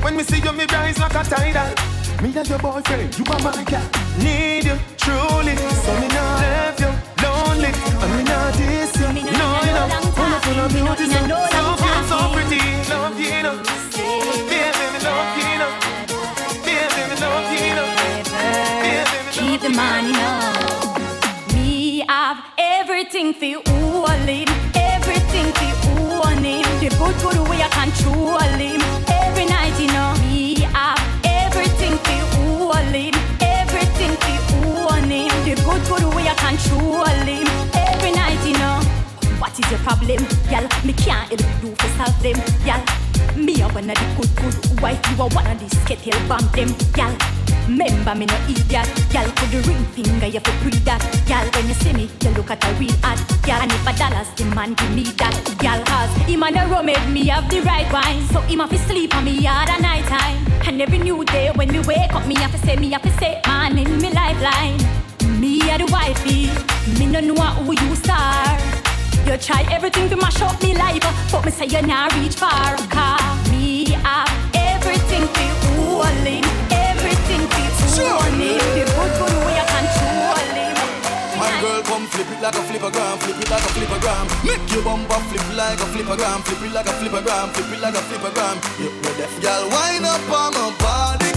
[0.05, 1.73] When me see you, me rise like a tidal
[2.21, 5.57] Me and your boyfriend, you are my girl Need you, truly.
[5.57, 6.93] So me not left you
[7.25, 7.73] lonely.
[7.73, 9.09] And me not diss you.
[9.09, 9.89] No, you know.
[10.17, 12.61] Wonderful and beauty, so, so cute, so pretty.
[12.91, 13.62] Love you, you know
[23.23, 26.63] everything for all him, everything for own him.
[26.81, 28.81] The good good way I control him.
[29.09, 30.15] Every night you know.
[30.23, 35.31] Me have everything for all him, everything for own him.
[35.45, 37.47] The good good way I control him.
[37.75, 38.81] Every night you know.
[39.39, 40.69] What is your problem, y'all?
[40.85, 42.83] Me can't help you to solve them, y'all.
[43.37, 46.47] Me a one of the good good wife, you are one of the skittle bomb
[46.53, 47.42] them, y'all.
[47.73, 49.25] Remember me no idiot, y'all.
[49.33, 51.49] Put the ring finger, you for pre that, y'all.
[51.57, 53.19] When you see me, you look at a real ad,
[53.49, 53.65] y'all.
[53.65, 55.33] And if a dollars, the man give me that,
[55.65, 55.83] y'all.
[55.89, 58.79] Cause him and the rum made me have the right wine, so him have to
[58.79, 60.37] sleep on me hard at night time.
[60.69, 63.13] And every new day when me wake up, me have to say, me have to
[63.13, 64.77] say, man in me lifeline.
[65.41, 66.53] Me a the wifey,
[66.99, 68.53] me no know who you are.
[69.25, 71.01] You try everything to mash up me life,
[71.33, 72.77] but me say you not reach far.
[72.93, 76.62] Cause me have everything for all
[78.61, 80.77] I control him.
[81.39, 84.27] My girl come flip it like a flippergram, flip it like a flippergram.
[84.45, 87.95] Make your bumper flip like a flippergram, flip it like a flippergram, flip it like
[87.95, 88.57] a flippergram.
[88.79, 89.31] Know that.
[89.43, 91.32] Girl, wind up on my body,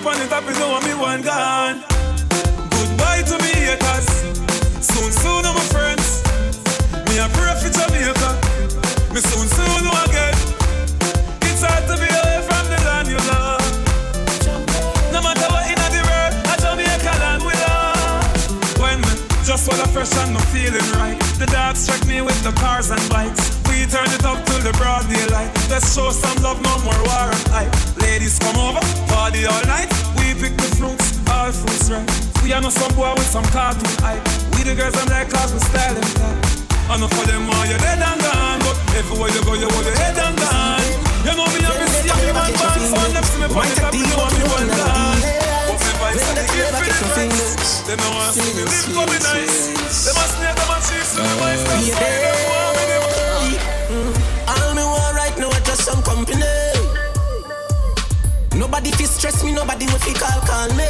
[0.00, 1.80] me on the top, you know me one gone.
[2.70, 4.08] Goodbye to me haters,
[4.84, 6.22] soon soon I'm my friends.
[7.08, 8.30] Me a pray for Jamaica,
[9.14, 10.36] me soon soon know again.
[11.48, 13.64] It's hard to be away from the land you love.
[15.12, 18.80] No matter what in the world, a Jamaica land we love.
[18.80, 19.12] When me
[19.44, 22.90] just while I fresh and no feeling right, the dogs check me with the cars
[22.90, 23.65] and bikes.
[23.76, 25.52] We turn it up till the broad daylight.
[25.68, 27.68] Let's show some love, no more war and hype.
[28.00, 29.92] Ladies come over, party all night.
[30.16, 32.08] We pick the fruits, all fruits right.
[32.40, 34.24] We are no some boy with some cartoon hype.
[34.56, 36.08] We the girls I'm like cause we style and.
[36.88, 39.84] I know for them all you're dead and gone, but everywhere you go you hold
[39.84, 40.80] your head and gone.
[41.28, 43.84] You know me have to see me one band, so them see me point it
[43.84, 45.20] up, you know me one gone.
[45.20, 45.36] The.
[47.84, 49.68] They know I see me live for me nice.
[50.00, 52.65] They must snake, they must chase me,
[58.56, 60.88] Nobody fi stress me, nobody will fi call call me.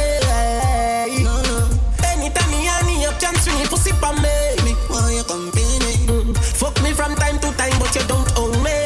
[1.23, 1.67] No, no.
[2.03, 4.35] Anytime me and me up, chance swing pussy pa me.
[4.63, 5.93] Me want your company.
[6.07, 6.35] Mm.
[6.55, 8.77] Fuck me from time to time, but you don't own me.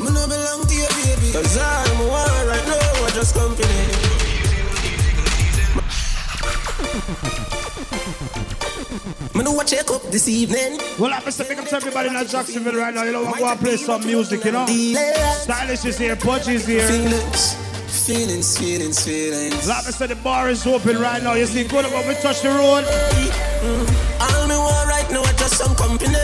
[0.00, 1.32] Me no belong to you, baby.
[1.32, 3.80] Cause all me want right now is just company.
[9.34, 10.78] Me do a check up this evening.
[10.98, 11.46] Well, I'm Mr.
[11.48, 13.04] Big up to everybody in Jacksonville right now.
[13.04, 14.66] You know, I go to play some music, you know.
[14.66, 16.86] Stylish is here, Pudge is here.
[16.86, 17.54] Feelings,
[17.90, 19.68] feelings, feelings, feelings.
[19.68, 21.34] Like I said, the bar is open right now.
[21.34, 22.84] You see, good about we touch the road.
[22.84, 24.22] Mm-hmm.
[24.22, 26.14] All me want right now is just some company.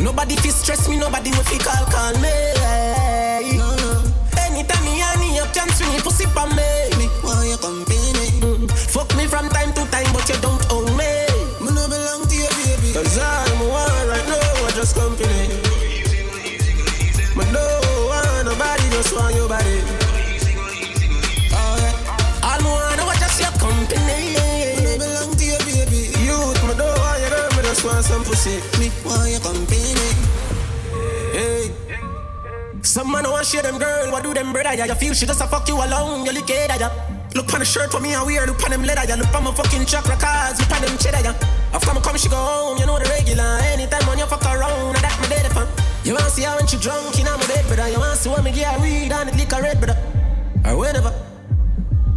[0.00, 3.56] Nobody fi stress me, nobody will fi call call me.
[3.56, 4.02] No, no.
[4.38, 6.91] Anytime me and me up, chance swing pussy pa me.
[32.92, 34.76] Some man want share them girl, what do them brother?
[34.76, 36.92] Yeah, you feel she just a fuck you alone, you lick it, yeah.
[37.34, 39.16] Look on the shirt for me and wear, look on them leather, yeah.
[39.16, 41.72] Look on my fucking chakra cards, look on them cheddar, yeah.
[41.72, 43.64] After me come, she go home, you know the regular.
[43.72, 45.64] Anytime when you fuck around, and that me dead for.
[46.04, 47.88] You wanna see her when she drunk, in my bed, brother.
[47.88, 49.96] You wanna see when me get her read on the liquor red, brother.
[50.68, 51.16] Or whenever.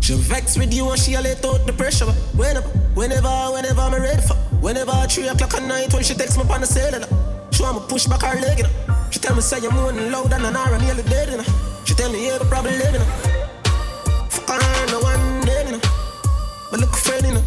[0.01, 2.11] She vex with you and she a let out the pressure.
[2.35, 2.67] Whenever,
[2.99, 4.35] whenever, whenever I'm ready for.
[4.59, 7.07] Whenever three o'clock at night when she takes me on the cellular.
[7.55, 8.84] She want me push back her leg, you know.
[9.15, 11.43] She tell me say you're moaning loud and an hour nearly dead, know.
[11.85, 12.99] She tell me yeah, but probably living.
[14.27, 15.81] Fuck her, no one dead, you know.
[16.69, 16.91] But look
[17.23, 17.39] you know.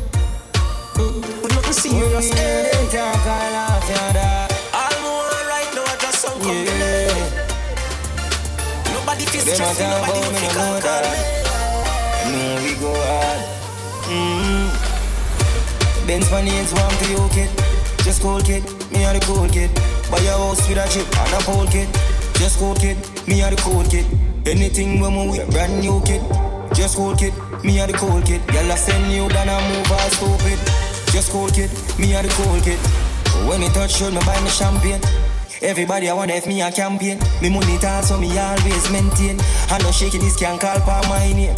[0.96, 2.72] Mm, but nothing serious, eh.
[2.88, 4.48] Talk all off your dog.
[4.72, 7.12] All more right now, I just some come Yeah.
[8.96, 11.04] Nobody feels Them a stressed, nobody will me, feel no know calm.
[12.32, 13.40] No, we go hard.
[14.08, 14.72] Mm.
[16.06, 17.50] Benz money is warm to you, kid.
[18.08, 18.64] Just cool, kid.
[18.90, 19.68] Me are the cool kid.
[20.10, 21.88] Buy your house with a chip and a pole, kid.
[22.40, 22.96] Just cool, kid.
[23.28, 24.06] Me are the cool kid.
[24.46, 26.22] Anything when we wear, brand new kid.
[26.72, 27.34] Just cool, kid.
[27.62, 28.40] Me are the cool kid.
[28.54, 30.58] Y'all send you down and move all stupid.
[31.12, 31.68] Just cool, kid.
[31.98, 32.80] Me are the cool kid.
[33.46, 35.00] When it touch should me buy me champagne.
[35.60, 37.18] Everybody I wonder if me a campaign.
[37.42, 39.36] Me money talk so me always maintain.
[39.68, 41.56] I no shaking this can call for my name.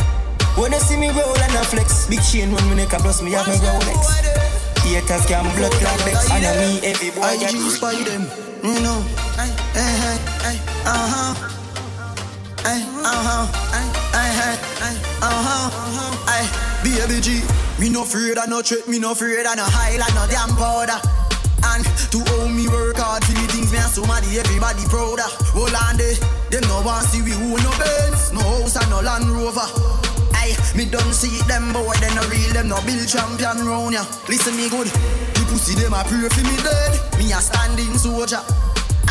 [0.56, 3.22] When you see me roll and I flex, big chain when me neck a plus
[3.22, 4.49] me have my Rolex.
[4.82, 7.54] Haters can blood clot vex, and me every boy get.
[7.54, 8.22] IG spy them,
[8.62, 9.00] you know.
[9.38, 11.34] Hey, hey, hey, hey, uh huh.
[12.64, 13.46] Hey, uh huh.
[13.70, 15.70] Hey, hey, hey, hey, uh huh.
[16.26, 16.46] Hey,
[16.82, 17.42] baby G,
[17.78, 21.00] me no afraid of no threat, me no afraid of no highlight, no damn powder.
[21.62, 25.32] And to own me work hard for me things, me and somebody everybody proud of.
[25.54, 26.16] Hold on there,
[26.50, 30.09] them no want see we own no Benz, no house and no Land Rover.
[30.50, 34.02] Aye, me don't see them boy, they no real, them no build champion round ya.
[34.26, 36.98] Listen me good, the pussy them a pray for me dead.
[37.18, 38.42] Me a standing soldier,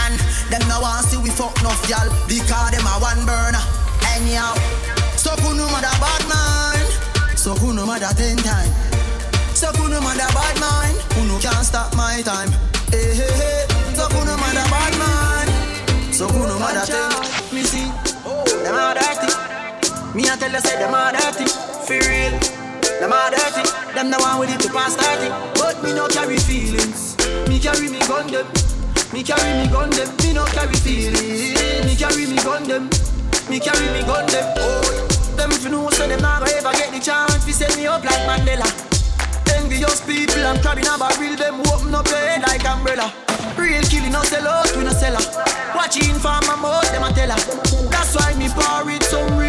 [0.03, 0.15] and
[0.51, 3.63] them no want see we fuck enough y'all because them a one burner.
[4.15, 4.51] Anyhow,
[5.15, 6.89] so kuno mother bad mind,
[7.39, 8.71] so kuno mother ten time.
[9.55, 12.51] So kuno mother bad mind, kuno can't stop my time.
[12.91, 13.63] Hey hey hey,
[13.95, 15.49] so kuno mother bad mind,
[16.13, 17.07] so kuno mother ten.
[17.55, 17.87] Me see,
[18.63, 19.18] them a.
[20.19, 21.47] Me a tell you say them a dirty,
[21.87, 22.35] for real.
[22.99, 23.63] Them a dirty,
[23.95, 25.31] them the one with it to pass 30.
[25.55, 27.15] But me no carry feelings,
[27.47, 28.43] me carry me gun them.
[29.15, 31.55] Me carry me gun them, me no carry feelings.
[31.87, 32.91] Me carry me gun them,
[33.47, 34.43] me carry me gun them.
[34.59, 34.83] Oh,
[35.39, 38.03] them if you know say them not ever get the chance to set me up
[38.03, 38.67] like Mandela.
[39.55, 43.07] Envious people, I'm crabbing a barrel, them open up your head like umbrella.
[43.55, 45.23] Real killing, no sell out, we no sell her.
[45.75, 47.39] Watching for my mouth, them a tell her.
[47.87, 49.48] That's why me par with some real,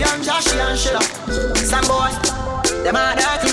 [0.00, 1.02] like and Joshy and Shella.
[1.56, 2.10] Some boy,
[2.82, 3.50] them a dirty.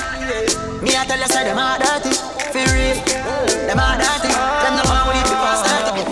[0.83, 2.13] Me a tell you, say them a dirty.
[2.51, 2.95] For real,
[3.67, 4.29] them a dirty.
[4.63, 6.03] Them the one with it past 30.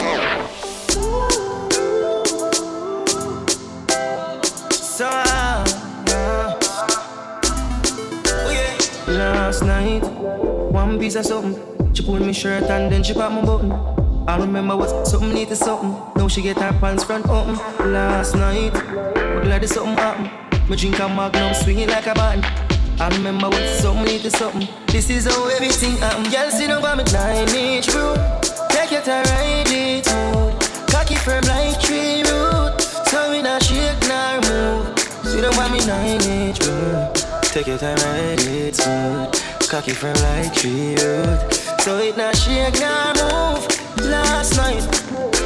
[4.74, 5.64] So, uh,
[9.08, 10.04] last night,
[10.72, 11.94] one piece of something.
[11.94, 13.72] She pulled me shirt and then she popped my button.
[14.28, 15.98] I remember what something need to something.
[16.16, 17.56] Now she get her pants front open.
[17.92, 20.30] Last night, I'm glad there's something happened.
[20.70, 22.46] Me drink a magnum, swinging like a band.
[23.02, 24.68] I remember what something need to something.
[24.88, 26.30] This is how everything happen.
[26.32, 28.18] Girl, sit by me nine inch root.
[28.70, 30.90] Take your time, ride it smooth.
[30.92, 32.80] Cocky firm like tree root.
[33.10, 35.00] So we not shake nor move.
[35.26, 37.16] Sit by me nine inch root.
[37.42, 39.34] Take your time, ride it smooth.
[39.68, 41.54] Cocky firm like tree root.
[41.82, 43.81] So it not shake nor move.
[44.10, 44.82] Last night,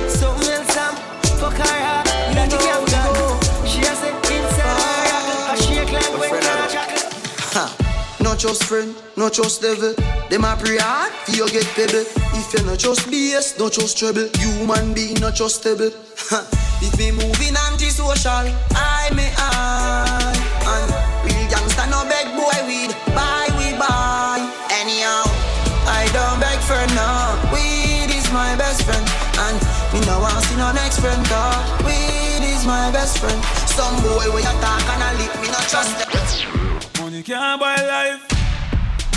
[0.09, 0.95] something else I'm
[1.39, 2.03] fuck her.
[2.33, 3.39] That you can't go.
[3.65, 5.51] She has it inside her.
[5.51, 7.09] I shake like when I jackal.
[7.53, 7.65] Ha.
[8.21, 9.93] Not just friend, not just devil.
[10.29, 12.05] Them a pray hard, for you get pebble.
[12.33, 14.29] If you not just BS, not just trouble.
[14.39, 15.91] Human being, not just stable.
[16.29, 16.47] Ha.
[16.81, 20.24] If me moving anti-social, I may I.
[31.05, 31.25] friend.
[31.27, 33.41] Cause weed is my best friend.
[33.77, 37.03] Some boy where you talk and I lip, me not trust them.
[37.03, 38.23] Money can't buy life.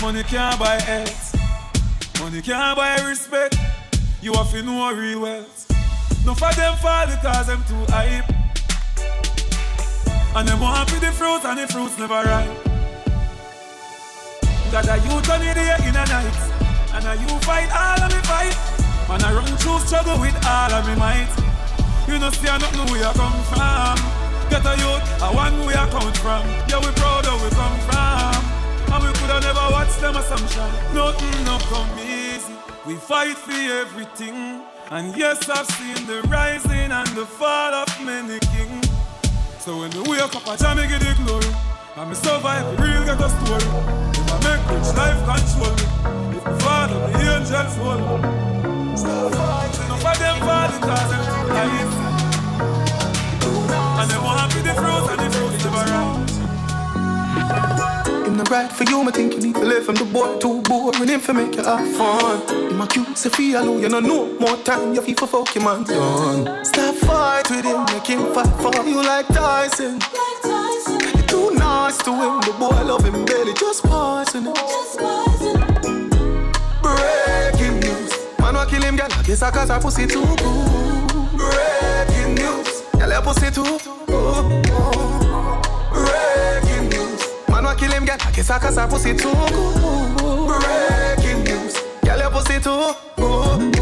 [0.01, 1.35] Money can't buy health.
[2.21, 3.55] Money can't buy respect.
[4.21, 5.65] You have to know real wealth.
[6.25, 8.29] No for them fall because them too hype.
[10.35, 12.57] And them want the fruits and the fruits never ripe.
[14.71, 16.39] Got a youth on the day in a night.
[16.93, 18.57] And a you fight all of me fight.
[19.09, 21.48] Man, I run through struggle with all of me might.
[22.09, 23.97] You know, see, I don't know where you come from.
[24.49, 26.41] Get a youth, I want where you come from.
[26.65, 28.33] Yeah, we proud of where we come from.
[28.89, 30.65] And we coulda never watched them assumption.
[30.97, 32.51] Nothing no come easy.
[32.87, 34.65] We fight for everything.
[34.89, 38.89] And yes, I've seen the rising and the fall of many kings.
[39.59, 41.45] So when we wake up, I try me give the glory.
[41.95, 43.69] And me survive, real get a story.
[44.17, 45.85] If I make rich, life control me.
[46.37, 48.97] If me father, the angels hold me.
[48.97, 49.85] Stop fighting.
[49.85, 51.98] Enough of them fall because them too light.
[53.99, 56.27] And them more happy the fruit and the fruit never right.
[58.27, 60.61] Him not right for you, I think you need to live from the boy too
[60.61, 62.41] boring him for make you have fun.
[62.71, 65.53] Him a cute, Sophia, feel alone, you know no more time, you feel for fuck
[65.53, 66.63] your man done.
[66.63, 69.99] Stop fight with him, make him fight for you like Tyson.
[71.15, 74.53] You're too nice to him, the boy love him barely, just poison him.
[76.81, 80.37] Breaking news, man wa kill him, girl, I guess I cause her pussy too good.
[81.35, 83.79] Breaking news, girl, your pussy too.
[85.93, 87.21] Breaking news.
[87.49, 88.17] Man wa kill him, girl.
[88.19, 89.33] I guess I cause her pussy too.
[90.47, 91.73] Breaking news.
[92.03, 92.93] Girl, your pussy too.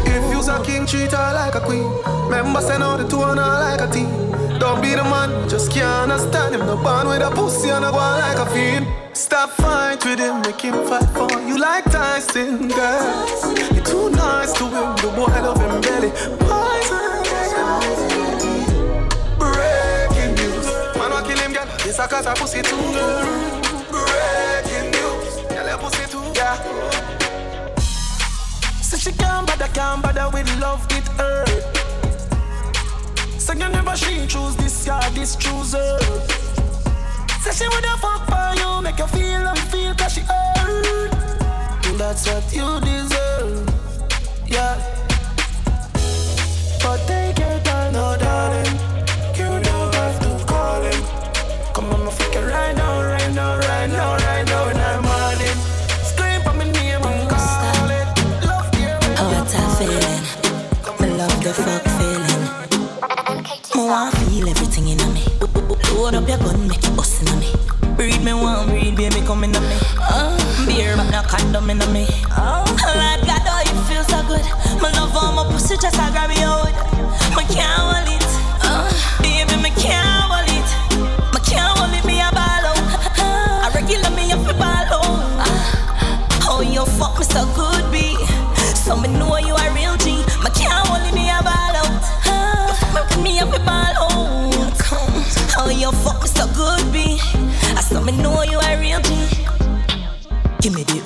[0.06, 1.86] If you's a king, treat her like a queen.
[2.24, 4.08] Remember, send out the two on her like a team.
[4.58, 6.66] Don't be the man, just can't understand him.
[6.66, 8.86] No bond with a pussy and a go like a fiend.
[9.12, 13.26] Stop fight with him, make him fight for you like Tyson, girl.
[13.72, 16.12] You're too nice to him, the boy love him belly.
[21.88, 21.96] Kill him, girl.
[21.96, 23.26] Yes, I cause her pussy too good.
[23.90, 25.36] Breaking news.
[25.48, 26.56] Girl, your pussy too yeah.
[28.82, 31.76] So she can't bother, can't bother with love, it hurt.
[33.40, 35.98] So you never she choose this guy, this choose her.
[37.40, 41.12] Say she woulda fuck for you, make you feel you feel, cause she hurt.
[41.96, 43.68] That's what you deserve,
[44.46, 44.76] yeah.
[46.82, 48.97] But take your time, no darling.
[53.38, 55.56] Now, right now, right now, right now, in the morning.
[56.10, 58.08] Scream for me name and call it.
[58.42, 58.90] Love you.
[59.14, 60.22] Oh, what a feeling.
[60.98, 62.42] Me love the fuck feeling.
[63.76, 65.22] Me want feel everything in me.
[65.94, 67.54] Load up your gun, make it bust in me.
[67.94, 69.78] Breed me one, breed baby come in me.
[70.02, 70.34] Uh,
[70.66, 72.06] beer but no condom in me.
[72.34, 72.66] Oh,
[72.98, 74.46] Lord God, oh you feel so good.
[74.82, 76.74] My love on my pussy just I grab you out.
[77.36, 78.07] Me can't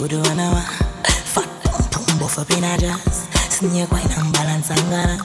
[0.03, 0.67] I want
[1.31, 5.23] Fat pum pum buff up in a jazz Snake wine and balance and gana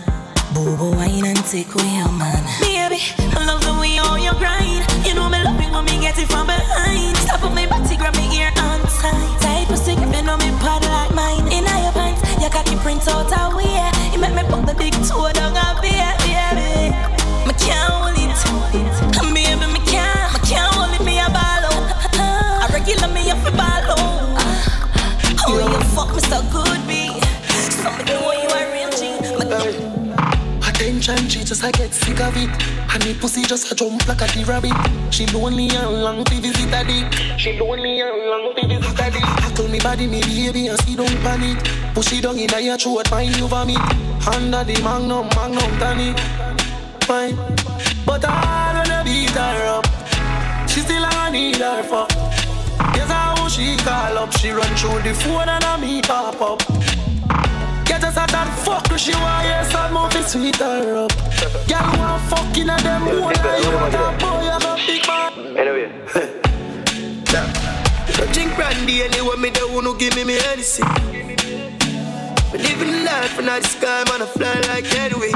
[0.54, 4.86] Bobo wine and take Baby, I love the way you grind.
[5.04, 7.18] You know me love it when me get it from behind.
[7.18, 10.86] Stop up my body, grab me ear on tight Tight pussy gripping on me pad
[10.86, 11.48] like mine.
[11.50, 13.82] In your pants, your cocky print out a way
[14.14, 15.97] You make me put the big toe down a beer,
[31.48, 32.50] just I get sick of it.
[32.94, 34.74] And the pussy just a jump like a rabbit.
[35.14, 37.38] She lonely and long to visit a.
[37.38, 39.24] She lonely and long to visit a dick.
[39.24, 41.58] I told me body, me baby, and see don't panic.
[41.94, 43.78] Push it down in a your throat, find you vomit.
[44.28, 46.20] Under the magnum, magnum tonic.
[47.08, 47.38] Fine,
[48.06, 49.88] but I wanna beat her up.
[50.68, 52.10] She still I need her fuck.
[52.94, 54.34] Guess how she call up.
[54.34, 56.87] She run through the phone and I me pop up.
[58.18, 61.14] Get us at fuck, she want yes, I'm moving sweet her up.
[61.70, 65.56] Girl want fucking at them whole like you want a boy, I'm a big man.
[65.56, 65.92] Anyway.
[68.34, 70.90] Drink brandy anyway, me don't wanna give me me anything.
[72.52, 75.32] We living life and the sky, man, I fly like anyway.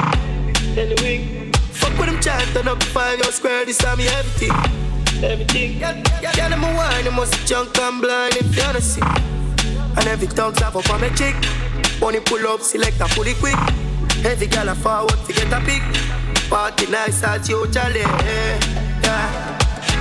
[0.76, 1.52] Anyway.
[1.70, 4.50] Fuck with them chat, turn up five, your square, this time me everything.
[5.22, 5.78] Everything.
[5.78, 9.02] Yeah, yeah, yeah, them a wine, them must junk and blind if you wanna see.
[9.02, 11.36] And every tongue clap up on my chick.
[12.02, 13.54] Money pull up, select a fully quick.
[14.26, 15.82] Every girl a forward to get a pick.
[16.50, 18.00] Party nice as you, Charlie.
[18.00, 18.58] Yeah.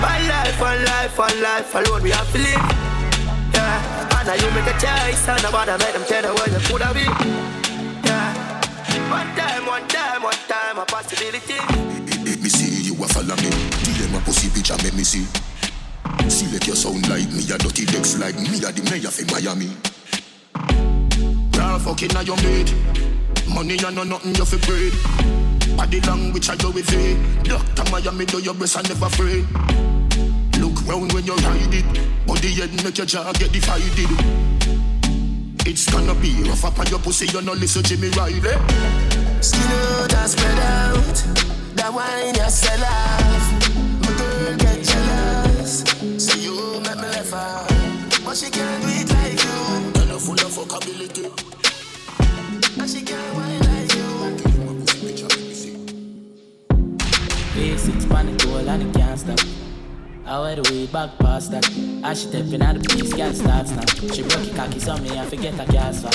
[0.02, 2.58] One life, one life, one life alone we have to live.
[3.54, 4.18] Yeah.
[4.18, 6.82] And now you make a choice, and nobody make them tell you where you could
[6.82, 7.14] have been.
[8.02, 8.34] Yeah.
[9.14, 11.62] One time, one time, one time, a possibility.
[12.42, 13.54] Me see you a follow me.
[13.86, 15.28] DM a pussy picture make me see.
[16.28, 19.26] See Select your sound like me, a dirty decks like me, a the mayor for
[19.32, 19.70] Miami.
[21.62, 22.74] Girl, fucking on your mate.
[23.54, 24.94] Money and no nothing you fi breed.
[25.78, 27.46] Body language I go with it.
[27.46, 29.46] Doctor Miami do your breast I never afraid.
[30.58, 31.86] Look round when you ride it.
[32.26, 34.10] Body head make your jaw get divided.
[35.68, 38.42] It's gonna be rough up on your pussy, you no listen Jimmy Riley.
[39.40, 41.18] Skin out and spread out.
[41.76, 43.46] That wine you sell off.
[44.02, 45.84] My girl get jealous.
[46.18, 46.82] Say you
[47.26, 47.68] far,
[48.26, 49.11] but she can't do it
[50.72, 51.26] fuckability.
[52.80, 54.08] And she can't wine like you.
[57.56, 59.40] V6 pan the goal and it can't stop.
[60.26, 61.68] I wear the way back past that.
[62.04, 63.86] As she stepping out the place, girl starts now.
[64.14, 66.10] She broke it cocky, so me I forget her gas for.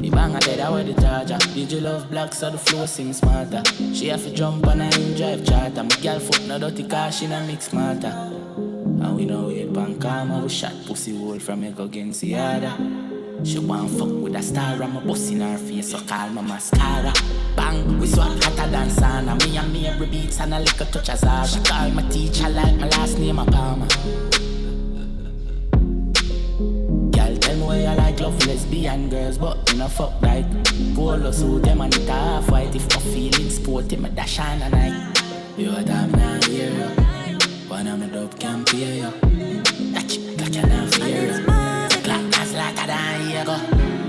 [0.00, 1.38] The bang dead, I wear the charger.
[1.54, 3.62] Did you love black so the flow seems smarter?
[3.92, 5.82] She have to jump on a in drive charter.
[5.82, 8.06] My girl foot no dirty car, she no mix smarter.
[8.06, 13.13] And we know it pan calm, we shot pussy hole from Echo against the other.
[13.44, 16.40] She want fuck with a star, I'm a bust in her face, so call my
[16.40, 17.12] mascara.
[17.54, 19.38] Bang, we swap hotter than sauna.
[19.44, 21.46] Me and me every beats and I a little touch of Zara.
[21.46, 23.86] She call my teacher like my last name a Palmer.
[27.12, 30.46] Girl, tell me why you like love lesbian girls, but you know fuck like
[30.94, 32.74] polo suit them and it half white.
[32.74, 35.18] If I'm feeling sporty, me dash on a night.
[35.58, 36.10] You a damn
[36.50, 36.70] you.
[37.68, 39.10] One of my dope can pay you.
[39.92, 41.53] That chick got you now fear
[43.04, 43.56] as like a damn here go.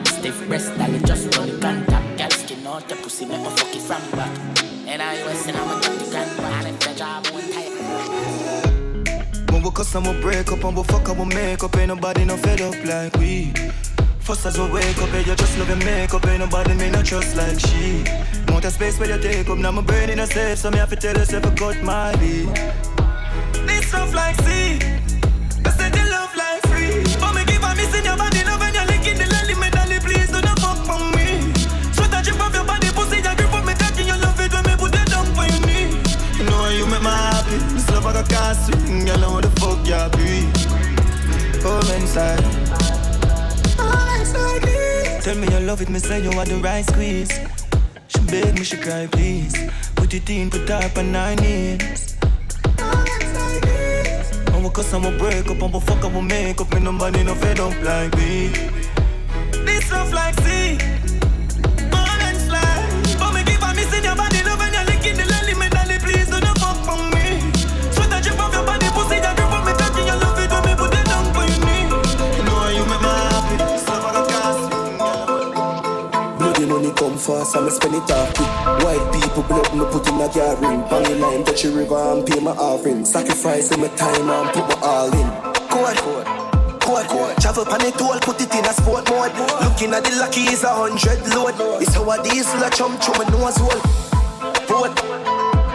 [0.06, 2.18] Stiff breast, I just run the contact.
[2.18, 4.32] Girl, skin out the pussy, make me fuck it from back.
[4.88, 7.72] And I was in, I'm a dirty grandma, and if the job won't tight.
[9.52, 12.38] When we we break up and we fuck and we make up Ain't nobody no
[12.38, 13.54] fed up like we
[14.20, 17.06] First as we wake up, yeah, you just love your makeup Ain't nobody me not
[17.06, 18.04] trust like she
[18.48, 20.78] Amount of space where you take up Now my brain in a safe So me
[20.78, 22.48] have to tell yourself I cut my beat
[23.66, 24.95] This stuff like sea
[39.16, 40.44] I know what the fuck y'all be?
[41.64, 42.44] Come inside
[43.78, 47.32] Come inside Tell me you love it, me say you want the right squeeze.
[48.10, 49.56] She beg me, she cry please.
[49.96, 52.18] Put it in, put up on nine knees.
[54.62, 55.74] We cuss we break up.
[55.74, 56.74] We fuck and we make up.
[56.74, 58.50] Me nobody no fed up like me.
[59.64, 61.05] This love like sea
[77.06, 78.50] come fast and me spend it off quick.
[78.84, 80.82] White people blood me put in a car ring.
[80.90, 83.06] Bang in line, touch a river and pay my offering.
[83.06, 85.30] Sacrifice my time and put my all in.
[85.70, 85.98] Code,
[86.82, 87.38] code, code.
[87.38, 89.34] Travel pan it all, put it in a sport mode.
[89.62, 91.54] Looking at the lucky is a hundred load.
[91.82, 93.82] It's how a diesel a chum chum a nose hole.
[94.68, 94.96] Boat,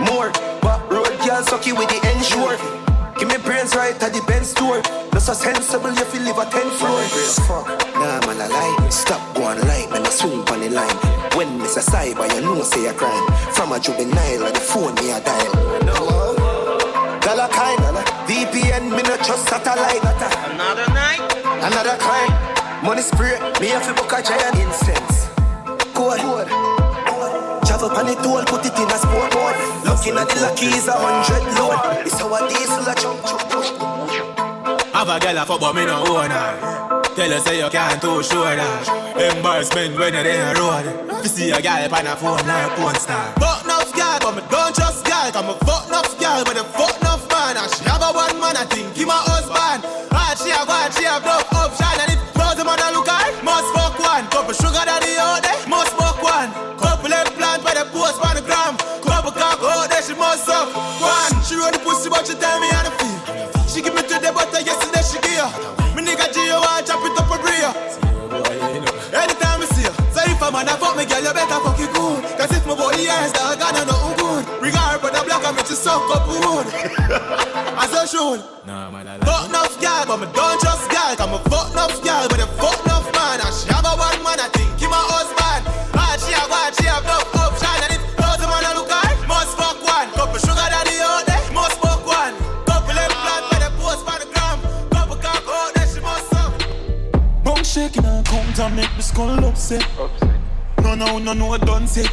[0.07, 0.31] more.
[0.63, 2.90] Back road girl sucky with the ensure.
[3.21, 4.81] Give me brains right at the Benz store.
[5.13, 7.05] Not so sensible if you live a ten floor.
[7.45, 7.69] Fuck,
[8.01, 8.89] nah man I lie.
[8.89, 10.97] Stop going light, man I swing on the line.
[11.37, 13.27] When Miss a cyber, you know say a crime.
[13.53, 15.53] From a juvenile, or the phone me a dial.
[17.21, 17.79] Gala kind,
[18.25, 20.01] VPN, me no trust satellite.
[20.01, 21.21] Another night,
[21.61, 22.33] another crime.
[22.83, 25.29] Money spray, me have to book a giant incense.
[25.93, 26.80] Code, code.
[27.71, 29.55] Travel pan it all, put it in a sport mode.
[29.87, 32.03] Looking at the lucky is a hundred load.
[32.03, 33.47] It's how a diesel a jump jump.
[34.91, 36.51] Have a girl a fuck but me no own her.
[37.15, 41.23] Tell her say you can't too sure that Embarrassment when you're in a road.
[41.23, 43.31] You see a girl on a phone like a porn star.
[43.39, 45.31] Fuck enough girl but me don't trust girl.
[45.31, 47.55] Cause me fuck enough girl but the fuck enough man.
[47.55, 49.87] And she have a one man I think he my husband.
[50.11, 51.87] Hard she have hard she have no option.
[52.03, 53.20] And if close the man a look hard
[62.21, 63.41] the she tell me how to feel.
[63.71, 65.49] She give me to the butter uh, yesterday she give her
[65.95, 67.73] Me nigga G you want chop it up for real
[69.15, 71.79] Anytime I see her So if a man a fuck me girl you better fuck
[71.79, 72.21] it good.
[72.37, 74.43] Cause if my body yes dog I know good.
[74.61, 76.67] Regard but the black I me to suck up wood.
[77.79, 81.15] As I should Nah man I Fuck enough girl but me don't trust girl.
[81.15, 83.39] Cause me fuck enough girl but the fuck enough man.
[83.39, 85.50] And she have a one man I think he my husband
[97.81, 99.87] shaking and count and make me skull upset.
[100.83, 102.13] No, no, no, no, I done set.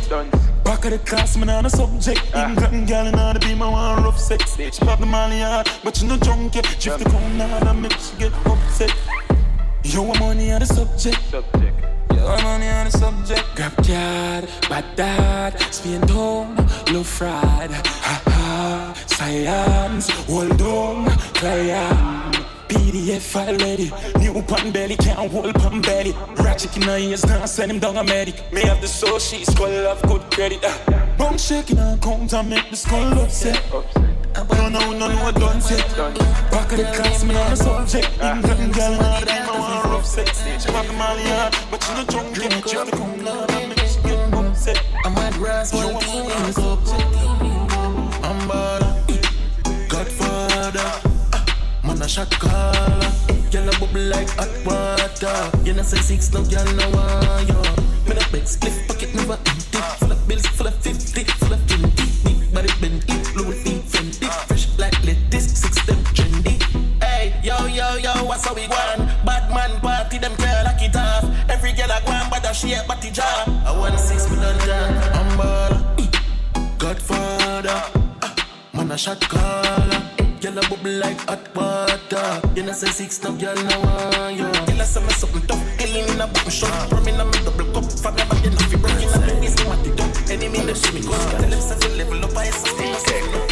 [0.63, 2.21] Back of the class, man, on a subject.
[2.35, 4.55] England girl, and all the be my one rough sex.
[4.55, 6.63] She pop the molly hard, but you no drunk yet.
[6.79, 8.93] Drift the cone hard and make she get upset.
[9.83, 11.19] Yo, I'm money on the subject.
[12.13, 13.43] Yo, I'm money on the subject.
[13.55, 16.55] Grab card, bad dad, spin down,
[16.93, 17.71] low fried.
[18.07, 22.56] Ha ha, science, hold on, client.
[22.87, 23.91] PDF file ready.
[24.19, 26.13] New pan belly, can't hold pan belly.
[26.37, 28.35] Ratchet in her ears, now send him down a medic.
[28.53, 30.63] Me have the soul, she's skull have good credit.
[30.63, 31.05] Uh.
[31.17, 33.61] Bone shaking her count and make the skull upset.
[33.71, 35.85] No, no, no, no, done set.
[36.49, 38.07] Back of the class, me on the subject.
[38.21, 40.43] England girl, now they my one rough sex.
[40.63, 42.35] She want the Mali hard, but she no drunk.
[42.35, 44.81] Give me just the come love and make she get upset.
[45.03, 46.79] I'm at grass, one team in cup.
[48.23, 48.86] I'm bad.
[52.07, 53.11] A shot caller.
[53.57, 55.57] A bubble like hot water.
[55.65, 57.59] You know say six, no girl no want you.
[58.07, 59.79] Me no beg, split pocket never empty.
[59.99, 62.07] Full of bills, full of fifty, full of twenty.
[62.23, 64.29] Big body bend it, blue feet fendi.
[64.47, 66.55] Fresh like lettuce, six them trendy.
[67.03, 68.99] Hey, yo yo yo, what's how we want?
[69.25, 71.25] Bad man party, them girl lock it off.
[71.49, 73.49] Every girl a go and bother she a body job.
[73.65, 74.93] I want six million down.
[75.17, 77.81] I'm baller, Godfather.
[78.21, 78.35] Ah,
[78.73, 80.06] Man a shot caller.
[80.39, 82.41] Girl a bubble like hot water.
[82.55, 84.43] You know say six no girl no want you.
[84.43, 85.77] Girl a say me something tough.
[85.79, 86.91] Killing in a button shot.
[86.91, 87.91] Rum in a me double cup.
[87.91, 89.25] From your body now fi broken up.
[89.25, 90.29] Me waist me want it up.
[90.29, 91.17] Enemy them see me go.
[91.17, 92.37] Tell them say fi level up.
[92.37, 93.47] I say stay no stay no.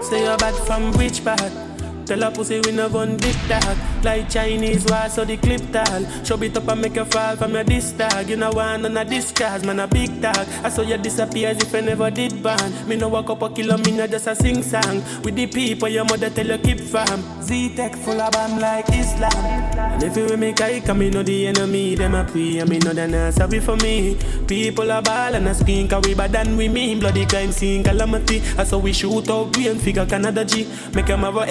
[0.00, 1.71] Say you're bad from which part?
[2.06, 3.76] Tell a pussy we no gun big dog.
[4.02, 6.04] Like Chinese war so the clip tall.
[6.24, 8.28] Show it up and make you fall from your disc tag.
[8.28, 10.46] You know one on a discard, man a big dog.
[10.62, 13.50] I saw you disappear as if I never did ban Me no walk up a
[13.50, 15.02] kilo, me no just a sing song.
[15.22, 19.32] With the people your mother tell you keep fam Z-Tech full of bomb like Islam.
[19.76, 22.78] And if you make I come, me know the enemy Them a pray and me
[22.78, 24.16] know they not sorry for me.
[24.46, 27.00] People are ball and a screen Cause we bad than we mean.
[27.00, 28.42] Bloody crime scene calamity.
[28.58, 30.66] I saw we shoot out we and figure Canada G.
[30.94, 31.42] Make them have a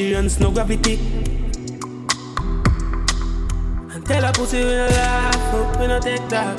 [0.00, 0.94] experience, no gravity
[3.92, 6.58] and tell a pussy we no laugh, oh, we no take that.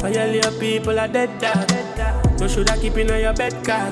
[0.00, 2.40] Violate people are dead dog.
[2.40, 3.90] You shoulda keep in your bed cause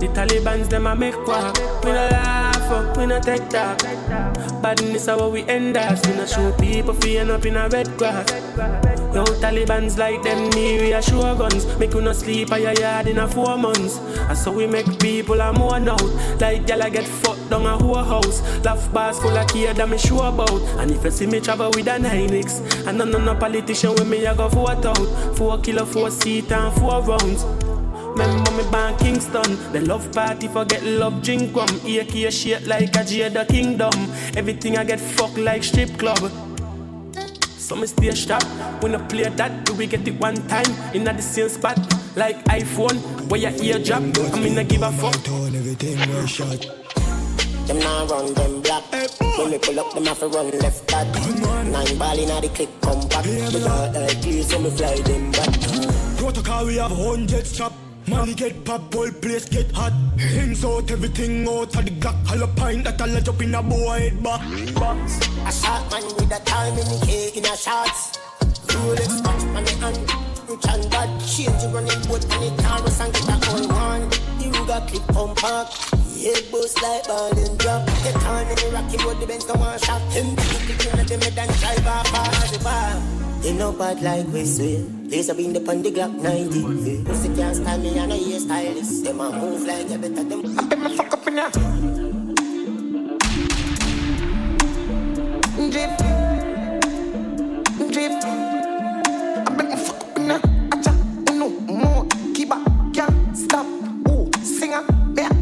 [0.00, 1.54] the Taliban's them a make quack.
[1.84, 4.33] We no laugh, oh, we no take that.
[4.64, 6.00] Badness how we end us.
[6.06, 8.30] We no show people feeling up in a red grass.
[9.12, 11.66] Yo, Taliban's like them near we a sure guns.
[11.78, 13.98] Make you no sleep at your yard in a four months.
[13.98, 16.00] And so we make people a more out.
[16.40, 18.40] Like gyal a get fucked down a whole house.
[18.64, 20.62] Laugh bars full of care that me sure about.
[20.80, 24.08] And if you see me travel with a 9X, and none of no politician with
[24.08, 25.36] me I go vote out.
[25.36, 27.44] Four kilo, four seat and four rounds.
[28.14, 33.02] Remember me born Kingston The love party forget love drink rum AK shit like a
[33.02, 33.92] Jada Kingdom
[34.36, 36.30] Everything I get fucked like strip club
[37.64, 38.42] so me stay sharp.
[38.82, 41.78] When I play that, do we get it one time in the same spot?
[42.14, 44.02] Like iPhone, where your ear drop.
[44.02, 45.16] I mean, I give a fuck.
[45.26, 46.60] Everything was shot.
[47.66, 48.84] Them now run them black.
[49.38, 51.06] When we pull up, them have to run left back.
[51.64, 53.24] Nine ball inna the click, come back.
[53.24, 56.18] The heart like clear, so me fly them back.
[56.18, 57.72] Protocol, we have hundreds chop.
[58.06, 59.92] Money get pop, whole place get hot.
[60.18, 62.26] Hands out, everything out of the Glock.
[62.26, 64.40] Hollow pint that all up in a boy head back.
[65.46, 68.23] A shot man with a time in the cake in a shots.
[68.74, 69.98] Rolex on the hand.
[70.48, 74.08] Rich and bad, change the running boat on the Taurus and get a whole one.
[74.38, 75.68] The Ruger clip pump park.
[76.20, 77.86] Head boost like ball and drop.
[78.02, 80.00] Get on in the rocky road, the Benz come on shot.
[80.12, 80.42] Him the
[80.78, 83.24] king of the mid and drive off as the bar.
[83.42, 84.80] They know bad like we swear.
[85.04, 86.60] Laser beam the on the Glock 90.
[86.60, 87.04] Yeah.
[87.04, 89.04] Pussy can't style me and I hear stylist.
[89.04, 90.58] Them a move like you better them.
[90.58, 91.50] I bet me fuck up in ya.
[95.70, 95.98] Drip,
[97.92, 98.43] drip.
[100.30, 100.92] Acha,
[101.30, 102.06] uno, more,
[102.92, 103.66] can't stop.
[104.08, 104.82] Ooh, singer,
[105.14, 105.32] bad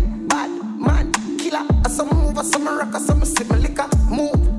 [0.78, 1.64] man, killer.
[1.88, 3.88] Some move, some rock, some sip liquor.
[4.10, 4.51] Move,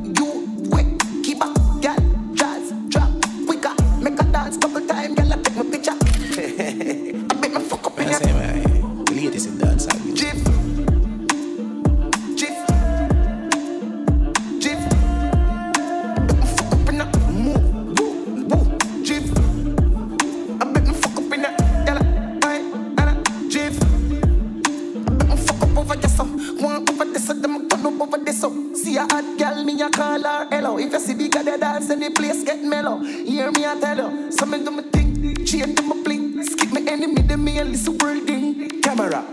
[30.94, 33.00] you see big the dance, and the place get mellow.
[33.00, 36.72] Hear me I tell you, so me do me thing, change to my bling, skip
[36.72, 38.70] me enemy, then me a listen world thing.
[38.82, 39.26] Camera,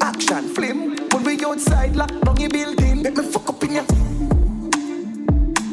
[0.00, 0.96] action, flame.
[1.12, 3.84] When we outside, lock down your building, make me fuck up in ya.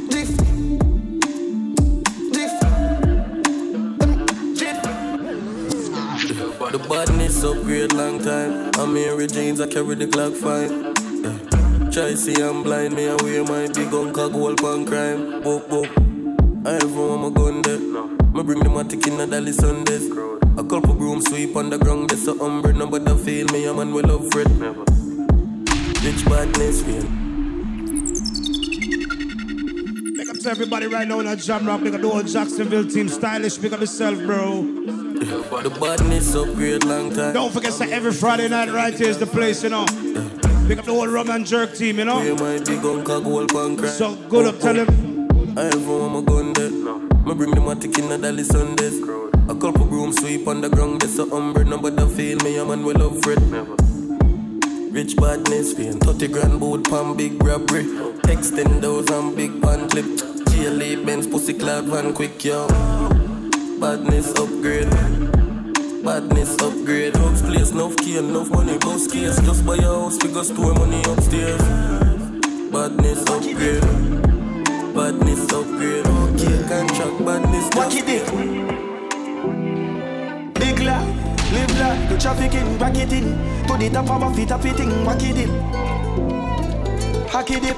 [0.09, 0.37] Drift,
[2.31, 2.61] drift,
[6.71, 8.71] The badness upgrade long time.
[8.79, 10.84] I'm Mary Jeans, I carry the Glock fine.
[11.95, 12.01] Yeah.
[12.01, 15.41] Try see I'm blind, me I wear my big gun cock gold pan crime.
[15.41, 16.67] Boop boop.
[16.67, 17.79] I have room my gun there.
[17.79, 20.11] Me bring the matic in a dolly Sundays.
[20.57, 23.93] A couple broom sweep on the ground, there's a umbre, nobody feel me, a man
[23.93, 24.47] will love Fred.
[26.03, 27.03] Bitch badness, real.
[30.15, 31.81] Big up to everybody right now in a jam rock.
[31.81, 33.07] Big up the old Jacksonville team.
[33.07, 33.57] Stylish.
[33.57, 34.63] Big up yourself, bro.
[34.63, 37.33] The badness upgrade long time.
[37.33, 39.85] Don't forget that every Friday night right here is the place, you know.
[40.67, 42.19] Big up the whole rum and jerk team, you know.
[42.23, 43.99] Yeah, my big uncle gold pancreas.
[43.99, 44.87] So good up, tell him.
[45.55, 46.71] I have one my gun dead.
[46.71, 48.99] Me bring the matic in a dolly Sundays.
[49.47, 51.67] A couple broom sweep on the ground, there's a umbre.
[51.67, 53.39] Nobody feel me, a man will love Fred.
[53.51, 53.75] Never.
[54.91, 57.83] Rich badness, paying 30 grand boot pan big robbery.
[58.33, 60.05] Extendos and big pan clip.
[60.47, 62.67] GLA Benz pussy cloud van quick, yo.
[63.79, 65.44] Badness upgrade.
[66.05, 67.15] Badness upgrade.
[67.15, 69.41] House place, enough key, enough money, boss case.
[69.41, 71.59] Just buy a house, we go store money upstairs.
[72.71, 73.81] Badness upgrade.
[74.93, 76.05] Badness upgrade.
[76.05, 77.69] Okay, contract, badness.
[77.75, 78.23] What you did?
[80.53, 83.35] Big life, live life, the traffic in, back it in.
[83.65, 86.34] To the top of my feet, up it in, whack it in.
[87.35, 87.75] Hack it dip.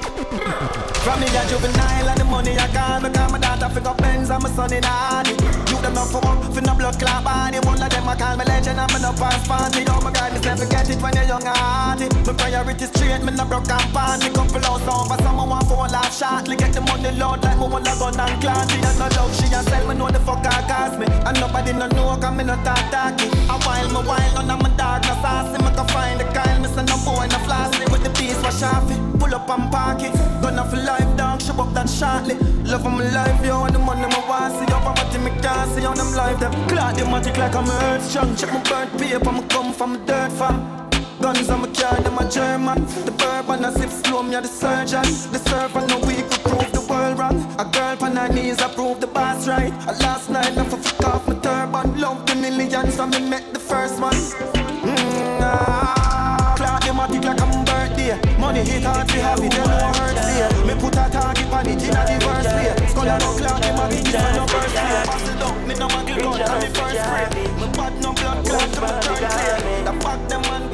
[1.02, 4.40] From me a juvenile and the money I got Because my daughter up Benz and
[4.40, 7.58] my son in Hardy You not for up, for no blood clot body.
[7.66, 9.82] One of them I call me legend and me no pass party.
[9.90, 12.06] Oh my God, me say forget it when you're young and hearty.
[12.22, 15.86] My priority straight, me no broke and pan Me couple house over, someone want for
[15.86, 16.54] a life shortly.
[16.54, 19.34] Get the money load like me want a gun and clan She does no love,
[19.34, 21.06] she a sell me know the fuck I cost me.
[21.26, 23.26] And nobody no know cause me no talk talky.
[23.50, 26.62] A while, me while, none of my dog no saucy Me can find the kind,
[26.62, 29.70] me say no boy no flossy With the piece wash off it, pull up and
[29.70, 30.12] park it.
[30.40, 32.36] Gonna for life dog, show up that shortly.
[32.64, 34.66] Love of my life, yo, and the money my want see.
[34.70, 38.04] Yo, poverty me can't see on them life Them clock the magic like I'm earth
[38.04, 38.36] strong.
[38.36, 40.78] Check my bird paper, me come from a dirt farm.
[41.20, 42.84] Guns on my car, them a German.
[43.04, 45.02] The bourbon I sip slow, me a the surgeon.
[45.32, 47.38] The servant no week to prove the world wrong.
[47.58, 49.72] A girl on her knees, I prove the boss right.
[49.88, 52.00] A last night, I fuck off my turban.
[52.00, 54.14] Love the millions, so me met the first one.
[54.14, 56.54] Mm, ah.
[56.56, 56.86] Clock
[57.24, 57.67] like I'm
[58.08, 61.66] birthday Money hit hard, we have it, they know hurt Me put a target on
[61.66, 64.46] it in a the worst way Skull and no clock, the magic is on no
[64.46, 67.26] birthday Pass it up, me no muggle gun, on me first spray
[67.58, 70.68] Me bad no blood clot to my third day The fuck them man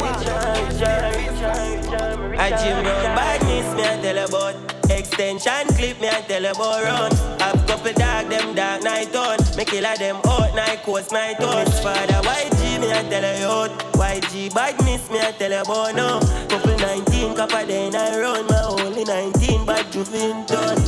[2.37, 4.74] I gym run badness, me I tell about
[5.05, 5.67] Extension.
[5.77, 7.13] Clip, me I tell you about run.
[7.39, 11.67] Have couple dog, them dark night on Me killer them out, night coast, night on
[11.85, 13.71] father YG, me I tell you out.
[14.01, 18.47] YG badness, me I tell you about now Couple 19, copper then I run.
[18.47, 20.81] My only 19, bad juvenile done.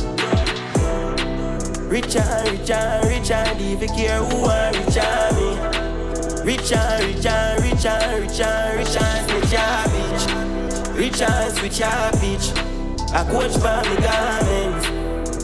[1.87, 5.77] Rich and rich and rich and if you care who want rich and me.
[6.43, 11.55] Rich and rich and rich and rich and rich and switch your bitch Rich and
[11.55, 12.76] switch your bitch
[13.13, 14.89] I coach for me garments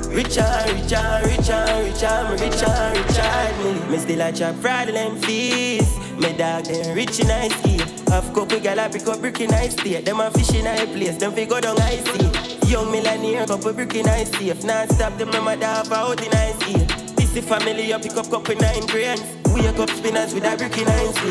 [0.07, 3.91] Rich and rich and rich and rich and rich and rich and me.
[3.91, 5.97] Me still a chop fraudulent fees.
[6.19, 7.77] Me dog them rich in ice ski
[8.09, 10.85] Half couple gal a pick up brick in ice state Them a fish in a
[10.85, 12.69] place, them fi go down sea.
[12.69, 16.31] Young millionaire, couple brick in ice safe Not stop them, them a dog out in
[16.33, 16.73] ice ski
[17.15, 19.23] This the family, you pick up couple nine grains.
[19.47, 21.29] Wake up spinners with a brick in ice ski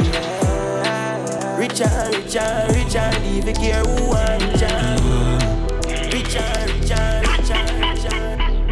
[1.57, 5.02] Rich and rich and rich leave it care who want rich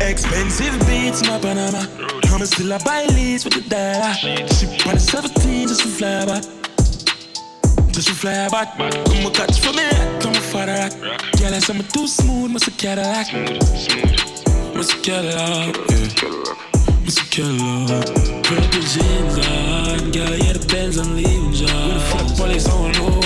[0.01, 1.85] Expensive beats in my Panama.
[2.33, 4.15] I'm still a buy leads with the dollar.
[4.15, 6.43] Ship on the 17 just to fly back.
[7.93, 8.77] Just to fly back.
[8.77, 9.89] Come a catch for me,
[10.21, 10.93] come a father rock.
[11.53, 13.33] I say I'm too smooth, must a Cadillac.
[14.75, 17.05] Must a Cadillac, yeah.
[17.05, 18.07] Must a Cadillac.
[18.45, 21.51] Purple jeans on, girl, yeah, the Benz I'm leaving.
[21.51, 23.20] With the fuck police, I don't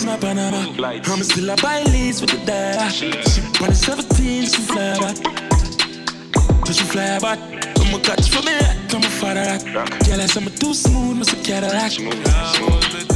[0.00, 0.56] In a Panama.
[1.12, 2.80] I'm still a buy leads with the data.
[3.62, 5.16] On the 17, just to fly back.
[6.64, 7.38] Just to fly back.
[7.74, 11.36] Come a catch for me, come a father I say I'm too smooth, must a
[11.36, 12.00] Cadillac.
[12.00, 13.11] Man,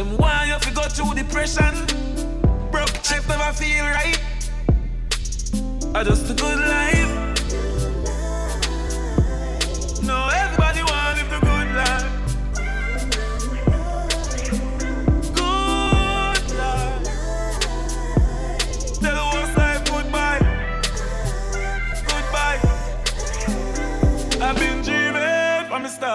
[0.00, 1.74] Them why you fi go through depression.
[2.70, 4.18] Broke life never feel right.
[5.94, 7.39] I just a good life.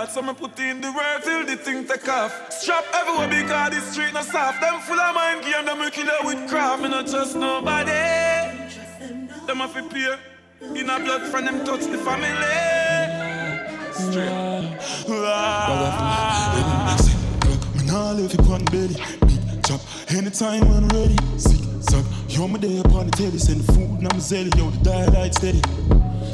[0.06, 0.12] Goodbye.
[0.12, 1.56] I've been dreaming from the start, so me put in the the world till the
[1.56, 2.52] thing take off.
[2.52, 4.62] Strap everywhere because the street not soft.
[4.62, 6.84] Them full of mind game, them we kill you with craft.
[6.84, 7.92] Me not trust nobody.
[9.46, 10.18] Them have to pay.
[10.80, 12.30] In a blood from them touch the family.
[13.94, 14.32] Straight.
[17.76, 18.96] Me nah left you on belly.
[19.28, 21.18] Big chop, anytime when ready.
[21.38, 23.38] Sick, suck, you're my day upon the telly.
[23.38, 25.62] Send food, and I'm zelly, yo, the dial steady.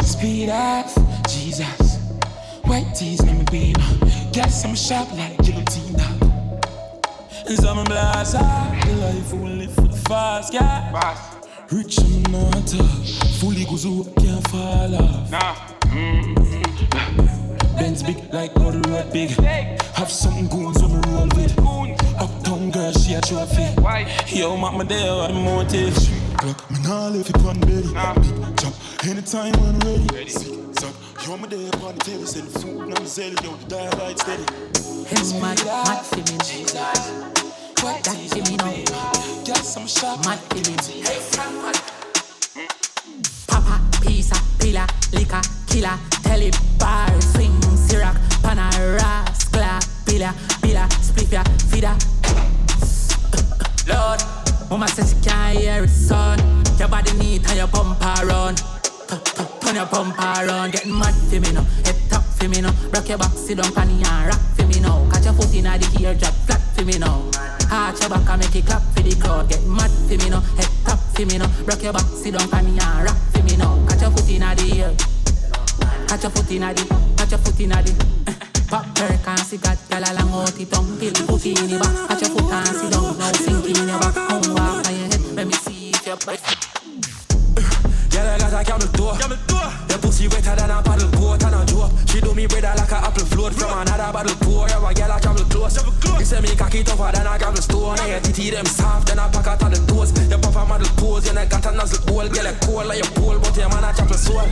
[0.06, 0.96] Speed off,
[1.28, 1.91] Jesus.
[2.72, 3.76] White tees, let me be
[4.32, 6.00] Guess I'm sharp like guillotine.
[7.46, 10.90] And some blast out the life we live for the fast, yeah.
[11.70, 13.40] Rich I'm not tough.
[13.42, 15.30] Fully goes can't fall off.
[15.30, 15.56] Nah.
[15.92, 17.76] Mm-hmm.
[17.78, 19.32] Benz big like the road big.
[19.96, 21.52] Have some goons on the road with.
[22.22, 23.68] Uptown girl, she a trophy.
[24.34, 25.94] Yo, mama, there are the motive.
[26.38, 27.92] Clock, me nah left it on belly.
[28.22, 28.74] Big chop,
[29.06, 30.30] anytime when ready.
[30.30, 30.62] Sick,
[31.22, 32.26] suck, yo, my day upon the telly.
[32.26, 34.44] Send food, and I'm zelly, yo, the dial light steady.
[35.12, 36.24] It's mad, mad for me.
[37.82, 38.16] That
[38.50, 39.12] me now.
[39.78, 40.26] I'm sharp.
[40.26, 40.76] Mad me.
[43.48, 51.34] Papa, pizza, pillar, liquor, killer, tell it bar, swing, syrup, pana, rascal, pillar, pillar, spliff
[51.70, 51.96] feeder.
[53.88, 54.22] Lord,
[54.70, 56.40] mama says she can't hear it, son.
[56.78, 58.56] Your body neat and your bumper run.
[59.72, 61.64] Turn your bumper run, getting mad for me now.
[61.88, 62.76] Head top for me now.
[62.92, 65.10] Rock your back, sit down, panny and rock for me now.
[65.10, 67.24] Catch your foot in the ear, drop flat for me now.
[67.72, 69.48] Arch your back and make it clap for the crowd.
[69.48, 70.44] Get mad for me now.
[70.60, 71.48] Head top for me now.
[71.64, 73.80] Rock your back, sit down, panny and rock for me now.
[73.88, 74.92] Catch your foot in the ear.
[76.04, 76.84] Catch your foot in the,
[77.16, 77.96] catch your foot in the.
[78.68, 82.28] Pop perk and cigarette, girl along out the tongue Till put in the back, catch
[82.28, 85.24] your foot and sit down Now sinking in your back, come walk on your head
[85.32, 86.61] Let me see if you're
[88.12, 89.16] Girl, I got a camel toe.
[89.88, 91.92] The pussy wetter than a paddle boat and a joke.
[92.08, 94.68] She do me better like a apple float from another bottle pour.
[94.68, 95.80] Yeah, a girl a camel close.
[96.20, 98.00] You say me cocky tougher than a gravel stone.
[98.00, 100.12] And your titty them soft, then I pack out of the toes.
[100.12, 102.28] You pop a model pose, you know got a nozzle hole.
[102.28, 104.44] Girl, a cold like your pole, but your man a chapel soul.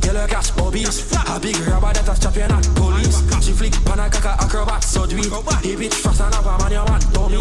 [0.00, 1.12] Girl, you catch bobbies.
[1.28, 3.20] A big rubber that a chop you not police.
[3.44, 5.28] She flick pan a caca acrobat surgery.
[5.28, 7.36] The bitch fast and a man eh, you want dummy.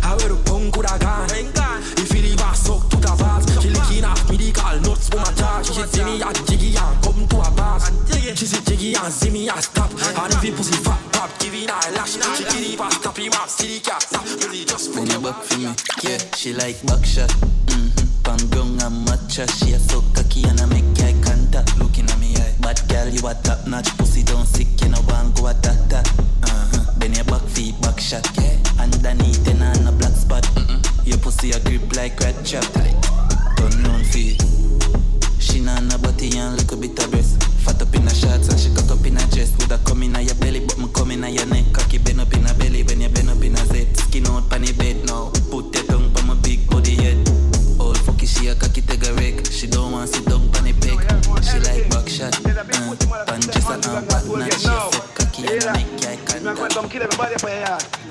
[0.00, 1.28] I wear the punk coulda gone.
[2.00, 2.54] If you leave a
[3.16, 5.62] the vase, she licking off me the call nuts for my jaw.
[5.62, 7.90] She see me at jiggy and come to a bars.
[8.08, 9.90] She see jiggy and see me and stop.
[9.90, 12.16] And if you pussy fat pop, giving her a lash.
[12.36, 14.24] She give it fast, stop him up, see the cat stop.
[14.24, 17.30] Really just put When you back for me, yeah, she like back shot.
[17.66, 18.22] Mm-hmm.
[18.22, 21.78] Pan ground and matcha, she a so cocky and I make eye contact.
[21.78, 23.90] Looking at me eye, bad girl, you a top notch.
[23.98, 25.92] Pussy don't sick, you know want go a that.
[25.92, 26.92] Uh-huh.
[26.98, 28.56] Then your back feet back shot, yeah.
[28.78, 29.46] Underneath
[31.12, 32.64] Your pussy a grip like red trap.
[33.60, 34.40] Turn round feet.
[35.38, 37.36] She not no body and little bit of breast.
[37.60, 39.52] Fat up in a shorts and she cock up in a dress.
[39.58, 41.66] Woulda come in your belly, but me come in your neck.
[41.74, 43.94] Cocky bend up in a belly when you bend up in a zet.
[43.94, 45.28] Skin out pan the bed now.
[45.52, 47.28] Put your tongue on my big body head.
[47.78, 49.44] Old fucky she a cocky take a wreck.
[49.52, 50.96] She don't want sit down pan the peg.
[51.44, 52.32] She like back shot.
[52.40, 54.56] Uh, pan just a arm back notch.
[54.56, 58.01] She a fuck cocky and a make your Once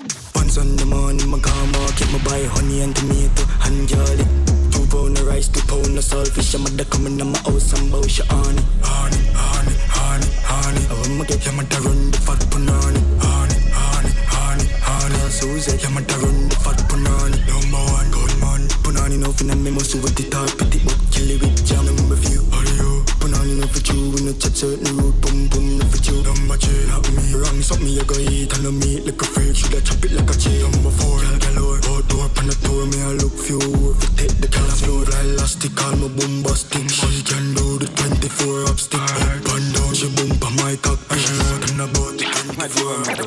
[0.57, 4.25] on the morning, my car market, my buy honey and tomato and jolly.
[4.71, 6.55] Two pound of rice, two pound of saltfish.
[6.55, 10.83] I'm mother coming to my house and bow she honey, honey, honey, honey, honey.
[10.89, 15.31] I want me get your mother run the fat punani, honey, honey, honey, honey.
[15.31, 17.37] Susie, your mother run the fat punani.
[17.47, 18.61] Number one, good man.
[18.83, 22.17] Punani no finna me must over the top, pretty but kill it with jam number
[22.17, 22.43] few.
[22.51, 22.90] How you?
[23.21, 26.23] Punani no for you, we no chat certain road, boom boom no for you.
[26.25, 27.37] Number three, not me.
[27.37, 29.55] Wrong something you go eat and no meat like a freak.
[29.55, 30.65] Shoulda chop it like a cheese.
[30.65, 31.77] Number four, girl galore.
[31.85, 33.61] Outdoor pan the tour, me I look few.
[33.61, 36.89] If you take the car floor, fly elastic, call me bombastic.
[36.89, 38.99] She can do the 24 up stick.
[38.99, 40.97] Up and down, she bump on my cock.
[41.13, 42.25] And she know nothing about the
[42.57, 43.21] 24.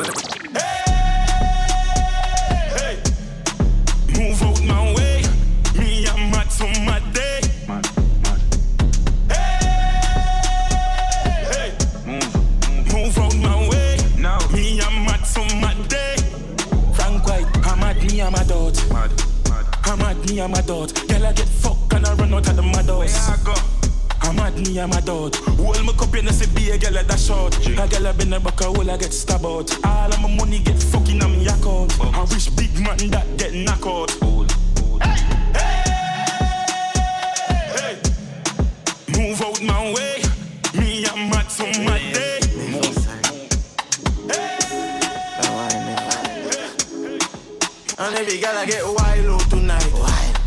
[0.58, 0.93] Move
[19.86, 20.94] I'm mad me I'm a dot.
[21.08, 23.28] Girl I get fucked and I run out of the mad house.
[23.28, 23.54] I go?
[24.22, 25.36] I'm mad me I'm a dot.
[25.36, 27.54] Hold my cup in the be a girl at that short.
[27.66, 29.84] A girl I been a back a hole I get stabbed out.
[29.84, 31.96] All of my money get fucking on me account.
[32.00, 32.10] Oh.
[32.14, 34.10] I wish big man that get knocked out.
[37.76, 37.98] Hey,
[39.18, 40.22] Move out my way.
[40.78, 42.43] Me I'm mad so mad day.
[47.96, 49.86] And every girl I get wild out tonight.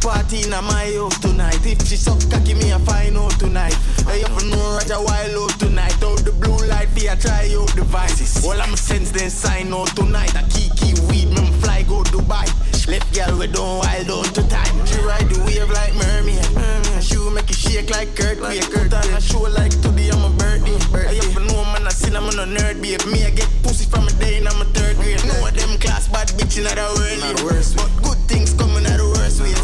[0.02, 1.66] Party in my house tonight.
[1.66, 3.74] If she suck cocky, me I find out tonight.
[4.04, 6.04] Hey, you know Roger wild out tonight.
[6.04, 8.46] Out the blue light for try out devices.
[8.46, 10.36] All I'm sense then sign out tonight.
[10.36, 11.57] I key key weed, fly
[11.88, 12.46] go Dubai.
[12.88, 14.76] Left girl we don't wild on to time.
[14.86, 16.44] She ride the wave like mermaid.
[16.56, 18.40] Mm, she will make it shake like Kurt.
[18.40, 20.78] Like Kurt on a show like today I'm a birthday.
[20.92, 21.20] birthday.
[21.20, 23.04] I have to know man I seen I'm a nerd babe.
[23.12, 25.24] Me I get pussy from a day and I'm a third grade.
[25.26, 27.20] No of them class bad bitch in the world.
[27.24, 29.58] Not the worst but good things coming out the worst ways.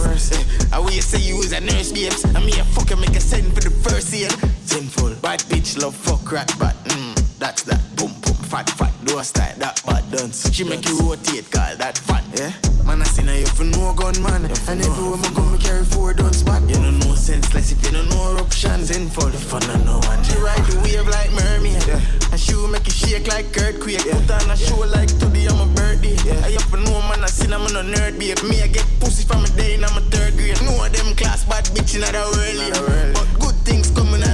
[0.72, 2.26] I will say you is a nurse babes.
[2.26, 4.30] I me a fucker make a send for the first year.
[4.66, 8.23] Sinful bad bitch love fuck rat but mm, that's that boom
[8.54, 10.46] fat fat do a style that bad dance.
[10.54, 12.22] She make you rotate call that fun.
[12.38, 12.54] Yeah.
[12.86, 14.46] Man, I seen her, you for no gun, man.
[14.46, 16.62] And everywhere I go, me carry four guns back.
[16.70, 18.92] You know no senseless if you don't know no eruptions.
[18.94, 20.22] In for the fun, I know one.
[20.22, 21.82] She ride the wave like mermaid.
[21.88, 21.98] Yeah.
[22.30, 24.06] And she will make it shake like earthquake.
[24.06, 24.22] Yeah.
[24.22, 26.14] Put on a show like today, I'm a birdie.
[26.22, 26.46] Yeah.
[26.46, 28.38] I have to know, man, I seen I'm a nerd, babe.
[28.46, 30.62] Me, I get pussy from a day, and I'm a third grade.
[30.62, 32.54] No of them class bad bitch in the world.
[32.54, 33.18] Yeah.
[33.18, 34.33] But good things coming out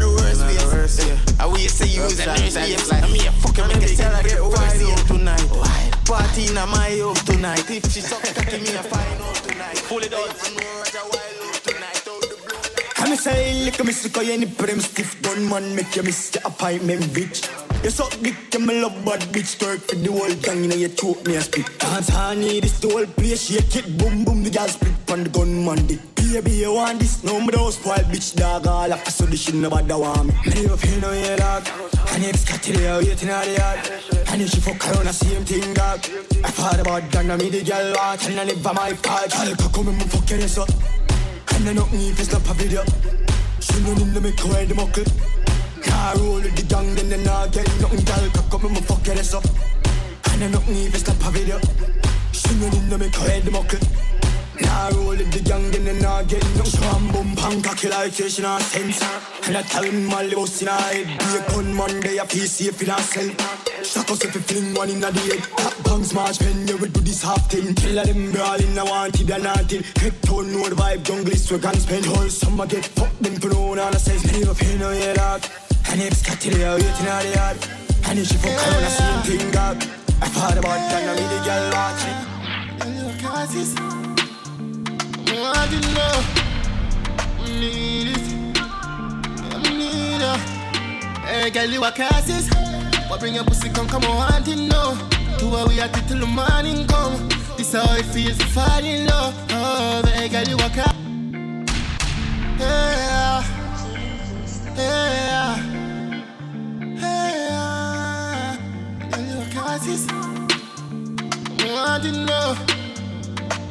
[0.98, 3.04] of worst I will say you is a nurse, babe.
[3.04, 5.46] And me, I fucking make it sound like a first year tonight.
[6.06, 7.70] Party in my house tonight.
[7.70, 9.84] If she suck, cocky, me a fine out tonight.
[9.88, 10.40] Pull it out.
[12.98, 16.04] I'm a say, lick a miss, cause you any prim stiff gun man, make you
[16.04, 17.69] miss the appointment, bitch.
[17.82, 20.76] You suck dick, you me love bad bitch, twerk for the whole gang, you know
[20.76, 21.66] you choke me a spit.
[21.80, 25.30] Dance honey, this the whole place, shake it, boom boom, the gal split on the
[25.30, 26.00] gun man dick.
[26.16, 27.24] Baby, you want this?
[27.24, 30.34] No, me don't spoil bitch, dog, all after so this shit nobody want me.
[30.46, 31.68] Me never feel no yeah, dog.
[32.12, 33.80] And if Scotty there, waiting out the yard.
[34.28, 36.00] And if she fuck around, the same thing, dog.
[36.44, 39.34] I thought about that, now me the gal want, and I by my part.
[39.34, 40.70] I'll come and fuck your ass up.
[41.56, 42.84] And I me if it's not a video.
[43.62, 45.49] She know in the make away the muckle.
[46.00, 48.24] Car roll with the gang, then they not get nothing, gal.
[48.32, 49.44] Cock up and fuck your ass up.
[50.32, 51.60] And I know me if it's not a video.
[52.32, 53.84] She in the make away the muckle.
[54.62, 58.18] Nah, roll with the gang, then they not get no Sham boom, bang, cocky like
[58.20, 59.02] you, she not sense
[59.48, 62.26] And I tell him all the boss in her head Be a gun Monday, I
[62.26, 63.32] feel safe in herself
[63.86, 66.90] Shut us if you fling one in the head Top bangs, march pen, yeah, we
[66.90, 70.76] do this half thing Kill them brawling, I wanted and nothing Head tone, no the
[70.76, 73.96] vibe, jungle is we can spend Whole summer get fucked, them for no one, and
[73.96, 77.58] I says never pay no if waiting out the yard
[78.06, 79.78] And if she fuck around, I see him thing, dog
[80.22, 84.00] I thought about that, now me the girl watching Cause it's
[85.42, 86.40] I didn't know.
[87.46, 88.26] Need it.
[89.70, 90.40] Need it.
[91.26, 92.50] Hey, girl, you a cassis.
[93.10, 94.98] What bring your pussy come, come on, want to know.
[95.38, 97.30] Two hours we at it till the morning come.
[97.58, 99.34] This how it feels to fall in love.
[99.52, 100.96] Oh, hey, girl, you a cassis.
[102.60, 103.44] Yeah.
[104.76, 105.00] Yeah.
[105.56, 105.69] Yeah.
[109.86, 110.08] You a cassis.
[111.62, 112.56] I didn't know.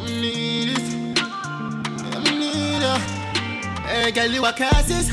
[0.05, 0.79] Need it.
[3.87, 5.11] Hey, girl, you a cassis.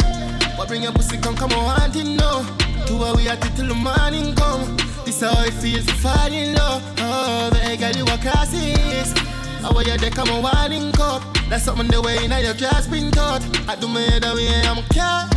[0.57, 2.45] What bring your pussy come, come on, want to know.
[2.85, 4.77] Two hours we at it till the morning come.
[5.05, 6.81] This how it feels to fall in love.
[6.99, 9.13] Oh, hey, girl, you a cassis.
[9.61, 11.23] How are you there, come on, winding cup.
[11.49, 13.43] That's something the way now your dress been taught.
[13.67, 15.33] I do my the way I'm can't.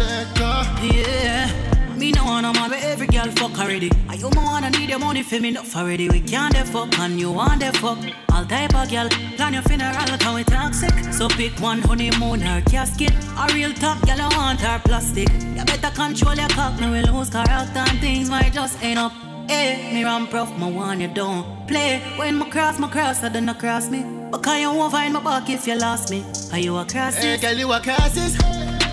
[0.82, 1.87] Yeah.
[1.98, 3.90] Me no wanna marry every girl fuck already.
[4.08, 6.08] I you more wanna need your money for me enough already.
[6.08, 7.98] We can't the fuck and you want the fuck.
[8.32, 10.94] All type of girl plan your funeral can we toxic.
[11.12, 13.12] So pick one honeymoon or casket.
[13.36, 15.28] A real top girl I want her plastic.
[15.56, 19.12] You better control your cock, me will lose character and things might just end up.
[19.48, 22.00] Hey, me run prof, my one you don't play.
[22.16, 24.04] When my cross, my cross, I don't cross me.
[24.30, 26.24] But can you won't find my back if you lost me?
[26.52, 27.16] Are you a cross?
[27.16, 28.36] Hey, girl, you a cassis.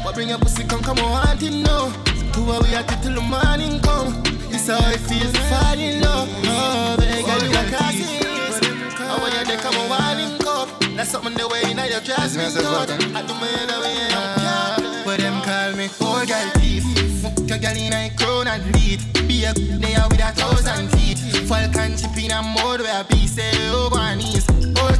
[0.03, 1.93] What bring your pussy come, come on, want to know.
[2.35, 4.11] Two hours we at till the morning come.
[4.51, 6.27] This how it feels to fall in love.
[6.43, 8.59] Oh, baby, girl, you a cassis.
[8.99, 10.67] How are you there, come on, winding cup.
[10.97, 12.91] That's something the way now your dress me taught.
[12.91, 16.83] I do my other way, I'm But them call me poor girl thief.
[17.23, 18.99] Fuck your girl in a crown and lead.
[19.29, 21.47] Be a they are with a thousand teeth.
[21.47, 24.45] Falcon chip in a mode where I be say, oh, go on knees.
[24.45, 24.91] Girl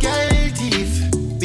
[0.55, 0.64] thief.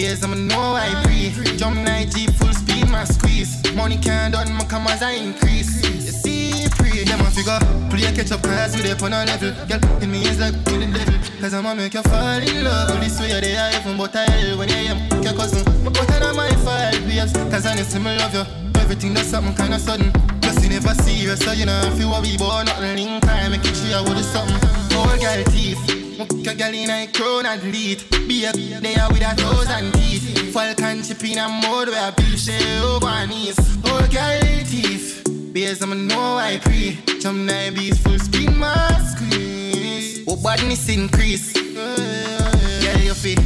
[0.00, 1.36] Base I'm a know I breathe.
[1.58, 3.60] Jump night jeep full speed, my squeeze.
[3.74, 5.84] Money can't done, my come as I increase.
[5.84, 7.60] You see, pre, them a figure.
[7.90, 9.52] Play catch up class with up on a level.
[9.68, 11.14] Girl, in me is like winning devil.
[11.40, 12.90] Cause I'ma make you fall in love.
[12.90, 15.64] With this way they are even but I hell when I am your cousin.
[15.84, 17.32] But out of my five babes.
[17.52, 18.44] Cause I need love you.
[18.80, 20.10] Everything that's something kinda sudden.
[20.40, 23.50] Plus you never see you, so you know if you me, but nothing time.
[23.50, 24.60] Make it sure with something.
[24.88, 25.99] Poor girl teeth.
[26.20, 28.04] Muck a girl in a crown and lead.
[28.28, 30.52] Be a they are with a thousand teeth.
[30.52, 33.56] Falcon chip in a mode where be say over her knees.
[33.86, 35.24] Oh girl teeth.
[35.54, 36.98] Base I'm know I pre.
[37.20, 40.22] Jump nine beats full speed my squeeze.
[40.28, 41.56] Oh badness increase.
[41.56, 43.38] Yeah you fit.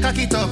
[0.00, 0.50] Cock it up.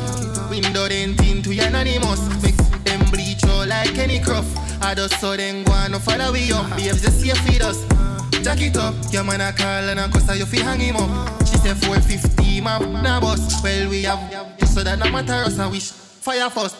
[0.50, 2.42] Window then thin to anonymous.
[2.42, 4.44] Make them bleach out like any crop.
[4.82, 6.68] I just saw them go no follow we up.
[6.76, 7.84] Babes just see feed us.
[8.48, 8.94] Jack it up.
[9.12, 11.46] Your man a call and a cuss you fi hang him up.
[11.46, 13.62] She say 450 ma na bus.
[13.62, 14.20] Well we have
[14.68, 16.76] so that no matter us I wish fire first.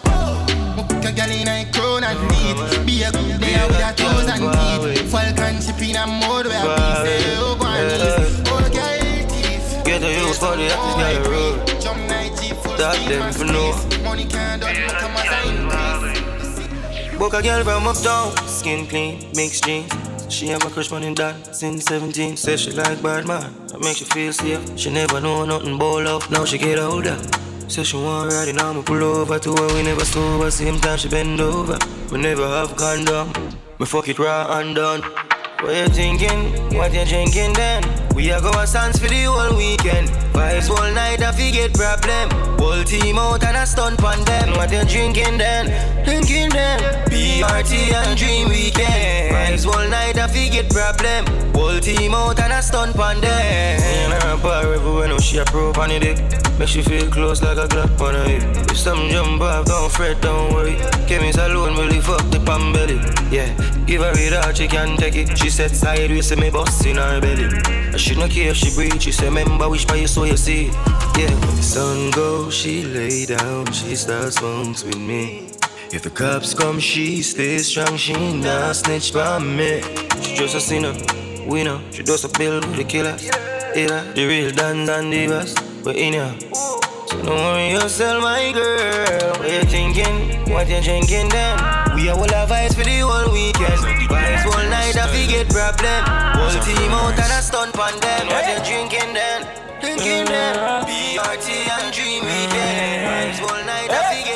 [0.77, 4.47] Muck a gal in a crown and need Be a good day with a thousand
[4.55, 8.63] teeth Falcon ship in a mode where I be say oh go and ease Oh
[8.71, 11.81] girl thief Get a use for the girl the road.
[11.81, 14.05] Jump night jeep full That steam them for no.
[14.05, 19.65] Money can't done come as I increase Book a girl from uptown, skin clean, mixed
[19.65, 20.08] jeans.
[20.29, 22.37] She have a crush on him that since 17.
[22.37, 24.79] Says she like bad man, that makes you feel safe.
[24.79, 27.17] She never know nothing about love, now she get older.
[27.67, 30.51] Says she want ride it, I'ma pull over to her, we never sober.
[30.51, 31.79] Same time she bend over,
[32.13, 33.33] we never have condom.
[33.79, 35.03] We fuck it raw and done.
[35.61, 36.77] What you thinking?
[36.77, 38.08] What you drinking then?
[38.19, 40.09] We are go a sans for the whole weekend.
[40.35, 42.31] Vibes all night, I forget problem.
[42.59, 44.55] Whole team out and a stunt on them.
[44.55, 45.71] What you drinking then?
[46.05, 46.81] Drinking then.
[47.11, 49.31] BRT and dream weekend.
[49.33, 51.27] Vibes all night, I forget problem.
[51.55, 53.81] Whole team out and a stunt on them.
[53.81, 56.19] In her bar everywhere, no she a pro on the dick.
[56.59, 58.43] Makes you feel close like a Glock on her hip.
[58.69, 60.75] If something jump off, don't fret, don't worry.
[61.07, 62.99] Chemist alone really fuck the pan belly.
[63.31, 63.47] Yeah,
[63.87, 65.39] give her it all, she can take it.
[65.39, 67.47] She said sideways, say me bust in her belly.
[68.09, 69.03] Should not care if she breathe.
[69.03, 70.69] She say, remember which by you so you see.
[71.19, 75.51] Yeah, when the sun goes, she lay down, she starts funks with me.
[75.93, 79.83] If the cops come, she stays strong, she not snitch by me.
[80.23, 80.95] She just a sinner,
[81.47, 81.81] winner.
[81.91, 83.27] She does a bill with the killers.
[83.77, 85.53] Yeah, the real dance and divas,
[85.85, 86.88] but in here.
[87.09, 89.33] So don't worry yourself, my girl.
[89.41, 90.45] What you thinking?
[90.53, 91.57] What you drinking then?
[91.97, 93.81] We are all vibes for the whole weekend.
[94.13, 96.05] Vibes all night, I forget problem.
[96.37, 98.27] Whole team out and a stunt on them.
[98.29, 99.41] What you drinking then?
[99.81, 100.85] Drinking then.
[100.85, 101.49] BRT
[101.81, 103.09] and dream weekend.
[103.09, 104.28] Vibes all night, I forget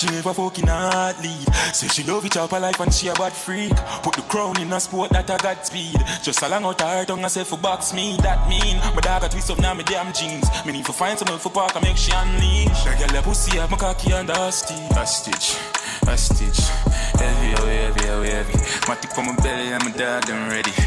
[0.00, 1.54] she never fucking hard lead.
[1.74, 3.76] Say she love it up her life and she a bad freak.
[4.02, 6.00] Put the crown in a sport that I got speed.
[6.22, 8.78] Just along out her tongue and say for box me, that mean.
[8.94, 10.48] My dog a twist up now me damn jeans.
[10.64, 12.84] Me need to find some help for park and make she unleash.
[12.84, 14.78] That girl a pussy up my cocky and a stitch.
[14.96, 15.58] A stitch,
[16.08, 16.60] a stitch.
[17.20, 18.56] Heavy, oh heavy, oh heavy.
[18.88, 20.72] My tip on my belly and my dog I'm ready.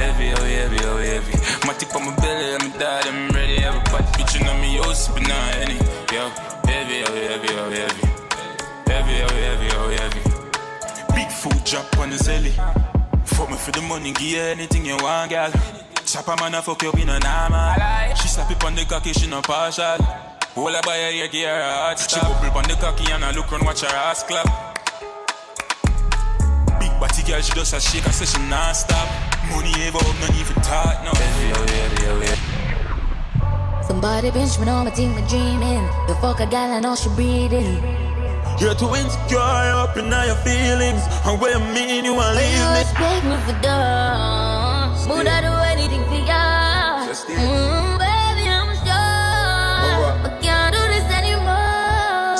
[0.00, 1.36] Heavy, oh heavy, oh heavy.
[1.66, 3.60] My tip on my belly and my dog I'm ready.
[3.60, 5.76] Have a bad bitch in me house, but not any.
[6.16, 6.30] Yo,
[6.64, 8.21] heavy, oh heavy, oh heavy.
[8.92, 10.22] Heavy, oh heavy, oh heavy.
[11.16, 12.52] Big food drop on the celly.
[13.24, 15.50] Fuck me for the money, give you anything you want, girl.
[16.04, 17.72] Chop a man, I fuck you up in a normal.
[18.16, 19.96] She slap it on the cocky, she no partial.
[20.52, 22.20] Hold her by her ear, give her a heart stop.
[22.20, 24.44] She bubble on the cocky and I look run, watch her ass clap.
[26.78, 29.08] Big body girl, she just a shake and say she non stop.
[29.48, 31.12] Money ever up, no need for talk, no.
[31.16, 33.86] Heavy, oh heavy, oh heavy.
[33.88, 35.88] Somebody bench me on my team, my dreaming.
[36.08, 38.11] The fuck a gal, I know she breathing.
[38.62, 41.02] You're too insecure, up in all your feelings.
[41.26, 42.78] And what you mean you you leave me?
[42.78, 44.94] respect me for dumb.
[45.08, 47.10] Would I do anything for ya?
[47.26, 50.14] Mm, baby, I'm sure.
[50.22, 52.38] But can't do this anymore.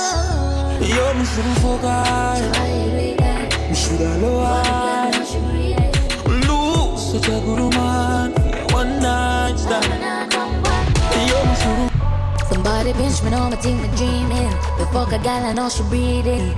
[0.94, 2.38] Yo, me shouldn't forget.
[3.68, 5.26] Me shoulda loved.
[6.46, 8.30] Lose such a good man.
[8.70, 9.31] One night
[12.82, 14.50] Somebody bench me on my team, my dreaming.
[14.76, 16.50] The fuck a gal, I know she breathing.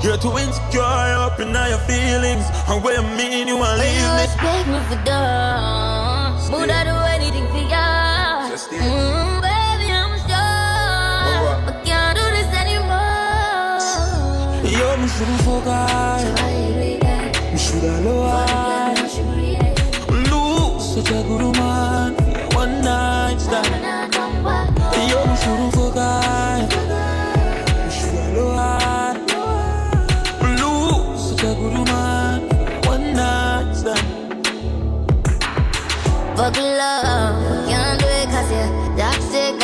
[0.00, 2.46] You're too insecure, up in all your feelings.
[2.68, 4.22] And what you mean you want But leave me?
[4.22, 6.38] respect me for dumb.
[6.52, 8.46] Would I do anything for ya?
[8.78, 11.58] Mm, baby, I'm sure.
[11.66, 13.82] But can't do this anymore.
[14.78, 16.30] Yo, me shouldn't forget.
[17.50, 19.18] Me shoulda loved.
[20.30, 22.09] Lose such a good man.
[25.50, 26.70] Yo, me shouldn't forget.
[27.82, 29.32] Me shoulda loved.
[30.60, 32.40] Lose such a good man.
[32.86, 34.46] One night stand.
[36.36, 39.58] Fuck love, can't do it you're toxic.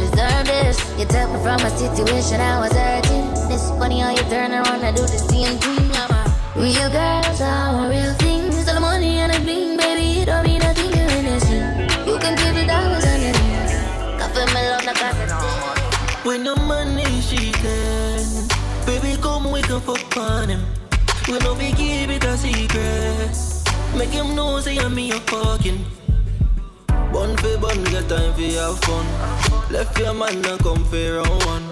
[0.00, 0.78] Deserve this.
[0.98, 3.26] You took me from a situation I was hurting.
[3.52, 5.90] It's funny how you turn around and do same thing.
[5.94, 6.24] I'm a
[6.56, 8.37] real girl, so I'm a real thing.
[16.28, 18.48] When the money she can.
[18.84, 20.62] Baby come we can fuck on him.
[21.26, 23.34] We know we keep it a secret.
[23.96, 25.82] Make him know say I'm me a fucking.
[27.14, 29.06] Bun for bun, get time for have fun.
[29.72, 31.66] Left your man and come for round one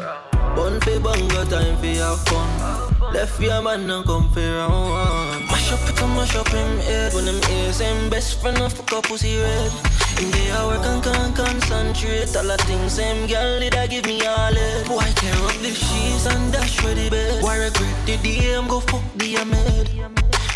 [0.56, 3.12] Bun for bun, got time for have fun.
[3.12, 5.35] Left your man and come for round one
[5.70, 8.82] mash up, a mash up him head When them ears him best friend of a
[8.82, 9.72] couple see red.
[10.20, 12.34] In the hour can can concentrate.
[12.36, 14.86] All the things him girl did I give me all it.
[14.86, 17.42] Boy tear up the sheets and dash for the bed.
[17.42, 19.88] Why regret the day I'm go fuck the maid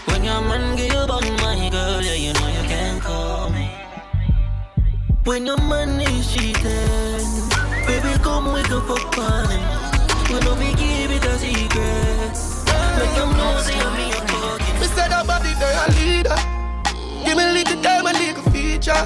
[0.07, 3.69] When your man give you about my girl Yeah you know you can't call me.
[5.25, 7.51] When your man is cheating
[7.87, 9.63] Baby come we go fuck on him.
[10.31, 12.61] We know we give it a secret.
[12.99, 14.20] Make them know say I'm me a talking Me
[14.95, 16.37] said that body they a leader.
[17.25, 19.03] Give me a little time and little feature.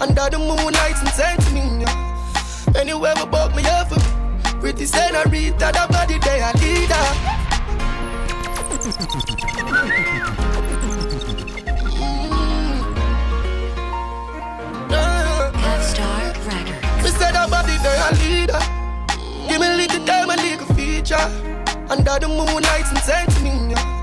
[0.00, 1.82] Under the moonlight and sentiment.
[1.82, 2.80] Yeah.
[2.80, 3.88] Anywhere we buck me up.
[4.60, 7.04] Pretty senorita, that body they a leader.
[15.84, 17.04] Star Records.
[17.04, 18.60] Me said that body they a leader.
[19.48, 21.28] Give me a little time and little feature.
[21.88, 23.93] Under the moonlight and sentiment.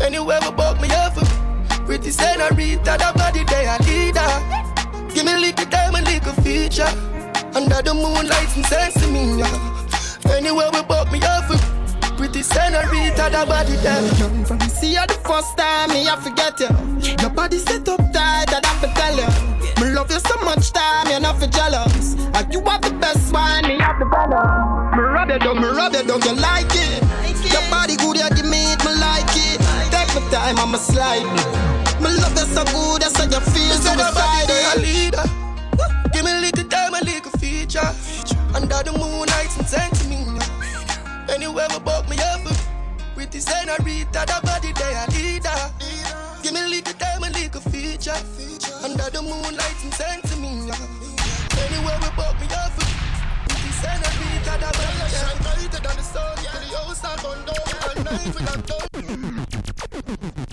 [0.00, 1.14] Anywhere we buck me up.
[1.86, 5.14] Pretty senorita, that body they a leader.
[5.14, 6.88] Give me little time and little feature.
[7.54, 9.38] Under the moonlight and me.
[9.38, 10.36] Yeah.
[10.36, 11.50] Anywhere we buck me up.
[12.16, 14.02] Pretty senorita, that body there.
[14.20, 16.68] Young from see you the first time, me I forget you.
[17.18, 19.30] Your body set up tight, that I to tell you.
[19.80, 22.16] Me love you so much time, you're not for jealous.
[22.36, 24.96] Like you are the best one, me have the balance.
[24.96, 27.00] Me rub you down, me rub you down, you like it.
[27.50, 28.59] Your body good, you give me
[30.30, 31.26] time, I'ma slide.
[32.00, 34.74] Me love you so good, that's how you feel Me said that body they a
[34.78, 35.26] leader.
[36.12, 37.90] Give me a little time, a little feature.
[38.54, 40.42] Under the moonlight and sentiment.
[41.28, 42.46] Anywhere we buck me up.
[43.14, 45.58] Pretty senorita, that body they a leader.
[46.42, 48.16] Give me a little time, a little feature.
[48.82, 50.70] Under the moonlight and sentiment.
[51.58, 52.72] Anywhere we buck me up.
[53.50, 55.80] Pretty senorita, that body they a leader.
[55.82, 57.66] than the sun, till the house and burn down.
[57.90, 59.39] And knife with a gun.
[59.62, 60.49] フフフフ。